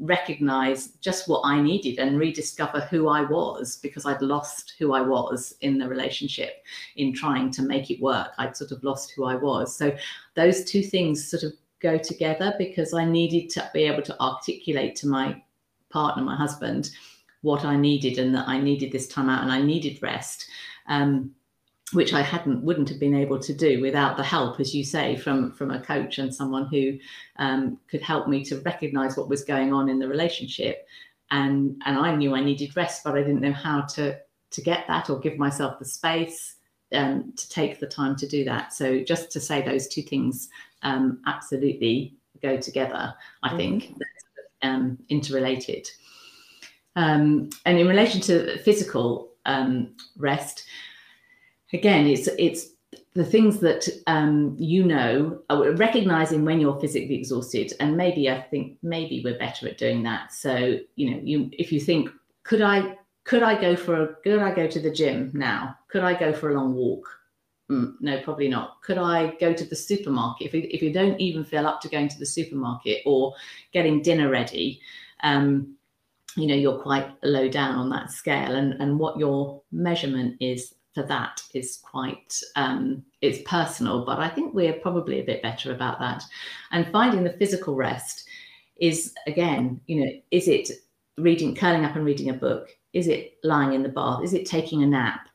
recognize 0.00 0.88
just 1.02 1.28
what 1.28 1.42
I 1.44 1.60
needed 1.60 1.98
and 1.98 2.18
rediscover 2.18 2.80
who 2.80 3.08
I 3.08 3.22
was 3.22 3.76
because 3.76 4.06
I'd 4.06 4.22
lost 4.22 4.74
who 4.78 4.94
I 4.94 5.02
was 5.02 5.54
in 5.60 5.78
the 5.78 5.88
relationship 5.88 6.64
in 6.96 7.12
trying 7.12 7.50
to 7.52 7.62
make 7.62 7.90
it 7.90 8.00
work. 8.00 8.28
I'd 8.38 8.56
sort 8.56 8.72
of 8.72 8.82
lost 8.82 9.12
who 9.14 9.24
I 9.24 9.34
was. 9.34 9.76
So 9.76 9.94
those 10.34 10.64
two 10.64 10.82
things 10.82 11.30
sort 11.30 11.42
of 11.42 11.52
go 11.80 11.98
together 11.98 12.54
because 12.58 12.94
I 12.94 13.04
needed 13.04 13.50
to 13.50 13.70
be 13.72 13.84
able 13.84 14.02
to 14.02 14.20
articulate 14.20 14.96
to 14.96 15.08
my 15.08 15.42
partner, 15.90 16.22
my 16.22 16.36
husband, 16.36 16.90
what 17.42 17.64
I 17.64 17.76
needed 17.76 18.18
and 18.18 18.34
that 18.34 18.48
I 18.48 18.60
needed 18.60 18.92
this 18.92 19.08
time 19.08 19.28
out 19.28 19.42
and 19.42 19.50
I 19.50 19.62
needed 19.62 20.02
rest. 20.02 20.48
Um, 20.86 21.34
which 21.92 22.12
I 22.12 22.22
hadn't 22.22 22.62
wouldn't 22.62 22.88
have 22.88 23.00
been 23.00 23.16
able 23.16 23.40
to 23.40 23.52
do 23.52 23.80
without 23.80 24.16
the 24.16 24.22
help, 24.22 24.60
as 24.60 24.72
you 24.74 24.84
say, 24.84 25.16
from 25.16 25.50
from 25.52 25.72
a 25.72 25.80
coach 25.80 26.18
and 26.18 26.32
someone 26.32 26.66
who 26.66 26.98
um, 27.36 27.78
could 27.90 28.00
help 28.00 28.28
me 28.28 28.44
to 28.44 28.60
recognise 28.60 29.16
what 29.16 29.28
was 29.28 29.42
going 29.42 29.72
on 29.72 29.88
in 29.88 29.98
the 29.98 30.06
relationship. 30.06 30.86
And 31.32 31.82
and 31.84 31.98
I 31.98 32.14
knew 32.14 32.34
I 32.34 32.44
needed 32.44 32.76
rest, 32.76 33.02
but 33.02 33.14
I 33.14 33.22
didn't 33.22 33.40
know 33.40 33.52
how 33.52 33.82
to 33.94 34.18
to 34.50 34.62
get 34.62 34.86
that 34.86 35.10
or 35.10 35.18
give 35.18 35.36
myself 35.36 35.78
the 35.78 35.84
space 35.84 36.56
um, 36.92 37.32
to 37.36 37.48
take 37.48 37.80
the 37.80 37.86
time 37.86 38.16
to 38.16 38.26
do 38.26 38.44
that. 38.44 38.72
So 38.72 39.02
just 39.02 39.30
to 39.32 39.40
say 39.40 39.62
those 39.62 39.88
two 39.88 40.02
things 40.02 40.48
um, 40.82 41.20
absolutely 41.26 42.14
go 42.42 42.56
together, 42.56 43.14
I 43.42 43.48
mm-hmm. 43.48 43.56
think, 43.56 43.94
um, 44.62 44.98
interrelated. 45.08 45.88
Um, 46.96 47.50
and 47.64 47.78
in 47.78 47.86
relation 47.86 48.20
to 48.22 48.58
physical 48.58 49.30
um, 49.46 49.94
rest, 50.16 50.64
again, 51.72 52.06
it's 52.06 52.28
it's 52.38 52.70
the 53.14 53.24
things 53.24 53.58
that 53.60 53.88
um, 54.06 54.56
you 54.58 54.84
know, 54.84 55.40
uh, 55.50 55.74
recognizing 55.74 56.44
when 56.44 56.60
you're 56.60 56.80
physically 56.80 57.14
exhausted, 57.14 57.72
and 57.80 57.96
maybe 57.96 58.30
I 58.30 58.40
think 58.40 58.78
maybe 58.82 59.22
we're 59.24 59.38
better 59.38 59.68
at 59.68 59.78
doing 59.78 60.02
that. 60.04 60.32
So 60.32 60.78
you 60.96 61.10
know, 61.10 61.20
you 61.22 61.50
if 61.52 61.72
you 61.72 61.80
think, 61.80 62.10
could 62.42 62.62
I 62.62 62.96
could 63.24 63.42
I 63.42 63.60
go 63.60 63.76
for 63.76 64.02
a 64.02 64.14
could 64.22 64.40
I 64.40 64.54
go 64.54 64.66
to 64.66 64.80
the 64.80 64.90
gym 64.90 65.30
now? 65.34 65.76
Could 65.90 66.02
I 66.02 66.18
go 66.18 66.32
for 66.32 66.50
a 66.50 66.54
long 66.54 66.74
walk? 66.74 67.08
Mm, 67.70 67.94
no, 68.00 68.20
probably 68.22 68.48
not. 68.48 68.82
Could 68.82 68.98
I 68.98 69.36
go 69.40 69.52
to 69.52 69.64
the 69.64 69.76
supermarket 69.76 70.46
if 70.46 70.54
you, 70.54 70.68
if 70.70 70.82
you 70.82 70.92
don't 70.92 71.20
even 71.20 71.44
feel 71.44 71.66
up 71.66 71.80
to 71.82 71.88
going 71.88 72.08
to 72.08 72.18
the 72.18 72.26
supermarket 72.26 73.02
or 73.06 73.34
getting 73.72 74.02
dinner 74.02 74.28
ready? 74.28 74.80
Um, 75.22 75.76
you 76.36 76.46
know 76.46 76.54
you're 76.54 76.78
quite 76.78 77.10
low 77.22 77.48
down 77.48 77.76
on 77.76 77.90
that 77.90 78.10
scale 78.10 78.54
and 78.54 78.74
and 78.74 78.98
what 78.98 79.18
your 79.18 79.62
measurement 79.72 80.36
is 80.40 80.74
for 80.94 81.02
that 81.04 81.42
is 81.54 81.78
quite 81.82 82.40
um, 82.56 83.04
it's 83.20 83.38
personal 83.46 84.04
but 84.04 84.18
i 84.18 84.28
think 84.28 84.54
we're 84.54 84.72
probably 84.74 85.20
a 85.20 85.24
bit 85.24 85.42
better 85.42 85.72
about 85.72 85.98
that 85.98 86.22
and 86.72 86.90
finding 86.92 87.24
the 87.24 87.36
physical 87.38 87.74
rest 87.74 88.28
is 88.80 89.14
again 89.26 89.80
you 89.86 90.04
know 90.04 90.10
is 90.30 90.48
it 90.48 90.70
reading 91.18 91.54
curling 91.54 91.84
up 91.84 91.96
and 91.96 92.04
reading 92.04 92.30
a 92.30 92.34
book 92.34 92.68
is 92.92 93.08
it 93.08 93.34
lying 93.44 93.72
in 93.72 93.82
the 93.82 93.88
bath 93.88 94.22
is 94.22 94.34
it 94.34 94.46
taking 94.46 94.82
a 94.82 94.86
nap 94.86 95.28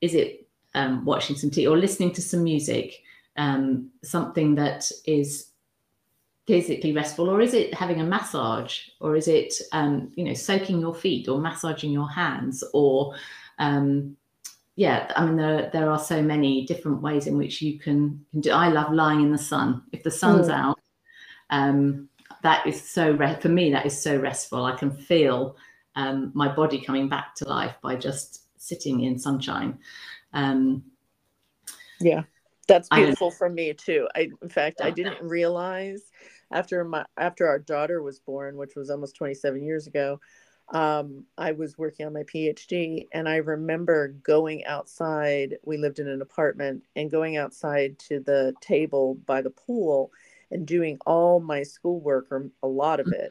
is 0.00 0.14
it 0.14 0.46
um, 0.74 1.04
watching 1.04 1.36
some 1.36 1.50
tea 1.50 1.66
or 1.66 1.76
listening 1.76 2.12
to 2.12 2.22
some 2.22 2.44
music 2.44 3.02
um, 3.36 3.90
something 4.02 4.54
that 4.54 4.90
is 5.06 5.48
physically 6.46 6.92
restful 6.92 7.28
or 7.28 7.40
is 7.40 7.54
it 7.54 7.72
having 7.74 8.00
a 8.00 8.04
massage 8.04 8.88
or 9.00 9.16
is 9.16 9.28
it 9.28 9.54
um, 9.72 10.12
you 10.16 10.24
know 10.24 10.34
soaking 10.34 10.80
your 10.80 10.94
feet 10.94 11.28
or 11.28 11.38
massaging 11.38 11.92
your 11.92 12.08
hands 12.08 12.64
or 12.72 13.14
um, 13.58 14.16
yeah, 14.80 15.12
I 15.14 15.26
mean, 15.26 15.36
there, 15.36 15.68
there 15.74 15.90
are 15.90 15.98
so 15.98 16.22
many 16.22 16.64
different 16.64 17.02
ways 17.02 17.26
in 17.26 17.36
which 17.36 17.60
you 17.60 17.78
can, 17.78 18.24
can 18.30 18.40
do. 18.40 18.50
I 18.50 18.68
love 18.68 18.90
lying 18.94 19.20
in 19.20 19.30
the 19.30 19.36
sun. 19.36 19.82
If 19.92 20.02
the 20.02 20.10
sun's 20.10 20.48
mm. 20.48 20.54
out, 20.54 20.80
um, 21.50 22.08
that 22.42 22.66
is 22.66 22.80
so 22.80 23.14
for 23.42 23.50
me. 23.50 23.70
That 23.70 23.84
is 23.84 24.02
so 24.02 24.16
restful. 24.16 24.64
I 24.64 24.74
can 24.74 24.90
feel 24.90 25.56
um, 25.96 26.30
my 26.34 26.48
body 26.48 26.80
coming 26.80 27.10
back 27.10 27.34
to 27.36 27.48
life 27.48 27.74
by 27.82 27.96
just 27.96 28.44
sitting 28.60 29.00
in 29.00 29.18
sunshine. 29.18 29.78
Um, 30.32 30.84
yeah, 31.98 32.22
that's 32.68 32.88
beautiful 32.88 33.30
for 33.30 33.48
me 33.48 33.72
too. 33.72 34.06
I, 34.14 34.28
in 34.42 34.48
fact, 34.48 34.76
yeah. 34.80 34.86
I 34.86 34.90
didn't 34.90 35.22
realize 35.22 36.02
after 36.52 36.84
my 36.84 37.04
after 37.16 37.48
our 37.48 37.58
daughter 37.58 38.02
was 38.02 38.20
born, 38.20 38.56
which 38.56 38.76
was 38.76 38.90
almost 38.90 39.16
27 39.16 39.62
years 39.62 39.86
ago, 39.86 40.20
um, 40.68 41.24
I 41.38 41.52
was 41.52 41.78
working 41.78 42.06
on 42.06 42.12
my 42.12 42.22
PhD, 42.22 43.06
and 43.12 43.28
I 43.28 43.36
remember 43.36 44.08
going 44.08 44.64
outside. 44.66 45.56
We 45.64 45.78
lived 45.78 45.98
in 45.98 46.08
an 46.08 46.22
apartment, 46.22 46.84
and 46.94 47.10
going 47.10 47.38
outside 47.38 47.98
to 48.10 48.20
the 48.20 48.54
table 48.60 49.16
by 49.26 49.42
the 49.42 49.50
pool 49.50 50.12
and 50.50 50.66
doing 50.66 50.98
all 51.06 51.40
my 51.40 51.62
schoolwork, 51.62 52.26
or 52.30 52.50
a 52.62 52.68
lot 52.68 53.00
of 53.00 53.08
it, 53.08 53.30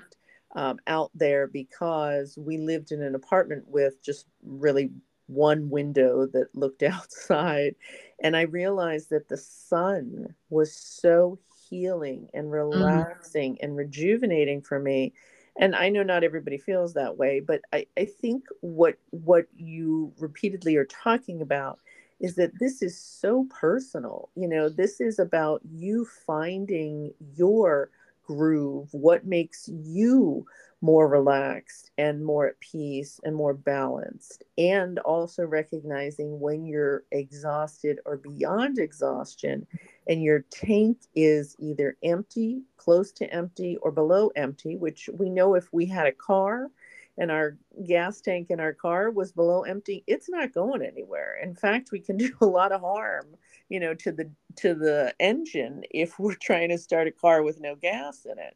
um, 0.55 0.79
out 0.87 1.11
there 1.13 1.47
because 1.47 2.37
we 2.37 2.57
lived 2.57 2.91
in 2.91 3.03
an 3.03 3.13
apartment 3.13 3.65
with 3.67 4.01
just 4.01 4.25
really 4.43 4.89
one 5.29 5.69
window 5.69 6.25
that 6.33 6.47
looked 6.53 6.83
outside. 6.83 7.75
And 8.21 8.35
I 8.35 8.41
realized 8.41 9.09
that 9.11 9.29
the 9.29 9.37
sun 9.37 10.35
was 10.49 10.75
so 10.75 11.39
healing 11.69 12.29
and 12.33 12.47
mm. 12.47 12.53
relaxing 12.53 13.53
mm. 13.55 13.57
and 13.61 13.75
rejuvenating 13.75 14.61
for 14.61 14.79
me 14.79 15.13
and 15.57 15.75
i 15.75 15.89
know 15.89 16.03
not 16.03 16.23
everybody 16.23 16.57
feels 16.57 16.93
that 16.93 17.17
way 17.17 17.39
but 17.39 17.61
I, 17.71 17.85
I 17.97 18.05
think 18.05 18.45
what 18.61 18.95
what 19.11 19.45
you 19.55 20.11
repeatedly 20.17 20.75
are 20.77 20.85
talking 20.85 21.41
about 21.41 21.79
is 22.19 22.35
that 22.35 22.51
this 22.59 22.81
is 22.81 22.99
so 22.99 23.47
personal 23.49 24.29
you 24.35 24.47
know 24.47 24.69
this 24.69 24.99
is 24.99 25.19
about 25.19 25.61
you 25.71 26.07
finding 26.25 27.13
your 27.35 27.91
groove 28.29 28.87
what 28.91 29.25
makes 29.25 29.67
you 29.67 30.45
more 30.81 31.07
relaxed 31.07 31.89
and 31.97 32.23
more 32.23 32.47
at 32.47 32.59
peace 32.59 33.19
and 33.23 33.35
more 33.35 33.55
balanced. 33.55 34.43
And 34.59 34.99
also 34.99 35.43
recognizing 35.45 36.39
when 36.39 36.63
you're 36.63 37.05
exhausted 37.11 37.99
or 38.05 38.17
beyond 38.17 38.77
exhaustion 38.77 39.65
and 40.07 40.21
your 40.21 40.45
tank 40.51 40.99
is 41.15 41.55
either 41.57 41.97
empty, 42.03 42.61
close 42.77 43.11
to 43.13 43.33
empty, 43.33 43.77
or 43.77 43.91
below 43.91 44.31
empty, 44.35 44.77
which 44.77 45.09
we 45.11 45.31
know 45.31 45.55
if 45.55 45.73
we 45.73 45.87
had 45.87 46.05
a 46.05 46.11
car 46.11 46.69
and 47.17 47.31
our 47.31 47.57
gas 47.85 48.21
tank 48.21 48.51
in 48.51 48.59
our 48.59 48.73
car 48.73 49.09
was 49.09 49.31
below 49.31 49.63
empty, 49.63 50.03
it's 50.05 50.29
not 50.29 50.53
going 50.53 50.83
anywhere. 50.83 51.39
In 51.41 51.55
fact, 51.55 51.91
we 51.91 51.99
can 51.99 52.17
do 52.17 52.31
a 52.41 52.45
lot 52.45 52.71
of 52.71 52.81
harm, 52.81 53.25
you 53.69 53.79
know, 53.79 53.93
to 53.93 54.11
the 54.11 54.29
to 54.57 54.73
the 54.73 55.13
engine 55.19 55.83
if 55.91 56.19
we're 56.19 56.35
trying 56.41 56.69
to 56.69 56.77
start 56.77 57.07
a 57.07 57.11
car 57.11 57.43
with 57.43 57.59
no 57.59 57.75
gas 57.75 58.25
in 58.25 58.37
it. 58.39 58.55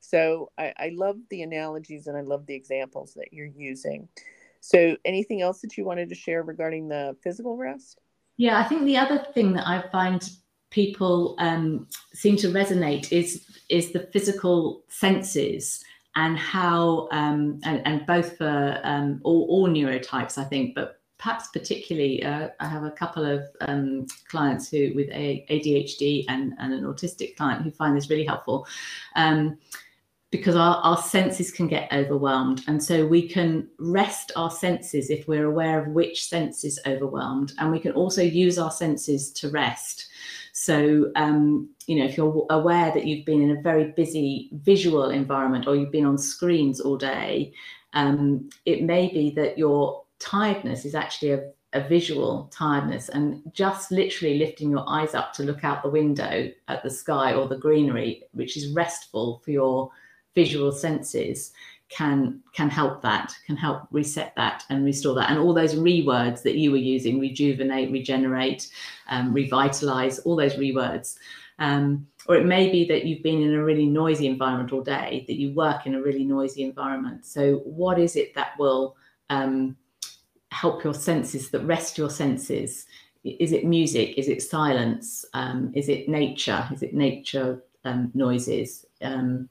So 0.00 0.50
I, 0.58 0.72
I 0.76 0.92
love 0.94 1.16
the 1.30 1.42
analogies 1.42 2.06
and 2.06 2.16
I 2.16 2.20
love 2.20 2.46
the 2.46 2.54
examples 2.54 3.14
that 3.14 3.32
you're 3.32 3.46
using. 3.46 4.08
So 4.60 4.96
anything 5.04 5.42
else 5.42 5.60
that 5.62 5.76
you 5.76 5.84
wanted 5.84 6.08
to 6.10 6.14
share 6.14 6.42
regarding 6.42 6.88
the 6.88 7.16
physical 7.22 7.56
rest? 7.56 8.00
Yeah, 8.36 8.58
I 8.58 8.64
think 8.64 8.84
the 8.84 8.96
other 8.96 9.24
thing 9.34 9.52
that 9.54 9.66
I 9.66 9.88
find 9.90 10.28
people 10.70 11.34
um, 11.38 11.86
seem 12.14 12.36
to 12.36 12.48
resonate 12.48 13.12
is 13.12 13.44
is 13.68 13.92
the 13.92 14.08
physical 14.12 14.84
senses 14.88 15.82
and 16.14 16.38
how 16.38 17.08
um, 17.12 17.60
and, 17.64 17.86
and 17.86 18.06
both 18.06 18.36
for 18.36 18.80
um, 18.82 19.20
all, 19.24 19.46
all 19.48 19.68
neurotypes, 19.68 20.38
I 20.38 20.44
think, 20.44 20.74
but 20.74 20.97
perhaps 21.18 21.48
particularly, 21.48 22.22
uh, 22.22 22.48
I 22.60 22.66
have 22.66 22.84
a 22.84 22.90
couple 22.90 23.24
of 23.24 23.44
um, 23.60 24.06
clients 24.28 24.68
who 24.68 24.92
with 24.94 25.08
ADHD 25.10 26.24
and, 26.28 26.54
and 26.58 26.72
an 26.72 26.84
autistic 26.84 27.36
client 27.36 27.62
who 27.62 27.70
find 27.70 27.96
this 27.96 28.08
really 28.08 28.24
helpful. 28.24 28.66
Um, 29.16 29.58
because 30.30 30.56
our, 30.56 30.76
our 30.82 30.98
senses 30.98 31.50
can 31.50 31.66
get 31.66 31.90
overwhelmed. 31.90 32.62
And 32.66 32.82
so 32.82 33.06
we 33.06 33.26
can 33.26 33.66
rest 33.78 34.30
our 34.36 34.50
senses 34.50 35.08
if 35.08 35.26
we're 35.26 35.46
aware 35.46 35.80
of 35.80 35.88
which 35.88 36.26
sense 36.26 36.64
is 36.64 36.78
overwhelmed. 36.86 37.54
And 37.58 37.72
we 37.72 37.80
can 37.80 37.92
also 37.92 38.22
use 38.22 38.58
our 38.58 38.70
senses 38.70 39.32
to 39.32 39.48
rest. 39.48 40.06
So, 40.52 41.10
um, 41.16 41.70
you 41.86 41.96
know, 41.96 42.04
if 42.04 42.16
you're 42.16 42.46
aware 42.50 42.92
that 42.92 43.06
you've 43.06 43.24
been 43.24 43.40
in 43.40 43.56
a 43.56 43.62
very 43.62 43.92
busy 43.92 44.50
visual 44.52 45.10
environment 45.10 45.66
or 45.66 45.76
you've 45.76 45.92
been 45.92 46.04
on 46.04 46.18
screens 46.18 46.78
all 46.80 46.98
day, 46.98 47.54
um, 47.94 48.50
it 48.66 48.82
may 48.82 49.08
be 49.08 49.30
that 49.30 49.56
your 49.56 50.02
tiredness 50.18 50.84
is 50.84 50.94
actually 50.94 51.32
a, 51.32 51.50
a 51.72 51.86
visual 51.86 52.50
tiredness 52.52 53.08
and 53.08 53.42
just 53.52 53.90
literally 53.90 54.38
lifting 54.38 54.70
your 54.70 54.84
eyes 54.88 55.14
up 55.14 55.32
to 55.34 55.42
look 55.42 55.64
out 55.64 55.82
the 55.82 55.90
window 55.90 56.50
at 56.68 56.82
the 56.82 56.90
sky 56.90 57.34
or 57.34 57.46
the 57.46 57.56
greenery, 57.56 58.24
which 58.32 58.56
is 58.56 58.72
restful 58.72 59.40
for 59.44 59.50
your 59.50 59.90
visual 60.34 60.72
senses 60.72 61.52
can 61.88 62.40
can 62.52 62.68
help 62.68 63.00
that 63.00 63.34
can 63.46 63.56
help 63.56 63.82
reset 63.90 64.34
that 64.36 64.62
and 64.68 64.84
restore 64.84 65.14
that. 65.14 65.30
And 65.30 65.38
all 65.38 65.54
those 65.54 65.74
rewords 65.74 66.42
that 66.42 66.56
you 66.56 66.70
were 66.70 66.76
using 66.76 67.18
rejuvenate 67.18 67.90
regenerate 67.90 68.68
um, 69.08 69.32
revitalize 69.32 70.18
all 70.20 70.36
those 70.36 70.56
rewords. 70.56 71.16
Um, 71.58 72.06
or 72.28 72.36
it 72.36 72.44
may 72.44 72.70
be 72.70 72.86
that 72.88 73.04
you've 73.04 73.22
been 73.22 73.42
in 73.42 73.54
a 73.54 73.64
really 73.64 73.86
noisy 73.86 74.26
environment 74.26 74.72
all 74.72 74.82
day 74.82 75.24
that 75.26 75.40
you 75.40 75.52
work 75.54 75.86
in 75.86 75.94
a 75.94 76.02
really 76.02 76.24
noisy 76.24 76.62
environment. 76.62 77.24
So 77.24 77.56
what 77.64 77.98
is 77.98 78.14
it 78.16 78.34
that 78.34 78.52
will 78.58 78.96
um, 79.30 79.76
help 80.50 80.84
your 80.84 80.94
senses 80.94 81.50
that 81.50 81.64
rest 81.64 81.98
your 81.98 82.10
senses. 82.10 82.86
Is 83.24 83.52
it 83.52 83.64
music? 83.64 84.16
Is 84.18 84.28
it 84.28 84.42
silence? 84.42 85.24
Um, 85.34 85.72
is 85.74 85.88
it 85.88 86.08
nature? 86.08 86.66
Is 86.72 86.82
it 86.82 86.94
nature 86.94 87.62
um, 87.84 88.10
noises? 88.14 88.86
Um, 89.02 89.48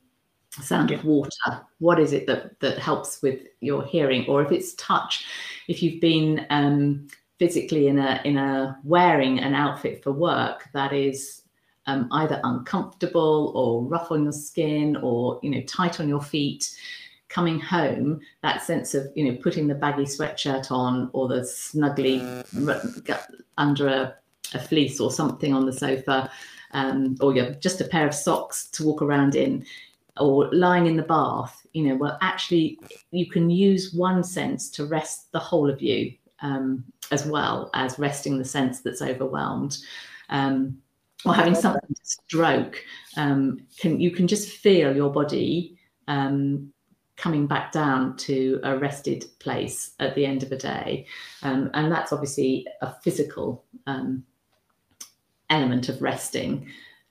sound 0.51 0.91
of 0.91 1.03
water. 1.05 1.61
What 1.79 1.99
is 1.99 2.13
it 2.13 2.25
that 2.27 2.59
that 2.61 2.79
helps 2.79 3.21
with 3.21 3.41
your 3.59 3.85
hearing? 3.85 4.25
Or 4.27 4.41
if 4.41 4.51
it's 4.51 4.73
touch 4.75 5.25
if 5.67 5.83
you've 5.83 6.01
been 6.01 6.45
um, 6.49 7.07
physically 7.39 7.87
in 7.87 7.99
a 7.99 8.21
in 8.23 8.37
a 8.37 8.77
wearing 8.83 9.39
an 9.39 9.53
outfit 9.53 10.03
for 10.03 10.11
work 10.11 10.69
that 10.73 10.93
is 10.93 11.43
um, 11.85 12.07
either 12.11 12.41
uncomfortable 12.43 13.53
or 13.55 13.83
rough 13.83 14.11
on 14.11 14.23
your 14.23 14.33
skin 14.33 14.97
or 14.97 15.39
you 15.43 15.49
know 15.49 15.61
tight 15.61 15.99
on 15.99 16.09
your 16.09 16.21
feet 16.21 16.75
coming 17.29 17.59
home 17.59 18.19
that 18.41 18.63
sense 18.63 18.93
of 18.93 19.07
you 19.15 19.29
know 19.29 19.37
putting 19.41 19.67
the 19.67 19.75
baggy 19.75 20.03
sweatshirt 20.03 20.71
on 20.71 21.09
or 21.13 21.27
the 21.27 21.41
snuggly 21.41 22.21
under 23.57 23.87
a, 23.87 24.15
a 24.53 24.59
fleece 24.59 24.99
or 24.99 25.11
something 25.11 25.53
on 25.53 25.65
the 25.65 25.73
sofa 25.73 26.29
um, 26.71 27.15
or 27.21 27.35
you 27.35 27.55
just 27.59 27.81
a 27.81 27.85
pair 27.85 28.07
of 28.07 28.13
socks 28.13 28.67
to 28.67 28.85
walk 28.85 29.01
around 29.01 29.35
in 29.35 29.65
or 30.19 30.49
lying 30.53 30.87
in 30.87 30.95
the 30.95 31.03
bath, 31.03 31.65
you 31.73 31.83
know, 31.83 31.95
well, 31.95 32.17
actually, 32.21 32.79
you 33.11 33.29
can 33.29 33.49
use 33.49 33.93
one 33.93 34.23
sense 34.23 34.69
to 34.71 34.85
rest 34.85 35.31
the 35.31 35.39
whole 35.39 35.69
of 35.69 35.81
you 35.81 36.13
um, 36.41 36.83
as 37.11 37.25
well 37.25 37.69
as 37.73 37.99
resting 37.99 38.37
the 38.37 38.45
sense 38.45 38.81
that's 38.81 39.01
overwhelmed. 39.01 39.77
Um, 40.29 40.77
or 41.25 41.33
having 41.33 41.55
something 41.55 41.81
to 41.87 42.01
stroke, 42.03 42.83
um, 43.15 43.59
can 43.79 43.99
you 43.99 44.11
can 44.11 44.27
just 44.27 44.49
feel 44.49 44.95
your 44.95 45.11
body 45.11 45.77
um, 46.07 46.71
coming 47.17 47.47
back 47.47 47.71
down 47.71 48.15
to 48.15 48.59
a 48.63 48.77
rested 48.77 49.25
place 49.39 49.91
at 49.99 50.15
the 50.15 50.25
end 50.25 50.43
of 50.43 50.51
a 50.51 50.57
day, 50.57 51.05
um, 51.43 51.69
and 51.73 51.91
that's 51.91 52.13
obviously 52.13 52.65
a 52.81 52.93
physical 53.01 53.65
um, 53.85 54.23
element 55.49 55.89
of 55.89 56.01
resting 56.01 56.67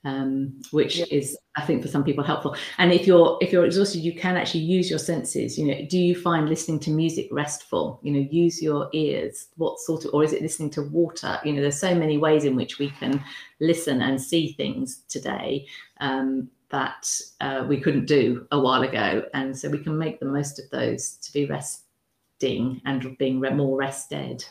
um, 0.07 0.61
which 0.71 0.99
yeah. 0.99 1.05
is 1.11 1.37
I 1.55 1.61
think 1.63 1.81
for 1.81 1.87
some 1.87 2.03
people 2.03 2.23
helpful. 2.23 2.55
And 2.77 2.91
if 2.93 3.07
you're 3.07 3.37
if 3.41 3.51
you're 3.51 3.65
exhausted, 3.65 3.99
you 3.99 4.13
can 4.13 4.37
actually 4.37 4.61
use 4.61 4.89
your 4.89 4.99
senses. 4.99 5.57
You 5.57 5.65
know, 5.65 5.85
do 5.89 5.97
you 5.97 6.15
find 6.15 6.47
listening 6.47 6.79
to 6.81 6.91
music 6.91 7.27
restful? 7.31 7.99
You 8.03 8.13
know, 8.13 8.27
use 8.31 8.61
your 8.61 8.89
ears. 8.93 9.47
What 9.57 9.79
sort 9.79 10.05
of, 10.05 10.13
or 10.13 10.23
is 10.23 10.33
it 10.33 10.41
listening 10.41 10.69
to 10.71 10.83
water? 10.83 11.39
You 11.43 11.53
know, 11.53 11.61
there's 11.61 11.79
so 11.79 11.95
many 11.95 12.17
ways 12.17 12.45
in 12.45 12.55
which 12.55 12.79
we 12.79 12.89
can 12.91 13.23
listen 13.59 14.01
and 14.01 14.21
see 14.21 14.53
things 14.53 15.03
today 15.09 15.65
um, 15.99 16.49
that 16.69 17.09
uh, 17.41 17.65
we 17.67 17.79
couldn't 17.79 18.05
do 18.05 18.45
a 18.51 18.59
while 18.59 18.83
ago, 18.83 19.23
and 19.33 19.57
so 19.57 19.69
we 19.69 19.79
can 19.79 19.97
make 19.97 20.19
the 20.19 20.25
most 20.25 20.59
of 20.59 20.69
those 20.69 21.13
to 21.17 21.31
be 21.33 21.45
resting 21.45 22.81
and 22.85 23.17
being 23.17 23.39
more 23.39 23.77
rested. 23.77 24.43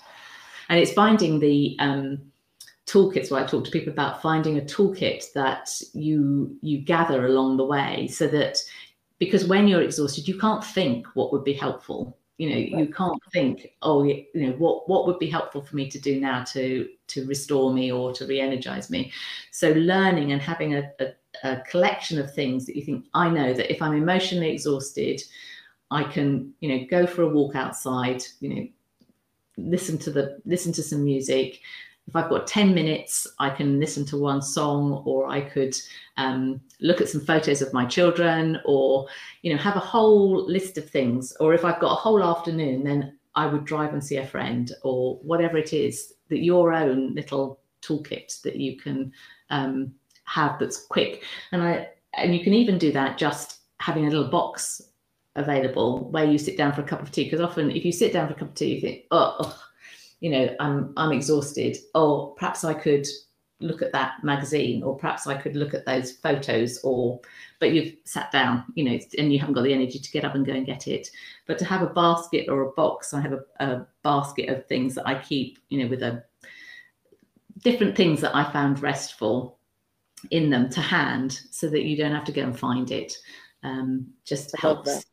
And 0.68 0.78
it's 0.78 0.92
finding 0.92 1.38
the 1.38 1.76
um, 1.78 2.18
toolkits 2.86 3.30
where 3.30 3.42
I 3.42 3.46
talk 3.46 3.64
to 3.64 3.70
people 3.70 3.92
about 3.92 4.22
finding 4.22 4.58
a 4.58 4.62
toolkit 4.62 5.32
that 5.34 5.70
you 5.92 6.56
you 6.62 6.78
gather 6.78 7.26
along 7.26 7.56
the 7.56 7.64
way 7.64 8.06
so 8.06 8.28
that 8.28 8.58
because 9.18 9.46
when 9.46 9.66
you're 9.66 9.82
exhausted 9.82 10.28
you 10.28 10.38
can't 10.38 10.64
think 10.64 11.06
what 11.14 11.32
would 11.32 11.42
be 11.42 11.52
helpful 11.52 12.16
you 12.38 12.50
know 12.50 12.56
you 12.56 12.86
can't 12.92 13.20
think 13.32 13.72
oh 13.80 14.02
you 14.02 14.26
know 14.34 14.52
what 14.52 14.88
what 14.88 15.06
would 15.06 15.18
be 15.18 15.30
helpful 15.30 15.62
for 15.62 15.74
me 15.74 15.88
to 15.88 15.98
do 15.98 16.20
now 16.20 16.44
to 16.44 16.88
to 17.06 17.26
restore 17.26 17.72
me 17.72 17.90
or 17.90 18.12
to 18.12 18.26
re-energize 18.26 18.90
me? 18.90 19.12
So 19.52 19.70
learning 19.72 20.32
and 20.32 20.42
having 20.42 20.74
a, 20.74 20.90
a, 21.00 21.12
a 21.44 21.60
collection 21.62 22.18
of 22.18 22.34
things 22.34 22.66
that 22.66 22.76
you 22.76 22.84
think 22.84 23.06
i 23.14 23.28
know 23.28 23.52
that 23.52 23.72
if 23.72 23.82
i'm 23.82 23.94
emotionally 23.94 24.50
exhausted 24.50 25.22
i 25.90 26.02
can 26.02 26.52
you 26.60 26.68
know 26.68 26.86
go 26.90 27.06
for 27.06 27.22
a 27.22 27.28
walk 27.28 27.54
outside 27.54 28.22
you 28.40 28.54
know 28.54 28.66
listen 29.58 29.98
to 29.98 30.10
the 30.10 30.38
listen 30.44 30.72
to 30.72 30.82
some 30.82 31.04
music 31.04 31.60
if 32.08 32.14
I've 32.14 32.30
got 32.30 32.46
10 32.46 32.72
minutes, 32.72 33.26
I 33.40 33.50
can 33.50 33.80
listen 33.80 34.04
to 34.06 34.16
one 34.16 34.40
song, 34.40 35.02
or 35.04 35.28
I 35.28 35.40
could 35.40 35.76
um, 36.16 36.60
look 36.80 37.00
at 37.00 37.08
some 37.08 37.20
photos 37.20 37.62
of 37.62 37.72
my 37.72 37.84
children, 37.84 38.60
or 38.64 39.08
you 39.42 39.52
know, 39.52 39.60
have 39.60 39.76
a 39.76 39.80
whole 39.80 40.44
list 40.46 40.78
of 40.78 40.88
things. 40.88 41.32
Or 41.40 41.52
if 41.52 41.64
I've 41.64 41.80
got 41.80 41.92
a 41.92 41.96
whole 41.96 42.22
afternoon, 42.22 42.84
then 42.84 43.18
I 43.34 43.46
would 43.46 43.64
drive 43.64 43.92
and 43.92 44.02
see 44.02 44.18
a 44.18 44.26
friend, 44.26 44.70
or 44.82 45.16
whatever 45.22 45.58
it 45.58 45.72
is 45.72 46.14
that 46.28 46.44
your 46.44 46.72
own 46.72 47.14
little 47.14 47.60
toolkit 47.82 48.40
that 48.42 48.56
you 48.56 48.76
can 48.76 49.12
um, 49.50 49.92
have 50.24 50.58
that's 50.58 50.86
quick. 50.86 51.24
And 51.50 51.62
I 51.62 51.88
and 52.14 52.34
you 52.34 52.42
can 52.42 52.54
even 52.54 52.78
do 52.78 52.92
that 52.92 53.18
just 53.18 53.60
having 53.80 54.06
a 54.06 54.10
little 54.10 54.30
box 54.30 54.80
available 55.34 56.10
where 56.10 56.24
you 56.24 56.38
sit 56.38 56.56
down 56.56 56.72
for 56.72 56.80
a 56.80 56.84
cup 56.84 57.02
of 57.02 57.10
tea. 57.10 57.24
Because 57.24 57.40
often, 57.40 57.70
if 57.70 57.84
you 57.84 57.92
sit 57.92 58.12
down 58.12 58.28
for 58.28 58.34
a 58.34 58.38
cup 58.38 58.48
of 58.48 58.54
tea, 58.54 58.74
you 58.74 58.80
think, 58.80 59.04
oh, 59.10 59.36
oh 59.40 59.62
you 60.20 60.30
know, 60.30 60.54
I'm 60.60 60.92
I'm 60.96 61.12
exhausted. 61.12 61.76
Or 61.94 62.34
perhaps 62.34 62.64
I 62.64 62.74
could 62.74 63.06
look 63.60 63.80
at 63.80 63.92
that 63.92 64.22
magazine, 64.22 64.82
or 64.82 64.96
perhaps 64.96 65.26
I 65.26 65.34
could 65.34 65.56
look 65.56 65.74
at 65.74 65.86
those 65.86 66.12
photos, 66.12 66.80
or 66.82 67.20
but 67.58 67.72
you've 67.72 67.94
sat 68.04 68.30
down, 68.30 68.64
you 68.74 68.84
know, 68.84 68.98
and 69.18 69.32
you 69.32 69.38
haven't 69.38 69.54
got 69.54 69.62
the 69.62 69.72
energy 69.72 69.98
to 69.98 70.10
get 70.10 70.24
up 70.24 70.34
and 70.34 70.46
go 70.46 70.52
and 70.52 70.66
get 70.66 70.86
it. 70.88 71.08
But 71.46 71.58
to 71.58 71.64
have 71.64 71.82
a 71.82 71.86
basket 71.86 72.48
or 72.48 72.62
a 72.62 72.72
box, 72.72 73.14
I 73.14 73.20
have 73.20 73.32
a, 73.32 73.44
a 73.60 73.86
basket 74.02 74.48
of 74.48 74.66
things 74.66 74.94
that 74.94 75.06
I 75.06 75.18
keep, 75.18 75.58
you 75.68 75.82
know, 75.82 75.88
with 75.88 76.02
a 76.02 76.24
different 77.62 77.96
things 77.96 78.20
that 78.20 78.36
I 78.36 78.50
found 78.52 78.82
restful 78.82 79.58
in 80.30 80.50
them 80.50 80.68
to 80.70 80.80
hand, 80.80 81.40
so 81.50 81.68
that 81.68 81.84
you 81.84 81.96
don't 81.96 82.12
have 82.12 82.24
to 82.24 82.32
go 82.32 82.42
and 82.42 82.58
find 82.58 82.90
it. 82.90 83.16
Um, 83.62 84.08
just 84.24 84.56
helps. 84.58 85.04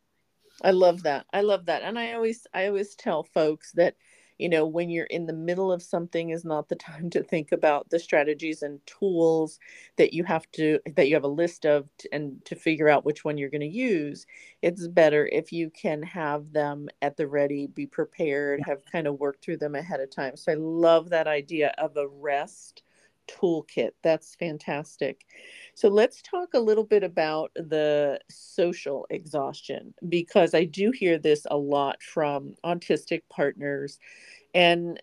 I 0.62 0.72
love 0.72 1.04
that. 1.04 1.26
I 1.34 1.41
love 1.41 1.66
that. 1.66 1.82
And 1.82 1.97
I 1.97 2.14
always 2.14 2.45
I 2.54 2.68
always 2.68 2.95
tell 2.95 3.24
folks 3.24 3.72
that 3.74 3.95
you 4.44 4.50
know 4.50 4.68
when 4.68 4.89
you're 4.89 5.06
in 5.06 5.26
the 5.26 5.34
middle 5.34 5.72
of 5.72 5.82
something 5.82 6.32
is 6.32 6.44
not 6.44 6.68
the 6.68 6.76
time 6.91 7.10
to 7.12 7.24
think 7.24 7.54
about 7.54 7.89
the 7.89 7.98
strategies 8.00 8.62
and 8.62 8.86
tools 8.86 9.58
that 9.96 10.14
you 10.14 10.26
have 10.26 10.52
to 10.52 10.80
that 10.98 11.08
you 11.08 11.16
have 11.16 11.24
a 11.24 11.28
list 11.28 11.66
of 11.66 11.88
and 12.12 12.44
to 12.46 12.56
figure 12.56 12.89
out 12.89 13.06
which 13.06 13.24
one 13.24 13.38
you're 13.38 13.50
going 13.50 13.62
to 13.62 13.68
use. 13.68 14.28
It's 14.62 14.88
better 14.89 15.28
if 15.32 15.54
you 15.54 15.70
can 15.70 16.04
have 16.04 16.52
them 16.52 16.89
at 17.02 17.16
the 17.16 17.26
ready 17.28 17.68
be 17.68 17.88
prepared 17.88 18.62
have 18.66 18.84
kind 18.91 19.08
of 19.08 19.20
worked 19.20 19.44
through 19.46 19.58
them 19.58 19.76
ahead 19.76 20.02
of 20.02 20.12
time. 20.12 20.36
So 20.36 20.52
i 20.52 20.56
love 20.56 21.10
that 21.10 21.28
idea 21.28 21.74
of 21.78 21.96
a 21.96 22.08
rest 22.08 22.83
toolkit. 23.28 23.91
That's 24.03 24.36
fantastic. 24.36 25.26
So 25.76 25.88
let's 25.88 26.21
talk 26.21 26.53
a 26.53 26.59
little 26.59 26.84
bit 26.84 27.03
about 27.03 27.51
the 27.55 28.19
social 28.30 29.05
exhaustion 29.09 29.93
because 30.07 30.53
I 30.53 30.65
do 30.65 30.91
hear 30.91 31.17
this 31.17 31.45
a 31.49 31.57
lot 31.57 32.01
from 32.01 32.55
autistic 32.63 33.21
partners, 33.30 33.99
and 34.53 34.99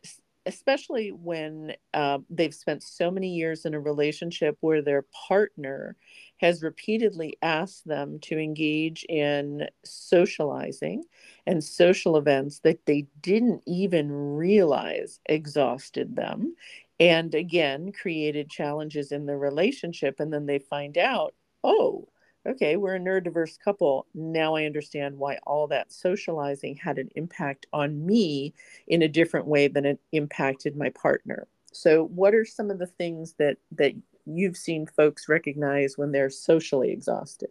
especially 0.46 1.10
when 1.10 1.74
uh, 1.92 2.18
they've 2.30 2.54
spent 2.54 2.82
so 2.82 3.10
many 3.10 3.28
years 3.28 3.64
in 3.64 3.74
a 3.74 3.80
relationship 3.80 4.56
where 4.60 4.80
their 4.82 5.04
partner 5.28 5.96
has 6.38 6.62
repeatedly 6.62 7.36
asked 7.42 7.86
them 7.86 8.18
to 8.20 8.38
engage 8.38 9.04
in 9.08 9.66
socializing 9.84 11.04
and 11.46 11.62
social 11.62 12.16
events 12.16 12.60
that 12.60 12.86
they 12.86 13.06
didn't 13.20 13.62
even 13.66 14.10
realize 14.10 15.20
exhausted 15.26 16.16
them 16.16 16.54
and 17.01 17.34
again 17.34 17.90
created 17.90 18.51
challenges 18.51 19.11
in 19.11 19.24
the 19.26 19.36
relationship 19.36 20.20
and 20.20 20.32
then 20.32 20.46
they 20.46 20.59
find 20.59 20.98
out 20.98 21.34
oh 21.64 22.07
okay 22.46 22.76
we're 22.76 22.94
a 22.94 23.01
neurodiverse 23.01 23.59
couple. 23.59 24.07
Now 24.14 24.55
i 24.55 24.64
understand 24.64 25.18
why 25.18 25.38
all 25.46 25.66
that 25.68 25.92
socializing 25.92 26.76
had 26.76 26.98
an 26.98 27.09
impact 27.16 27.66
on 27.72 28.07
me 28.07 28.55
in 28.86 29.03
a 29.03 29.09
different 29.09 29.46
way 29.46 29.66
than 29.66 29.86
it 29.86 29.98
impacted 30.12 30.76
my 30.76 30.90
partner. 30.90 31.48
So 31.72 32.05
what 32.07 32.34
are 32.34 32.44
some 32.44 32.70
of 32.70 32.78
the 32.78 32.86
things 32.86 33.34
that 33.38 33.57
that 33.72 33.94
you've 34.26 34.57
seen 34.57 34.86
folks 34.86 35.28
recognize 35.28 35.96
when 35.96 36.12
they're 36.12 36.30
socially 36.30 36.90
exhausted? 36.90 37.51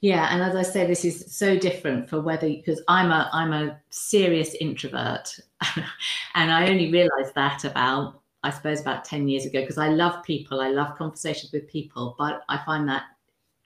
Yeah 0.00 0.28
and 0.34 0.42
as 0.42 0.56
i 0.56 0.62
say 0.62 0.86
this 0.86 1.04
is 1.04 1.32
so 1.34 1.56
different 1.56 2.08
for 2.08 2.20
whether 2.20 2.48
because 2.48 2.82
i'm 2.88 3.10
a 3.12 3.30
i'm 3.32 3.52
a 3.52 3.78
serious 3.90 4.54
introvert 4.60 5.38
and 6.34 6.50
i 6.50 6.68
only 6.68 6.90
realized 6.90 7.34
that 7.36 7.64
about 7.64 8.21
I 8.42 8.50
suppose 8.50 8.80
about 8.80 9.04
10 9.04 9.28
years 9.28 9.46
ago 9.46 9.60
because 9.60 9.78
I 9.78 9.88
love 9.88 10.22
people, 10.24 10.60
I 10.60 10.68
love 10.68 10.96
conversations 10.96 11.52
with 11.52 11.68
people, 11.68 12.16
but 12.18 12.42
I 12.48 12.62
find 12.64 12.88
that 12.88 13.04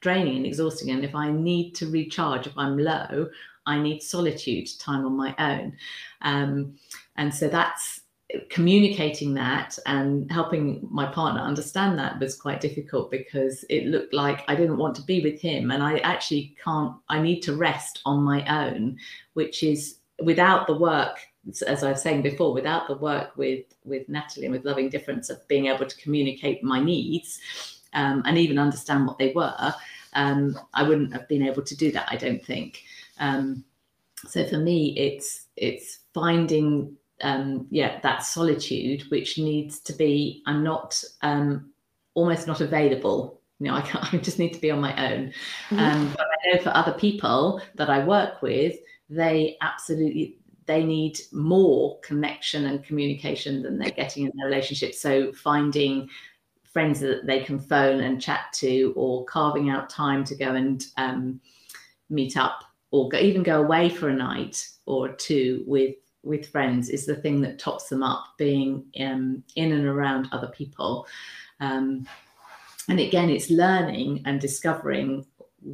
draining 0.01 0.37
and 0.37 0.47
exhausting. 0.47 0.91
And 0.91 1.05
if 1.05 1.14
I 1.14 1.31
need 1.31 1.74
to 1.77 1.91
recharge, 1.91 2.47
if 2.47 2.57
I'm 2.57 2.79
low, 2.79 3.29
I 3.66 3.79
need 3.79 4.03
solitude, 4.03 4.68
time 4.79 5.05
on 5.05 5.16
my 5.16 5.35
own. 5.39 5.77
Um, 6.22 6.77
and 7.16 7.35
so 7.35 7.49
that's 7.49 8.03
communicating 8.51 9.35
that 9.35 9.79
and 9.87 10.31
helping 10.31 10.87
my 10.91 11.07
partner 11.07 11.41
understand 11.41 11.99
that 11.99 12.18
was 12.18 12.37
quite 12.37 12.61
difficult 12.61 13.11
because 13.11 13.64
it 13.70 13.87
looked 13.87 14.12
like 14.12 14.43
I 14.49 14.55
didn't 14.57 14.79
want 14.79 14.97
to 14.97 15.03
be 15.03 15.22
with 15.22 15.41
him. 15.41 15.70
And 15.70 15.83
I 15.83 15.99
actually 15.99 16.57
can't, 16.62 16.95
I 17.09 17.20
need 17.20 17.41
to 17.43 17.57
rest 17.57 18.01
on 18.05 18.22
my 18.22 18.45
own, 18.47 18.99
which 19.35 19.62
is 19.62 19.99
without 20.22 20.66
the 20.66 20.77
work 20.77 21.18
as 21.66 21.82
I 21.82 21.90
was 21.90 22.03
saying 22.03 22.22
before, 22.22 22.53
without 22.53 22.88
the 22.88 22.97
work 22.97 23.36
with 23.36 23.64
with 23.84 24.09
Natalie 24.09 24.47
and 24.47 24.55
with 24.55 24.64
Loving 24.64 24.88
Difference 24.88 25.30
of 25.30 25.47
being 25.49 25.66
able 25.66 25.86
to 25.86 25.97
communicate 25.97 26.62
my 26.62 26.80
needs 26.80 27.40
um, 27.92 28.22
and 28.26 28.38
even 28.38 28.59
understand 28.59 29.07
what 29.07 29.18
they 29.18 29.32
were, 29.32 29.74
um, 30.14 30.59
I 30.74 30.82
wouldn't 30.82 31.12
have 31.12 31.28
been 31.28 31.42
able 31.42 31.62
to 31.62 31.76
do 31.76 31.92
that. 31.92 32.09
I 32.11 32.16
don't 32.16 32.44
think. 32.44 32.82
Um, 33.18 33.64
so 34.26 34.47
for 34.47 34.59
me, 34.59 34.97
it's 34.97 35.47
it's 35.57 36.01
finding 36.14 36.97
um, 37.22 37.66
yeah 37.70 38.01
that 38.03 38.22
solitude 38.22 39.05
which 39.11 39.38
needs 39.38 39.80
to 39.80 39.92
be. 39.92 40.42
I'm 40.47 40.62
not 40.64 41.03
um, 41.22 41.70
almost 42.14 42.47
not 42.47 42.61
available 42.61 43.40
you 43.59 43.68
know, 43.68 43.74
I, 43.74 43.80
can't, 43.80 44.05
I 44.14 44.18
just 44.18 44.38
need 44.38 44.53
to 44.53 44.61
be 44.61 44.70
on 44.70 44.80
my 44.80 45.12
own. 45.12 45.32
Mm-hmm. 45.70 45.78
Um, 45.78 46.12
but 46.16 46.26
I 46.26 46.57
know 46.57 46.62
for 46.62 46.76
other 46.76 46.92
people 46.92 47.61
that 47.76 47.90
I 47.90 48.05
work 48.05 48.42
with, 48.42 48.76
they 49.09 49.57
absolutely 49.61 50.38
they 50.67 50.85
need 50.85 51.19
more 51.33 51.99
connection 52.01 52.67
and 52.67 52.85
communication 52.85 53.62
than 53.62 53.79
they're 53.79 53.91
getting 53.91 54.25
in 54.25 54.33
their 54.37 54.49
relationship. 54.49 54.95
So 54.95 55.33
finding 55.33 56.09
friends 56.64 57.01
that 57.01 57.27
they 57.27 57.41
can 57.41 57.59
phone 57.59 58.01
and 58.01 58.21
chat 58.21 58.53
to, 58.55 58.93
or 58.97 59.25
carving 59.25 59.71
out 59.71 59.89
time 59.89 60.25
to 60.25 60.35
go 60.35 60.55
and 60.55 60.85
um, 60.97 61.41
meet 62.11 62.37
up, 62.37 62.64
or 62.91 63.09
go, 63.09 63.19
even 63.19 63.43
go 63.43 63.62
away 63.62 63.89
for 63.89 64.09
a 64.09 64.14
night 64.14 64.69
or 64.85 65.09
two 65.09 65.64
with 65.67 65.95
with 66.23 66.49
friends 66.49 66.89
is 66.89 67.07
the 67.07 67.14
thing 67.14 67.41
that 67.41 67.59
tops 67.59 67.89
them 67.89 68.03
up. 68.03 68.35
Being 68.37 68.85
um, 69.01 69.43
in 69.55 69.73
and 69.73 69.87
around 69.87 70.29
other 70.33 70.49
people, 70.49 71.07
um, 71.61 72.07
and 72.89 73.01
again, 73.01 73.31
it's 73.31 73.51
learning 73.51 74.23
and 74.27 74.41
discovering 74.41 75.25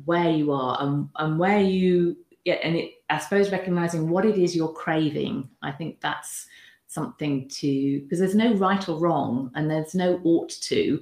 where 0.05 0.31
you 0.31 0.53
are 0.53 0.79
and, 0.81 1.09
and 1.17 1.39
where 1.39 1.61
you 1.61 2.17
yeah, 2.45 2.55
and 2.55 2.77
it 2.77 2.95
I 3.11 3.19
suppose 3.19 3.53
recognizing 3.53 4.09
what 4.09 4.25
it 4.25 4.39
is 4.39 4.57
you're 4.57 4.73
craving. 4.73 5.49
I 5.63 5.73
think 5.73 6.01
that's 6.01 6.47
something 6.87 7.49
to 7.49 8.01
because 8.01 8.19
there's 8.19 8.35
no 8.35 8.55
right 8.55 8.87
or 8.89 8.99
wrong 8.99 9.51
and 9.55 9.71
there's 9.71 9.95
no 9.95 10.21
ought 10.25 10.51
to. 10.51 11.01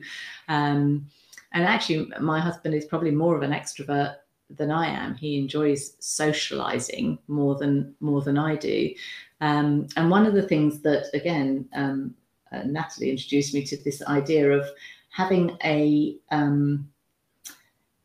Um, 0.49 1.07
and 1.53 1.65
actually, 1.65 2.11
my 2.21 2.41
husband 2.41 2.75
is 2.75 2.85
probably 2.85 3.11
more 3.11 3.37
of 3.37 3.43
an 3.43 3.51
extrovert 3.51 4.17
than 4.51 4.71
I 4.71 4.87
am. 4.87 5.15
He 5.15 5.39
enjoys 5.39 5.97
socializing 5.99 7.19
more 7.29 7.57
than 7.57 7.95
more 8.01 8.23
than 8.23 8.39
I 8.39 8.57
do. 8.57 8.91
Um, 9.41 9.87
and 9.97 10.11
one 10.11 10.27
of 10.27 10.35
the 10.35 10.47
things 10.47 10.81
that 10.81 11.07
again, 11.15 11.69
um, 11.75 12.15
uh, 12.53 12.63
Natalie 12.65 13.11
introduced 13.11 13.55
me 13.55 13.65
to 13.65 13.77
this 13.83 14.03
idea 14.03 14.51
of 14.51 14.67
having 15.11 15.57
a 15.65 16.17
um, 16.31 16.90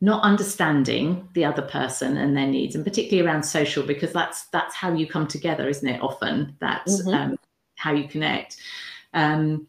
not 0.01 0.23
understanding 0.23 1.27
the 1.33 1.45
other 1.45 1.61
person 1.61 2.17
and 2.17 2.35
their 2.35 2.47
needs 2.47 2.75
and 2.75 2.83
particularly 2.83 3.27
around 3.27 3.43
social 3.43 3.83
because 3.83 4.11
that's 4.11 4.47
that's 4.47 4.75
how 4.75 4.93
you 4.93 5.07
come 5.07 5.27
together 5.27 5.67
isn't 5.69 5.87
it 5.87 6.01
often? 6.01 6.55
That's 6.59 7.01
mm-hmm. 7.01 7.31
um, 7.31 7.39
how 7.75 7.93
you 7.93 8.07
connect. 8.07 8.57
Um, 9.13 9.67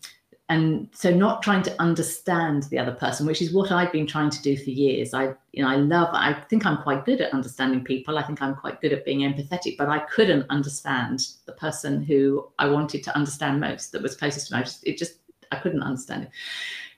and 0.49 0.89
so 0.93 1.11
not 1.11 1.43
trying 1.43 1.63
to 1.63 1.83
understand 1.83 2.65
the 2.65 2.79
other 2.79 2.93
person 2.93 3.27
which 3.27 3.43
is 3.43 3.53
what 3.53 3.73
i've 3.73 3.91
been 3.91 4.07
trying 4.07 4.31
to 4.31 4.41
do 4.43 4.57
for 4.57 4.71
years. 4.71 5.13
I 5.13 5.35
you 5.53 5.63
know 5.63 5.69
i 5.69 5.77
love 5.77 6.09
i 6.13 6.33
think 6.49 6.65
i'm 6.65 6.83
quite 6.83 7.05
good 7.05 7.21
at 7.21 7.33
understanding 7.33 7.83
people. 7.85 8.19
I 8.19 8.23
think 8.23 8.43
i'm 8.43 8.55
quite 8.55 8.81
good 8.81 8.93
at 8.93 9.05
being 9.05 9.21
empathetic 9.21 9.77
but 9.77 9.89
i 9.89 10.01
couldn't 10.01 10.47
understand 10.51 11.27
the 11.47 11.53
person 11.53 12.03
who 12.03 12.49
i 12.59 12.69
wanted 12.69 13.03
to 13.05 13.17
understand 13.17 13.61
most 13.61 13.93
that 13.93 14.03
was 14.03 14.17
closest 14.17 14.49
to 14.49 14.55
me 14.55 14.61
I 14.61 14.63
just, 14.63 14.87
it 14.87 14.99
just 14.99 15.15
i 15.51 15.57
couldn't 15.57 15.83
understand 15.83 16.25
it. 16.25 16.31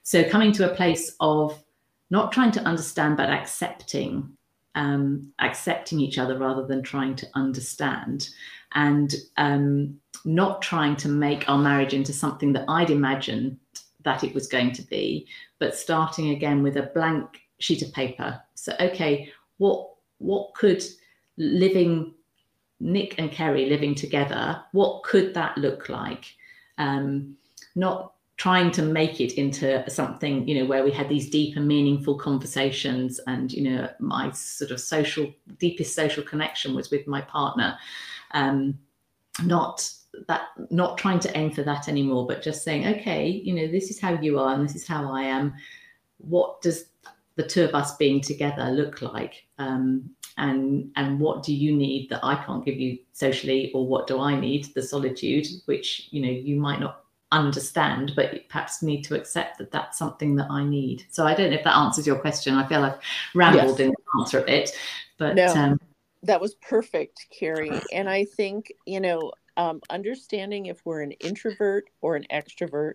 So 0.02 0.24
coming 0.24 0.52
to 0.52 0.70
a 0.70 0.74
place 0.74 1.14
of 1.20 1.62
not 2.10 2.32
trying 2.32 2.52
to 2.52 2.62
understand, 2.62 3.16
but 3.16 3.30
accepting, 3.30 4.30
um, 4.74 5.32
accepting 5.40 6.00
each 6.00 6.18
other 6.18 6.38
rather 6.38 6.66
than 6.66 6.82
trying 6.82 7.16
to 7.16 7.28
understand, 7.34 8.28
and 8.74 9.14
um, 9.36 9.98
not 10.24 10.62
trying 10.62 10.96
to 10.96 11.08
make 11.08 11.48
our 11.48 11.58
marriage 11.58 11.94
into 11.94 12.12
something 12.12 12.52
that 12.52 12.64
I'd 12.68 12.90
imagined 12.90 13.58
that 14.04 14.24
it 14.24 14.34
was 14.34 14.46
going 14.46 14.72
to 14.72 14.82
be, 14.82 15.26
but 15.58 15.74
starting 15.74 16.30
again 16.30 16.62
with 16.62 16.76
a 16.76 16.90
blank 16.94 17.40
sheet 17.58 17.82
of 17.82 17.92
paper. 17.92 18.40
So, 18.54 18.74
okay, 18.80 19.32
what 19.58 19.90
what 20.18 20.54
could 20.54 20.82
living 21.36 22.14
Nick 22.80 23.16
and 23.18 23.30
Kerry 23.30 23.66
living 23.66 23.94
together, 23.94 24.62
what 24.72 25.02
could 25.02 25.34
that 25.34 25.58
look 25.58 25.88
like? 25.88 26.24
Um, 26.78 27.36
not 27.74 28.12
trying 28.38 28.70
to 28.70 28.82
make 28.82 29.20
it 29.20 29.32
into 29.32 29.88
something 29.90 30.46
you 30.48 30.54
know 30.58 30.64
where 30.64 30.84
we 30.84 30.92
had 30.92 31.08
these 31.08 31.28
deep 31.28 31.56
and 31.56 31.66
meaningful 31.66 32.16
conversations 32.16 33.20
and 33.26 33.52
you 33.52 33.68
know 33.68 33.88
my 33.98 34.30
sort 34.30 34.70
of 34.70 34.80
social 34.80 35.30
deepest 35.58 35.94
social 35.94 36.22
connection 36.22 36.74
was 36.74 36.90
with 36.90 37.06
my 37.06 37.20
partner. 37.20 37.76
Um 38.30 38.78
not 39.44 39.88
that 40.26 40.48
not 40.70 40.98
trying 40.98 41.20
to 41.20 41.36
aim 41.36 41.50
for 41.50 41.62
that 41.62 41.88
anymore 41.88 42.26
but 42.26 42.42
just 42.42 42.64
saying 42.64 42.86
okay 42.86 43.28
you 43.28 43.54
know 43.54 43.70
this 43.70 43.90
is 43.90 44.00
how 44.00 44.18
you 44.20 44.38
are 44.38 44.54
and 44.54 44.64
this 44.64 44.76
is 44.76 44.86
how 44.86 45.12
i 45.12 45.22
am. 45.22 45.52
What 46.18 46.62
does 46.62 46.86
the 47.34 47.46
two 47.46 47.64
of 47.64 47.74
us 47.74 47.96
being 47.96 48.20
together 48.20 48.70
look 48.70 49.02
like? 49.02 49.46
Um 49.58 50.10
and 50.36 50.92
and 50.94 51.18
what 51.18 51.42
do 51.42 51.52
you 51.52 51.74
need 51.74 52.08
that 52.10 52.24
i 52.24 52.36
can't 52.44 52.64
give 52.64 52.78
you 52.78 52.98
socially 53.12 53.72
or 53.74 53.84
what 53.84 54.06
do 54.06 54.20
i 54.20 54.38
need? 54.38 54.72
The 54.74 54.82
solitude 54.82 55.48
which 55.64 56.06
you 56.12 56.22
know 56.22 56.30
you 56.30 56.54
might 56.54 56.78
not 56.78 57.04
understand, 57.32 58.12
but 58.16 58.48
perhaps 58.48 58.82
need 58.82 59.02
to 59.02 59.14
accept 59.14 59.58
that 59.58 59.70
that's 59.70 59.98
something 59.98 60.36
that 60.36 60.50
I 60.50 60.64
need. 60.64 61.04
So 61.10 61.26
I 61.26 61.34
don't 61.34 61.50
know 61.50 61.56
if 61.56 61.64
that 61.64 61.76
answers 61.76 62.06
your 62.06 62.18
question. 62.18 62.54
I 62.54 62.66
feel 62.66 62.82
I've 62.82 62.98
rambled 63.34 63.78
yes. 63.78 63.80
in 63.80 63.88
the 63.90 64.20
answer 64.20 64.40
a 64.40 64.44
bit, 64.44 64.70
but 65.18 65.34
no, 65.34 65.46
um, 65.48 65.80
that 66.22 66.40
was 66.40 66.54
perfect, 66.56 67.26
Kerry. 67.30 67.80
And 67.92 68.08
I 68.08 68.24
think 68.24 68.72
you 68.86 69.00
know, 69.00 69.32
um, 69.56 69.80
understanding 69.90 70.66
if 70.66 70.84
we're 70.84 71.02
an 71.02 71.12
introvert 71.12 71.84
or 72.00 72.16
an 72.16 72.26
extrovert, 72.32 72.94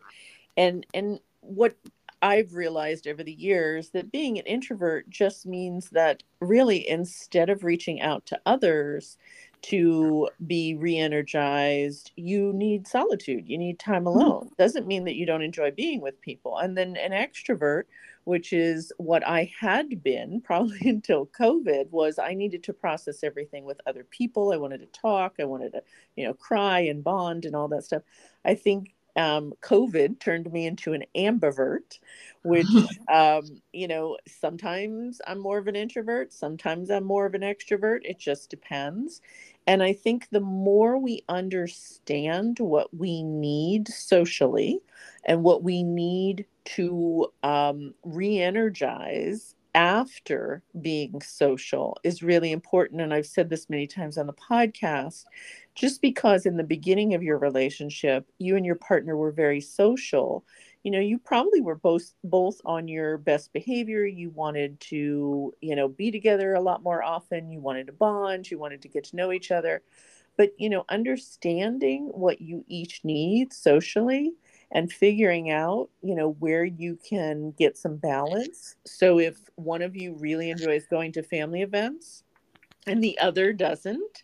and 0.58 0.86
and 0.94 1.20
what 1.42 1.76
I've 2.24 2.56
realized 2.56 3.08
over 3.08 3.22
the 3.22 3.34
years 3.34 3.90
that 3.90 4.12
being 4.12 4.40
an 4.40 4.46
introvert 4.46 5.10
just 5.10 5.46
means 5.46 5.90
that 5.90 6.24
really 6.40 6.88
instead 6.90 7.50
of 7.50 7.66
reaching 7.66 8.02
out 8.02 8.26
to 8.28 8.40
others 8.46 9.18
to 9.64 10.30
be 10.46 10.76
re-energized 10.76 12.12
you 12.16 12.52
need 12.54 12.88
solitude 12.88 13.48
you 13.48 13.58
need 13.58 13.80
time 13.80 14.04
mm-hmm. 14.04 14.20
alone 14.20 14.46
mm-hmm. 14.46 14.54
doesn't 14.58 14.88
mean 14.88 15.06
that 15.06 15.16
you 15.16 15.26
don't 15.26 15.42
enjoy 15.42 15.72
being 15.72 16.02
with 16.02 16.20
people 16.22 16.58
and 16.58 16.78
then 16.78 16.96
an 16.98 17.12
extrovert 17.12 17.84
which 18.26 18.54
is 18.54 18.92
what 18.98 19.26
i 19.26 19.50
had 19.60 20.04
been 20.04 20.42
probably 20.46 20.90
until 20.90 21.26
covid 21.28 21.90
was 21.92 22.20
i 22.20 22.34
needed 22.34 22.62
to 22.64 22.74
process 22.74 23.24
everything 23.24 23.64
with 23.64 23.80
other 23.88 24.04
people 24.04 24.52
i 24.52 24.58
wanted 24.58 24.80
to 24.80 25.00
talk 25.00 25.36
i 25.40 25.46
wanted 25.46 25.72
to 25.72 25.82
you 26.16 26.26
know 26.26 26.34
cry 26.34 26.80
and 26.82 27.04
bond 27.04 27.46
and 27.46 27.56
all 27.56 27.68
that 27.70 27.86
stuff 27.86 28.04
i 28.46 28.54
think 28.54 28.94
um, 29.16 29.54
COVID 29.62 30.20
turned 30.20 30.52
me 30.52 30.66
into 30.66 30.94
an 30.94 31.04
ambivert, 31.16 32.00
which, 32.44 32.68
um, 33.14 33.62
you 33.72 33.88
know, 33.88 34.18
sometimes 34.28 35.22
I'm 35.28 35.40
more 35.40 35.58
of 35.58 35.68
an 35.68 35.76
introvert, 35.76 36.34
sometimes 36.34 36.90
I'm 36.90 37.04
more 37.04 37.26
of 37.26 37.36
an 37.36 37.42
extrovert. 37.42 38.00
It 38.04 38.20
just 38.20 38.50
depends. 38.50 39.22
And 39.66 39.82
I 39.82 39.94
think 39.94 40.28
the 40.30 40.42
more 40.42 40.98
we 40.98 41.24
understand 41.30 42.60
what 42.60 42.94
we 42.94 43.24
need 43.24 43.88
socially 43.88 44.80
and 45.26 45.44
what 45.44 45.64
we 45.64 45.84
need 45.84 46.46
to 46.66 47.28
um, 47.44 47.94
re 48.04 48.40
energize 48.40 49.56
after 49.76 50.62
being 50.82 51.20
social 51.22 51.98
is 52.04 52.22
really 52.22 52.52
important. 52.52 53.02
And 53.02 53.14
I've 53.14 53.26
said 53.26 53.50
this 53.50 53.70
many 53.70 53.88
times 53.88 54.18
on 54.18 54.28
the 54.28 54.34
podcast 54.34 55.24
just 55.76 56.02
because 56.02 56.46
in 56.46 56.58
the 56.58 56.64
beginning 56.64 57.14
of 57.14 57.24
your 57.24 57.40
relationship, 57.40 58.28
you 58.38 58.56
and 58.56 58.66
your 58.66 58.76
partner 58.76 59.18
were 59.18 59.32
very 59.32 59.62
social 59.62 60.46
you 60.84 60.92
know 60.92 61.00
you 61.00 61.18
probably 61.18 61.62
were 61.62 61.76
both 61.76 62.14
both 62.24 62.60
on 62.66 62.88
your 62.88 63.18
best 63.18 63.54
behavior. 63.54 64.06
You 64.06 64.30
wanted 64.32 64.80
to 64.82 65.54
you 65.62 65.76
know 65.76 65.88
be 65.88 66.12
together 66.12 66.54
a 66.54 66.62
lot 66.62 66.84
more 66.84 67.04
often. 67.04 67.50
You 67.52 67.60
wanted 67.60 67.88
to 67.88 67.94
bond. 67.94 68.52
You 68.52 68.60
wanted 68.60 68.82
to 68.84 68.90
get 68.90 69.06
to 69.06 69.16
know 69.16 69.32
each 69.32 69.52
other. 69.52 69.82
But 70.38 70.52
you 70.58 70.70
know 70.70 70.84
understanding 70.90 72.10
what 72.14 72.42
you 72.42 72.66
each 72.68 73.02
need 73.04 73.54
socially 73.54 74.34
and 74.72 74.92
figuring 74.92 75.52
out 75.52 75.90
you 76.02 76.16
know 76.16 76.32
where 76.40 76.66
you 76.66 76.98
can 77.08 77.52
get 77.52 77.78
some 77.78 77.96
balance. 77.98 78.76
So 78.86 79.20
if 79.20 79.38
one 79.56 79.82
of 79.82 79.96
you 79.96 80.16
really 80.20 80.50
enjoys 80.50 80.86
going 80.88 81.14
to 81.14 81.24
family 81.24 81.62
events 81.62 82.24
and 82.88 83.04
the 83.04 83.18
other 83.20 83.54
doesn't 83.54 84.24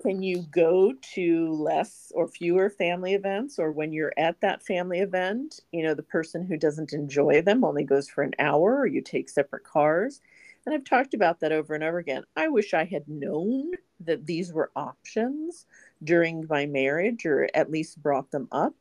can 0.00 0.22
you 0.22 0.42
go 0.50 0.92
to 1.14 1.52
less 1.52 2.12
or 2.14 2.28
fewer 2.28 2.70
family 2.70 3.14
events 3.14 3.58
or 3.58 3.72
when 3.72 3.92
you're 3.92 4.12
at 4.16 4.40
that 4.40 4.62
family 4.62 5.00
event 5.00 5.60
you 5.72 5.82
know 5.82 5.94
the 5.94 6.02
person 6.02 6.44
who 6.44 6.56
doesn't 6.56 6.92
enjoy 6.92 7.42
them 7.42 7.64
only 7.64 7.84
goes 7.84 8.08
for 8.08 8.22
an 8.22 8.34
hour 8.38 8.76
or 8.78 8.86
you 8.86 9.00
take 9.00 9.28
separate 9.28 9.64
cars? 9.64 10.20
And 10.66 10.74
i've 10.74 10.84
talked 10.84 11.14
about 11.14 11.40
that 11.40 11.52
over 11.52 11.74
and 11.74 11.84
over 11.84 11.98
again. 11.98 12.24
I 12.36 12.48
wish 12.48 12.74
i 12.74 12.84
had 12.84 13.08
known 13.08 13.72
that 14.00 14.26
these 14.26 14.52
were 14.52 14.70
options 14.76 15.66
during 16.04 16.46
my 16.48 16.66
marriage 16.66 17.26
or 17.26 17.48
at 17.54 17.70
least 17.70 18.02
brought 18.02 18.30
them 18.30 18.48
up. 18.52 18.74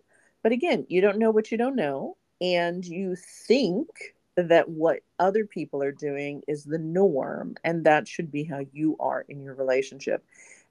But 0.43 0.51
again 0.51 0.86
you 0.89 1.01
don't 1.01 1.20
know 1.20 1.32
what 1.32 1.51
you 1.51 1.57
don't 1.57 1.76
know 1.76 2.18
and 2.41 2.86
you 2.86 3.15
think 3.15 3.88
that 4.36 4.70
what 4.70 4.99
other 5.18 5.45
people 5.45 5.82
are 5.82 5.91
doing 5.91 6.43
is 6.47 6.63
the 6.63 6.78
norm 6.78 7.55
and 7.63 7.84
that 7.86 8.07
should 8.07 8.32
be 8.32 8.43
how 8.43 8.59
you 8.72 8.95
are 8.99 9.26
in 9.28 9.41
your 9.41 9.55
relationship 9.55 10.24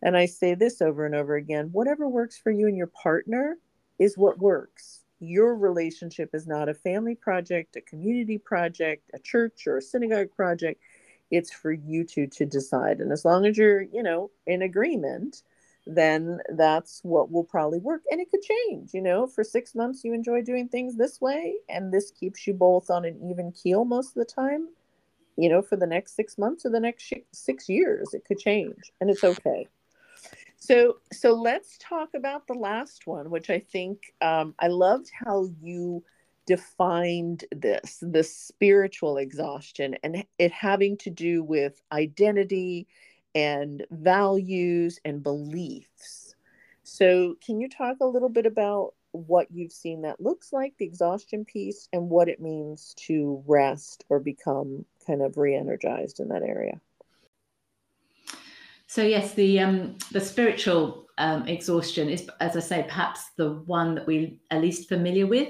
and 0.03 0.17
I 0.17 0.27
say 0.27 0.55
this 0.55 0.81
over 0.81 1.07
and 1.07 1.15
over 1.15 1.37
again 1.37 1.71
whatever 1.73 2.09
works 2.09 2.39
for 2.39 2.51
you 2.51 2.67
and 2.67 2.77
your 2.77 2.89
partner 2.89 3.59
is 3.99 4.19
what 4.19 4.39
works. 4.39 5.01
Your 5.21 5.57
relationship 5.57 6.31
is 6.35 6.47
not 6.47 6.69
a 6.69 6.75
family 6.75 7.15
project, 7.15 7.77
a 7.77 7.81
community 7.81 8.39
project, 8.39 9.11
a 9.15 9.19
church 9.19 9.67
or 9.67 9.79
a 9.79 9.83
synagogue 9.83 10.29
project. 10.37 10.83
It's 11.31 11.53
for 11.53 11.73
you 11.73 12.05
two 12.05 12.27
to 12.27 12.45
decide. 12.45 13.01
And 13.01 13.11
as 13.11 13.25
long 13.25 13.47
as 13.47 13.57
you're, 13.57 13.83
you 13.83 14.03
know, 14.03 14.31
in 14.47 14.63
agreement, 14.63 15.43
then 15.87 16.41
that's 16.51 17.01
what 17.03 17.31
will 17.31 17.45
probably 17.45 17.79
work. 17.79 18.03
And 18.11 18.21
it 18.21 18.31
could 18.31 18.43
change, 18.43 18.93
you 18.93 19.01
know, 19.01 19.27
for 19.27 19.45
six 19.45 19.75
months 19.75 20.05
you 20.05 20.13
enjoy 20.13 20.43
doing 20.43 20.69
things 20.69 20.97
this 20.97 21.21
way, 21.21 21.55
and 21.69 21.93
this 21.93 22.11
keeps 22.11 22.47
you 22.47 22.55
both 22.55 22.91
on 22.91 23.05
an 23.05 23.19
even 23.31 23.53
keel 23.53 23.85
most 23.85 24.09
of 24.09 24.15
the 24.15 24.25
time. 24.25 24.69
You 25.37 25.49
know, 25.51 25.63
for 25.63 25.77
the 25.77 25.87
next 25.87 26.17
six 26.17 26.39
months 26.39 26.65
or 26.65 26.71
the 26.71 26.81
next 26.81 27.13
six 27.33 27.69
years, 27.69 28.15
it 28.15 28.25
could 28.25 28.39
change, 28.39 28.93
and 29.01 29.11
it's 29.11 29.23
okay. 29.23 29.69
So, 30.67 30.97
so 31.12 31.33
let's 31.33 31.79
talk 31.79 32.09
about 32.17 32.49
the 32.49 32.55
last 32.55 33.07
one, 33.07 33.31
which 33.31 33.51
I 33.51 33.61
think 33.61 34.12
um, 34.21 34.53
I 34.59 34.67
loved 34.67 35.09
how 35.14 35.49
you 35.62 36.03
defined 36.45 37.45
this 37.53 38.03
the 38.03 38.25
spiritual 38.25 39.17
exhaustion 39.17 39.95
and 40.03 40.25
it 40.41 40.51
having 40.51 40.97
to 40.99 41.11
do 41.11 41.45
with 41.45 41.81
identity 41.93 42.89
and 43.33 43.87
values 43.93 44.99
and 45.05 45.23
beliefs. 45.23 46.35
So, 46.83 47.37
can 47.47 47.61
you 47.61 47.69
talk 47.69 47.99
a 48.01 48.07
little 48.07 48.29
bit 48.29 48.47
about 48.47 48.95
what 49.12 49.47
you've 49.53 49.73
seen 49.73 50.03
that 50.03 50.21
looks 50.21 50.53
like, 50.53 50.75
the 50.79 50.85
exhaustion 50.85 51.45
piece, 51.45 51.89
and 51.93 52.11
what 52.11 52.29
it 52.29 52.41
means 52.41 52.93
to 53.07 53.41
rest 53.47 54.05
or 54.09 54.19
become 54.19 54.85
kind 55.07 55.23
of 55.23 55.37
re 55.37 55.55
energized 55.55 56.19
in 56.19 56.27
that 56.31 56.43
area? 56.43 56.81
So 58.87 59.03
yes, 59.03 59.34
the 59.34 59.61
um, 59.61 59.97
the 60.12 60.20
spiritual 60.20 61.07
um, 61.18 61.47
exhaustion 61.49 62.09
is, 62.09 62.28
as 62.41 62.57
I 62.57 62.61
say, 62.61 62.84
perhaps 62.87 63.30
the 63.37 63.55
one 63.66 63.95
that 63.95 64.07
we 64.07 64.41
are 64.51 64.61
least 64.61 64.89
familiar 64.89 65.26
with, 65.26 65.49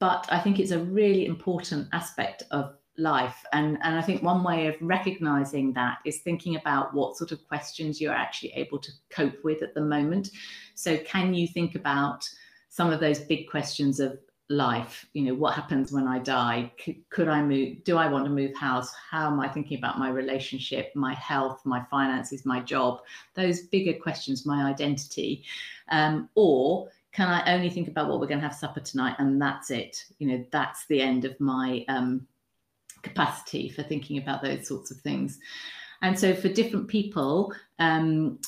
but 0.00 0.26
I 0.30 0.38
think 0.40 0.58
it's 0.58 0.72
a 0.72 0.78
really 0.78 1.26
important 1.26 1.88
aspect 1.92 2.42
of 2.50 2.74
life. 2.98 3.44
And 3.52 3.78
and 3.82 3.96
I 3.96 4.02
think 4.02 4.22
one 4.22 4.42
way 4.42 4.66
of 4.66 4.76
recognizing 4.80 5.72
that 5.74 5.98
is 6.04 6.20
thinking 6.20 6.56
about 6.56 6.92
what 6.94 7.16
sort 7.16 7.32
of 7.32 7.46
questions 7.48 8.00
you're 8.00 8.12
actually 8.12 8.52
able 8.52 8.78
to 8.80 8.90
cope 9.10 9.42
with 9.44 9.62
at 9.62 9.74
the 9.74 9.80
moment. 9.80 10.30
So 10.74 10.98
can 10.98 11.34
you 11.34 11.48
think 11.48 11.74
about 11.74 12.28
some 12.68 12.92
of 12.92 13.00
those 13.00 13.20
big 13.20 13.48
questions 13.48 13.98
of 13.98 14.18
life 14.50 15.06
you 15.12 15.22
know 15.22 15.34
what 15.34 15.54
happens 15.54 15.92
when 15.92 16.06
i 16.06 16.18
die? 16.18 16.72
Could, 16.82 16.96
could, 17.10 17.28
i 17.28 17.42
move 17.42 17.84
do 17.84 17.98
i 17.98 18.08
want 18.08 18.24
to 18.24 18.30
move 18.30 18.54
house? 18.56 18.92
How 19.10 19.26
am 19.26 19.40
i 19.40 19.48
thinking 19.48 19.78
about 19.78 19.98
my 19.98 20.08
relationship 20.08 20.90
my 20.94 21.14
health 21.14 21.60
my 21.64 21.84
finances 21.90 22.46
my 22.46 22.60
job? 22.60 23.00
Those 23.34 23.62
bigger 23.62 23.98
questions 23.98 24.46
my 24.46 24.70
identity. 24.70 25.44
Um, 25.90 26.28
or 26.34 26.88
can 27.12 27.28
i 27.28 27.54
only 27.54 27.68
think 27.68 27.88
about 27.88 28.08
what 28.08 28.20
we're 28.20 28.26
going 28.26 28.40
to 28.40 28.46
have 28.46 28.56
supper 28.56 28.80
tonight 28.80 29.16
and 29.18 29.40
that's 29.40 29.70
it? 29.70 30.04
You 30.18 30.28
know 30.28 30.44
that's 30.50 30.86
the 30.86 31.02
end 31.02 31.26
of 31.26 31.38
my 31.38 31.84
um, 31.88 32.26
capacity 33.02 33.68
for 33.68 33.82
thinking 33.82 34.18
about 34.18 34.42
those 34.42 34.66
sorts 34.66 34.90
of 34.90 34.98
things. 34.98 35.38
And 36.00 36.18
so 36.18 36.34
for 36.34 36.48
different 36.48 36.88
people 36.88 37.52
um, 37.78 38.38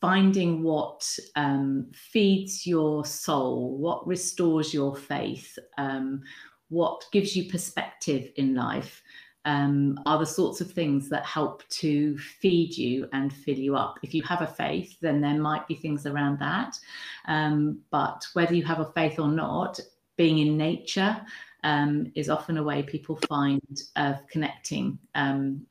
finding 0.00 0.62
what 0.62 1.06
um, 1.36 1.86
feeds 1.92 2.66
your 2.66 3.04
soul, 3.04 3.76
what 3.78 4.06
restores 4.06 4.72
your 4.72 4.96
faith, 4.96 5.58
um, 5.78 6.22
what 6.68 7.04
gives 7.12 7.36
you 7.36 7.50
perspective 7.50 8.30
in 8.36 8.54
life. 8.54 9.02
Um, 9.46 9.98
are 10.04 10.18
the 10.18 10.26
sorts 10.26 10.60
of 10.60 10.70
things 10.70 11.08
that 11.08 11.24
help 11.24 11.66
to 11.70 12.18
feed 12.18 12.76
you 12.76 13.08
and 13.14 13.32
fill 13.32 13.56
you 13.56 13.74
up. 13.74 13.98
If 14.02 14.12
you 14.12 14.22
have 14.24 14.42
a 14.42 14.46
faith, 14.46 14.98
then 15.00 15.22
there 15.22 15.38
might 15.38 15.66
be 15.66 15.76
things 15.76 16.04
around 16.04 16.38
that. 16.40 16.78
Um, 17.26 17.80
but 17.90 18.26
whether 18.34 18.54
you 18.54 18.64
have 18.64 18.80
a 18.80 18.92
faith 18.92 19.18
or 19.18 19.28
not, 19.28 19.80
being 20.18 20.40
in 20.40 20.58
nature 20.58 21.18
um, 21.64 22.12
is 22.14 22.28
often 22.28 22.58
a 22.58 22.62
way 22.62 22.82
people 22.82 23.18
find 23.28 23.62
of 23.96 24.26
connecting 24.28 24.98
um, 25.14 25.64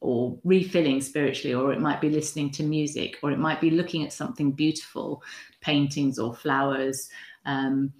or 0.00 0.38
refilling 0.44 1.00
spiritually, 1.00 1.54
or 1.54 1.72
it 1.72 1.80
might 1.80 2.00
be 2.00 2.10
listening 2.10 2.50
to 2.50 2.62
music, 2.62 3.18
or 3.22 3.30
it 3.30 3.38
might 3.38 3.60
be 3.60 3.70
looking 3.70 4.04
at 4.04 4.12
something 4.12 4.52
beautiful, 4.52 5.22
paintings 5.60 6.18
or 6.18 6.34
flowers. 6.34 7.08
Um, 7.44 7.92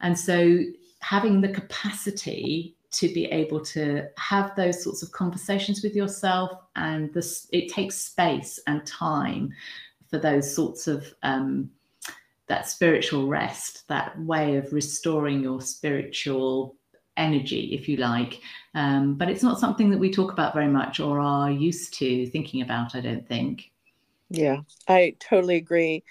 and 0.00 0.18
so 0.18 0.60
having 1.00 1.40
the 1.40 1.48
capacity 1.48 2.76
to 2.90 3.12
be 3.12 3.26
able 3.26 3.60
to 3.60 4.06
have 4.16 4.54
those 4.56 4.82
sorts 4.82 5.02
of 5.02 5.12
conversations 5.12 5.82
with 5.82 5.94
yourself 5.94 6.50
and 6.76 7.12
this 7.12 7.46
it 7.52 7.70
takes 7.70 7.96
space 7.96 8.58
and 8.66 8.86
time 8.86 9.52
for 10.08 10.18
those 10.18 10.52
sorts 10.52 10.86
of 10.86 11.14
um, 11.22 11.70
that 12.46 12.66
spiritual 12.66 13.28
rest 13.28 13.86
that 13.88 14.18
way 14.20 14.56
of 14.56 14.72
restoring 14.72 15.42
your 15.42 15.60
spiritual 15.60 16.77
energy 17.18 17.74
if 17.74 17.88
you 17.88 17.96
like. 17.96 18.40
Um, 18.74 19.14
but 19.14 19.28
it's 19.28 19.42
not 19.42 19.58
something 19.58 19.90
that 19.90 19.98
we 19.98 20.10
talk 20.10 20.32
about 20.32 20.54
very 20.54 20.68
much 20.68 21.00
or 21.00 21.20
are 21.20 21.50
used 21.50 21.94
to 21.94 22.26
thinking 22.28 22.62
about 22.62 22.94
i 22.94 23.00
don't 23.00 23.26
think 23.26 23.70
yeah 24.30 24.58
i 24.88 25.14
totally 25.20 25.56
agree 25.56 26.02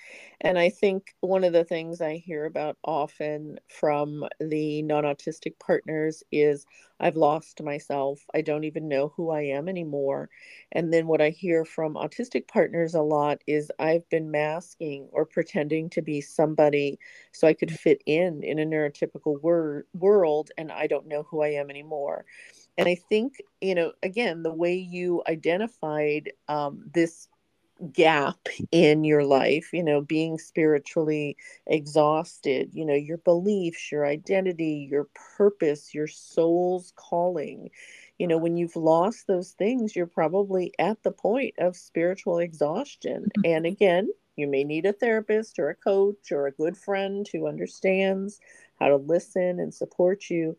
and 0.41 0.59
I 0.59 0.69
think 0.69 1.15
one 1.21 1.43
of 1.43 1.53
the 1.53 1.63
things 1.65 1.99
I 1.99 2.17
hear 2.17 2.45
about 2.45 2.77
often 2.83 3.59
from 3.69 4.23
the 4.39 4.83
non 4.83 5.03
autistic 5.03 5.59
partners 5.59 6.23
is 6.31 6.65
I've 7.01 7.15
lost 7.17 7.63
myself. 7.63 8.21
I 8.35 8.41
don't 8.41 8.63
even 8.63 8.87
know 8.87 9.13
who 9.17 9.31
I 9.31 9.41
am 9.45 9.67
anymore. 9.67 10.29
And 10.71 10.93
then 10.93 11.07
what 11.07 11.21
I 11.21 11.31
hear 11.31 11.65
from 11.65 11.95
autistic 11.95 12.47
partners 12.47 12.93
a 12.93 13.01
lot 13.01 13.39
is 13.47 13.71
I've 13.79 14.07
been 14.11 14.29
masking 14.31 15.09
or 15.11 15.25
pretending 15.25 15.89
to 15.91 16.03
be 16.03 16.21
somebody 16.21 16.99
so 17.33 17.47
I 17.47 17.55
could 17.55 17.71
fit 17.71 18.03
in 18.05 18.43
in 18.43 18.59
a 18.59 18.65
neurotypical 18.65 19.41
wor- 19.41 19.87
world 19.95 20.51
and 20.57 20.71
I 20.71 20.85
don't 20.85 21.07
know 21.07 21.23
who 21.23 21.41
I 21.41 21.49
am 21.49 21.71
anymore. 21.71 22.25
And 22.77 22.87
I 22.87 22.95
think, 22.95 23.41
you 23.61 23.75
know, 23.75 23.93
again, 24.03 24.43
the 24.43 24.53
way 24.53 24.75
you 24.75 25.23
identified 25.27 26.31
um, 26.47 26.89
this 26.93 27.27
gap 27.93 28.47
in 28.71 29.03
your 29.03 29.23
life, 29.23 29.69
you 29.73 29.83
know, 29.83 30.01
being 30.01 30.37
spiritually 30.37 31.37
exhausted, 31.65 32.69
you 32.73 32.85
know, 32.85 32.93
your 32.93 33.17
beliefs, 33.19 33.91
your 33.91 34.05
identity, 34.05 34.87
your 34.89 35.07
purpose, 35.37 35.93
your 35.93 36.07
soul's 36.07 36.93
calling. 36.95 37.69
You 38.17 38.27
know, 38.27 38.37
when 38.37 38.57
you've 38.57 38.75
lost 38.75 39.27
those 39.27 39.51
things, 39.51 39.95
you're 39.95 40.07
probably 40.07 40.73
at 40.79 41.03
the 41.03 41.11
point 41.11 41.53
of 41.59 41.75
spiritual 41.75 42.39
exhaustion. 42.39 43.25
Mm-hmm. 43.37 43.41
And 43.45 43.65
again, 43.65 44.09
you 44.35 44.47
may 44.47 44.63
need 44.63 44.85
a 44.85 44.93
therapist 44.93 45.59
or 45.59 45.69
a 45.69 45.75
coach 45.75 46.31
or 46.31 46.47
a 46.47 46.51
good 46.51 46.77
friend 46.77 47.27
who 47.31 47.47
understands 47.47 48.39
how 48.79 48.87
to 48.87 48.97
listen 48.97 49.59
and 49.59 49.73
support 49.73 50.29
you 50.29 50.55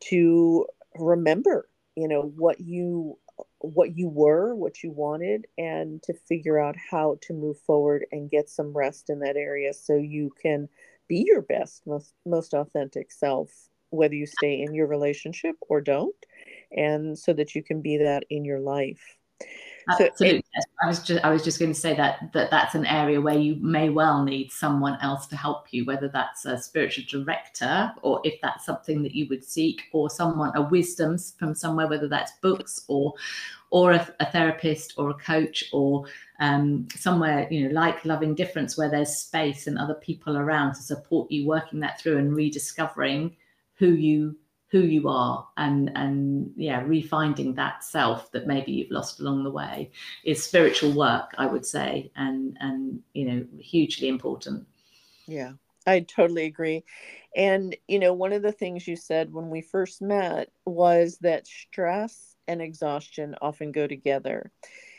to 0.00 0.66
remember, 0.96 1.68
you 1.94 2.08
know, 2.08 2.22
what 2.36 2.60
you 2.60 3.18
what 3.58 3.96
you 3.96 4.08
were, 4.08 4.54
what 4.54 4.82
you 4.82 4.90
wanted, 4.90 5.46
and 5.56 6.02
to 6.04 6.14
figure 6.28 6.58
out 6.58 6.76
how 6.90 7.18
to 7.22 7.32
move 7.32 7.58
forward 7.60 8.06
and 8.12 8.30
get 8.30 8.48
some 8.48 8.76
rest 8.76 9.10
in 9.10 9.20
that 9.20 9.36
area 9.36 9.72
so 9.72 9.94
you 9.94 10.30
can 10.40 10.68
be 11.08 11.24
your 11.26 11.42
best, 11.42 11.82
most, 11.86 12.12
most 12.26 12.54
authentic 12.54 13.10
self, 13.10 13.50
whether 13.90 14.14
you 14.14 14.26
stay 14.26 14.60
in 14.60 14.74
your 14.74 14.86
relationship 14.86 15.56
or 15.68 15.80
don't, 15.80 16.14
and 16.70 17.18
so 17.18 17.32
that 17.32 17.54
you 17.54 17.62
can 17.62 17.80
be 17.80 17.96
that 17.96 18.24
in 18.30 18.44
your 18.44 18.60
life. 18.60 19.16
Absolutely. 19.88 20.44
So, 20.54 20.70
I 20.82 20.86
was 20.86 21.02
just 21.02 21.24
I 21.24 21.30
was 21.30 21.44
just 21.44 21.58
going 21.58 21.72
to 21.72 21.78
say 21.78 21.94
that 21.94 22.32
that 22.32 22.50
that's 22.50 22.74
an 22.74 22.86
area 22.86 23.20
where 23.20 23.38
you 23.38 23.56
may 23.56 23.88
well 23.88 24.22
need 24.22 24.52
someone 24.52 24.98
else 25.00 25.26
to 25.28 25.36
help 25.36 25.66
you, 25.72 25.84
whether 25.84 26.08
that's 26.08 26.44
a 26.44 26.58
spiritual 26.58 27.04
director 27.08 27.92
or 28.02 28.20
if 28.24 28.40
that's 28.42 28.64
something 28.64 29.02
that 29.02 29.14
you 29.14 29.26
would 29.28 29.44
seek, 29.44 29.82
or 29.92 30.10
someone 30.10 30.52
a 30.56 30.62
wisdom 30.62 31.16
from 31.38 31.54
somewhere, 31.54 31.88
whether 31.88 32.08
that's 32.08 32.32
books 32.42 32.84
or 32.88 33.14
or 33.70 33.92
a, 33.92 34.14
a 34.20 34.26
therapist 34.26 34.94
or 34.96 35.10
a 35.10 35.14
coach 35.14 35.64
or 35.72 36.04
um, 36.40 36.88
somewhere 36.94 37.46
you 37.50 37.66
know 37.68 37.74
like 37.74 38.04
loving 38.04 38.34
difference 38.34 38.78
where 38.78 38.90
there's 38.90 39.14
space 39.14 39.66
and 39.66 39.78
other 39.78 39.94
people 39.94 40.36
around 40.36 40.74
to 40.74 40.82
support 40.82 41.30
you 41.30 41.46
working 41.46 41.80
that 41.80 42.00
through 42.00 42.16
and 42.18 42.34
rediscovering 42.34 43.36
who 43.74 43.88
you 43.88 44.36
who 44.70 44.80
you 44.80 45.08
are 45.08 45.48
and 45.56 45.90
and 45.96 46.52
yeah 46.56 46.82
refinding 46.82 47.54
that 47.56 47.82
self 47.82 48.30
that 48.32 48.46
maybe 48.46 48.72
you've 48.72 48.90
lost 48.90 49.20
along 49.20 49.42
the 49.42 49.50
way 49.50 49.90
is 50.24 50.42
spiritual 50.42 50.92
work 50.92 51.34
i 51.38 51.46
would 51.46 51.64
say 51.64 52.10
and 52.16 52.56
and 52.60 53.00
you 53.14 53.24
know 53.24 53.46
hugely 53.58 54.08
important. 54.08 54.66
Yeah 55.26 55.52
i 55.86 56.00
totally 56.00 56.44
agree. 56.44 56.84
And 57.36 57.76
you 57.86 57.98
know 57.98 58.12
one 58.12 58.32
of 58.32 58.42
the 58.42 58.52
things 58.52 58.86
you 58.86 58.96
said 58.96 59.32
when 59.32 59.50
we 59.50 59.62
first 59.62 60.02
met 60.02 60.50
was 60.66 61.18
that 61.18 61.46
stress 61.46 62.36
and 62.46 62.60
exhaustion 62.62 63.34
often 63.40 63.72
go 63.72 63.86
together. 63.86 64.50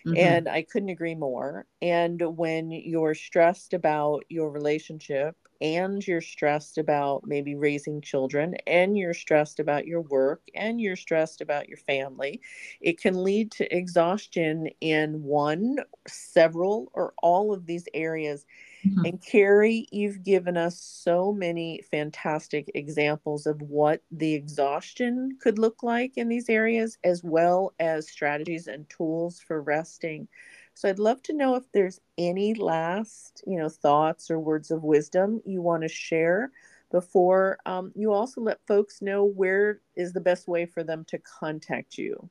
Mm-hmm. 0.07 0.15
and 0.15 0.47
i 0.47 0.61
couldn't 0.61 0.89
agree 0.89 1.15
more. 1.15 1.65
And 1.81 2.21
when 2.37 2.71
you're 2.71 3.13
stressed 3.15 3.73
about 3.73 4.23
your 4.29 4.49
relationship 4.49 5.35
and 5.61 6.05
you're 6.07 6.21
stressed 6.21 6.77
about 6.77 7.25
maybe 7.25 7.55
raising 7.55 8.01
children 8.01 8.55
and 8.67 8.97
you're 8.97 9.13
stressed 9.13 9.59
about 9.59 9.85
your 9.87 10.01
work 10.01 10.41
and 10.55 10.79
you're 10.81 10.95
stressed 10.95 11.41
about 11.41 11.67
your 11.67 11.77
family, 11.77 12.41
it 12.81 12.99
can 12.99 13.23
lead 13.23 13.51
to 13.51 13.75
exhaustion 13.75 14.69
in 14.81 15.23
one, 15.23 15.77
several, 16.07 16.91
or 16.93 17.13
all 17.21 17.53
of 17.53 17.65
these 17.65 17.87
areas. 17.93 18.45
Mm-hmm. 18.85 19.05
And 19.05 19.21
Kerry, 19.21 19.87
you've 19.91 20.23
given 20.23 20.57
us 20.57 20.79
so 20.79 21.33
many 21.33 21.81
fantastic 21.91 22.71
examples 22.75 23.45
of 23.45 23.61
what 23.61 24.01
the 24.11 24.33
exhaustion 24.33 25.37
could 25.41 25.59
look 25.59 25.83
like 25.83 26.17
in 26.17 26.29
these 26.29 26.49
areas, 26.49 26.97
as 27.03 27.23
well 27.23 27.73
as 27.79 28.09
strategies 28.09 28.67
and 28.67 28.89
tools 28.89 29.39
for 29.39 29.61
resting. 29.61 30.27
So 30.73 30.87
I'd 30.87 30.99
love 30.99 31.21
to 31.23 31.33
know 31.33 31.55
if 31.55 31.69
there's 31.73 31.99
any 32.17 32.53
last, 32.53 33.43
you 33.45 33.57
know, 33.57 33.67
thoughts 33.67 34.31
or 34.31 34.39
words 34.39 34.71
of 34.71 34.83
wisdom 34.83 35.41
you 35.45 35.61
want 35.61 35.83
to 35.83 35.89
share 35.89 36.51
before 36.91 37.57
um, 37.65 37.91
you 37.95 38.13
also 38.13 38.41
let 38.41 38.65
folks 38.65 39.01
know 39.01 39.23
where 39.23 39.81
is 39.95 40.13
the 40.13 40.21
best 40.21 40.47
way 40.47 40.65
for 40.65 40.83
them 40.83 41.05
to 41.05 41.19
contact 41.19 41.97
you. 41.97 42.29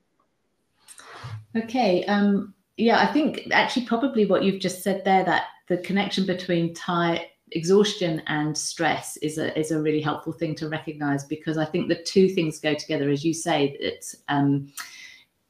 Okay. 1.56 2.04
Um, 2.06 2.54
yeah, 2.76 3.00
I 3.00 3.12
think 3.12 3.48
actually 3.52 3.86
probably 3.86 4.26
what 4.26 4.42
you've 4.42 4.60
just 4.60 4.82
said 4.82 5.04
there 5.04 5.24
that 5.24 5.44
the 5.68 5.78
connection 5.78 6.26
between 6.26 6.74
tired 6.74 7.22
exhaustion 7.52 8.22
and 8.26 8.56
stress 8.56 9.16
is 9.18 9.38
a 9.38 9.58
is 9.58 9.70
a 9.70 9.80
really 9.80 10.00
helpful 10.00 10.32
thing 10.32 10.54
to 10.54 10.68
recognize 10.68 11.24
because 11.24 11.56
I 11.56 11.64
think 11.64 11.88
the 11.88 12.02
two 12.02 12.28
things 12.28 12.60
go 12.60 12.74
together, 12.74 13.08
as 13.10 13.24
you 13.24 13.32
say. 13.32 13.76
that 13.80 14.14
um, 14.28 14.70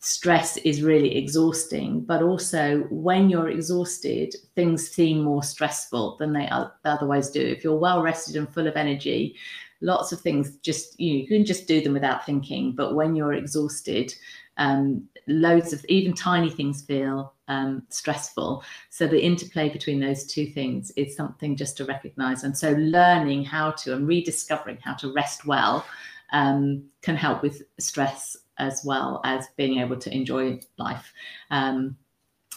stress 0.00 0.56
is 0.58 0.82
really 0.82 1.16
exhausting 1.16 2.00
but 2.00 2.22
also 2.22 2.86
when 2.90 3.28
you're 3.28 3.48
exhausted 3.48 4.32
things 4.54 4.88
seem 4.88 5.22
more 5.22 5.42
stressful 5.42 6.16
than 6.18 6.32
they 6.32 6.48
otherwise 6.84 7.30
do 7.30 7.40
if 7.40 7.64
you're 7.64 7.76
well 7.76 8.00
rested 8.00 8.36
and 8.36 8.48
full 8.54 8.68
of 8.68 8.76
energy 8.76 9.34
lots 9.80 10.12
of 10.12 10.20
things 10.20 10.56
just 10.58 10.98
you, 11.00 11.12
know, 11.14 11.20
you 11.20 11.26
can 11.26 11.44
just 11.44 11.66
do 11.66 11.80
them 11.80 11.92
without 11.92 12.24
thinking 12.24 12.72
but 12.76 12.94
when 12.94 13.16
you're 13.16 13.32
exhausted 13.32 14.14
um, 14.58 15.08
loads 15.26 15.72
of 15.72 15.84
even 15.88 16.12
tiny 16.12 16.50
things 16.50 16.82
feel 16.82 17.32
um, 17.48 17.82
stressful 17.88 18.62
so 18.90 19.06
the 19.06 19.22
interplay 19.22 19.68
between 19.68 20.00
those 20.00 20.26
two 20.26 20.46
things 20.46 20.90
is 20.92 21.16
something 21.16 21.56
just 21.56 21.76
to 21.76 21.84
recognize 21.84 22.44
and 22.44 22.56
so 22.56 22.72
learning 22.72 23.44
how 23.44 23.70
to 23.70 23.94
and 23.94 24.06
rediscovering 24.06 24.78
how 24.82 24.94
to 24.94 25.12
rest 25.12 25.46
well 25.46 25.86
um, 26.32 26.84
can 27.02 27.16
help 27.16 27.42
with 27.42 27.62
stress 27.78 28.36
as 28.58 28.82
well 28.84 29.20
as 29.24 29.46
being 29.56 29.78
able 29.78 29.96
to 29.96 30.14
enjoy 30.14 30.60
life. 30.76 31.12
Um, 31.50 31.96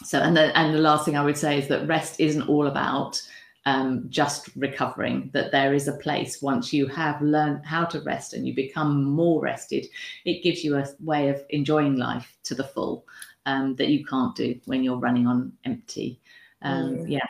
so, 0.04 0.18
and 0.18 0.36
the 0.36 0.56
and 0.58 0.74
the 0.74 0.78
last 0.78 1.04
thing 1.04 1.16
I 1.16 1.24
would 1.24 1.38
say 1.38 1.58
is 1.58 1.68
that 1.68 1.86
rest 1.86 2.18
isn't 2.18 2.48
all 2.48 2.66
about 2.66 3.22
um, 3.66 4.06
just 4.08 4.50
recovering. 4.56 5.30
That 5.32 5.52
there 5.52 5.74
is 5.74 5.88
a 5.88 5.96
place 5.98 6.42
once 6.42 6.72
you 6.72 6.86
have 6.88 7.20
learned 7.22 7.64
how 7.64 7.84
to 7.86 8.00
rest 8.00 8.34
and 8.34 8.46
you 8.46 8.54
become 8.54 9.04
more 9.04 9.40
rested, 9.40 9.86
it 10.24 10.42
gives 10.42 10.64
you 10.64 10.76
a 10.76 10.86
way 11.00 11.28
of 11.28 11.42
enjoying 11.50 11.96
life 11.96 12.36
to 12.44 12.54
the 12.54 12.64
full 12.64 13.06
um, 13.46 13.76
that 13.76 13.88
you 13.88 14.04
can't 14.04 14.34
do 14.34 14.58
when 14.66 14.82
you're 14.82 14.98
running 14.98 15.26
on 15.26 15.52
empty. 15.64 16.20
Um, 16.62 16.96
mm. 16.96 17.10
Yeah, 17.10 17.26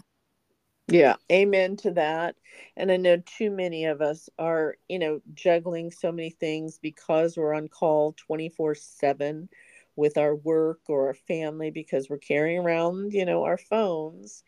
yeah, 0.89 1.17
amen 1.31 1.77
to 1.79 1.93
that. 1.93 2.37
And 2.77 2.91
I 2.91 2.97
know 2.97 3.17
too 3.25 3.51
many 3.51 3.87
of 3.87 4.03
us 4.03 4.29
are, 4.39 4.77
you 4.89 4.99
know, 4.99 5.21
juggling 5.35 5.91
so 5.91 6.13
many 6.13 6.31
things 6.31 6.79
because 6.79 7.37
we're 7.37 7.55
on 7.55 7.69
call 7.69 8.15
24 8.19 8.75
7 8.75 9.49
with 9.97 10.19
our 10.19 10.35
work 10.35 10.81
or 10.89 11.09
our 11.09 11.15
family 11.15 11.71
because 11.71 12.09
we're 12.09 12.19
carrying 12.19 12.59
around, 12.59 13.13
you 13.13 13.25
know, 13.25 13.45
our 13.45 13.59
phones. 13.59 14.43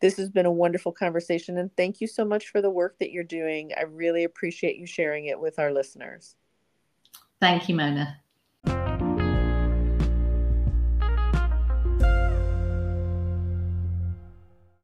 This 0.00 0.16
has 0.16 0.30
been 0.30 0.46
a 0.46 0.52
wonderful 0.52 0.92
conversation, 0.92 1.56
and 1.58 1.74
thank 1.76 2.00
you 2.00 2.06
so 2.06 2.24
much 2.24 2.48
for 2.48 2.60
the 2.62 2.70
work 2.70 2.98
that 3.00 3.10
you're 3.10 3.24
doing. 3.24 3.72
I 3.76 3.82
really 3.82 4.24
appreciate 4.24 4.76
you 4.76 4.86
sharing 4.86 5.26
it 5.26 5.40
with 5.40 5.58
our 5.58 5.72
listeners. 5.72 6.36
Thank 7.42 7.68
you, 7.68 7.76
Mona. 7.76 8.21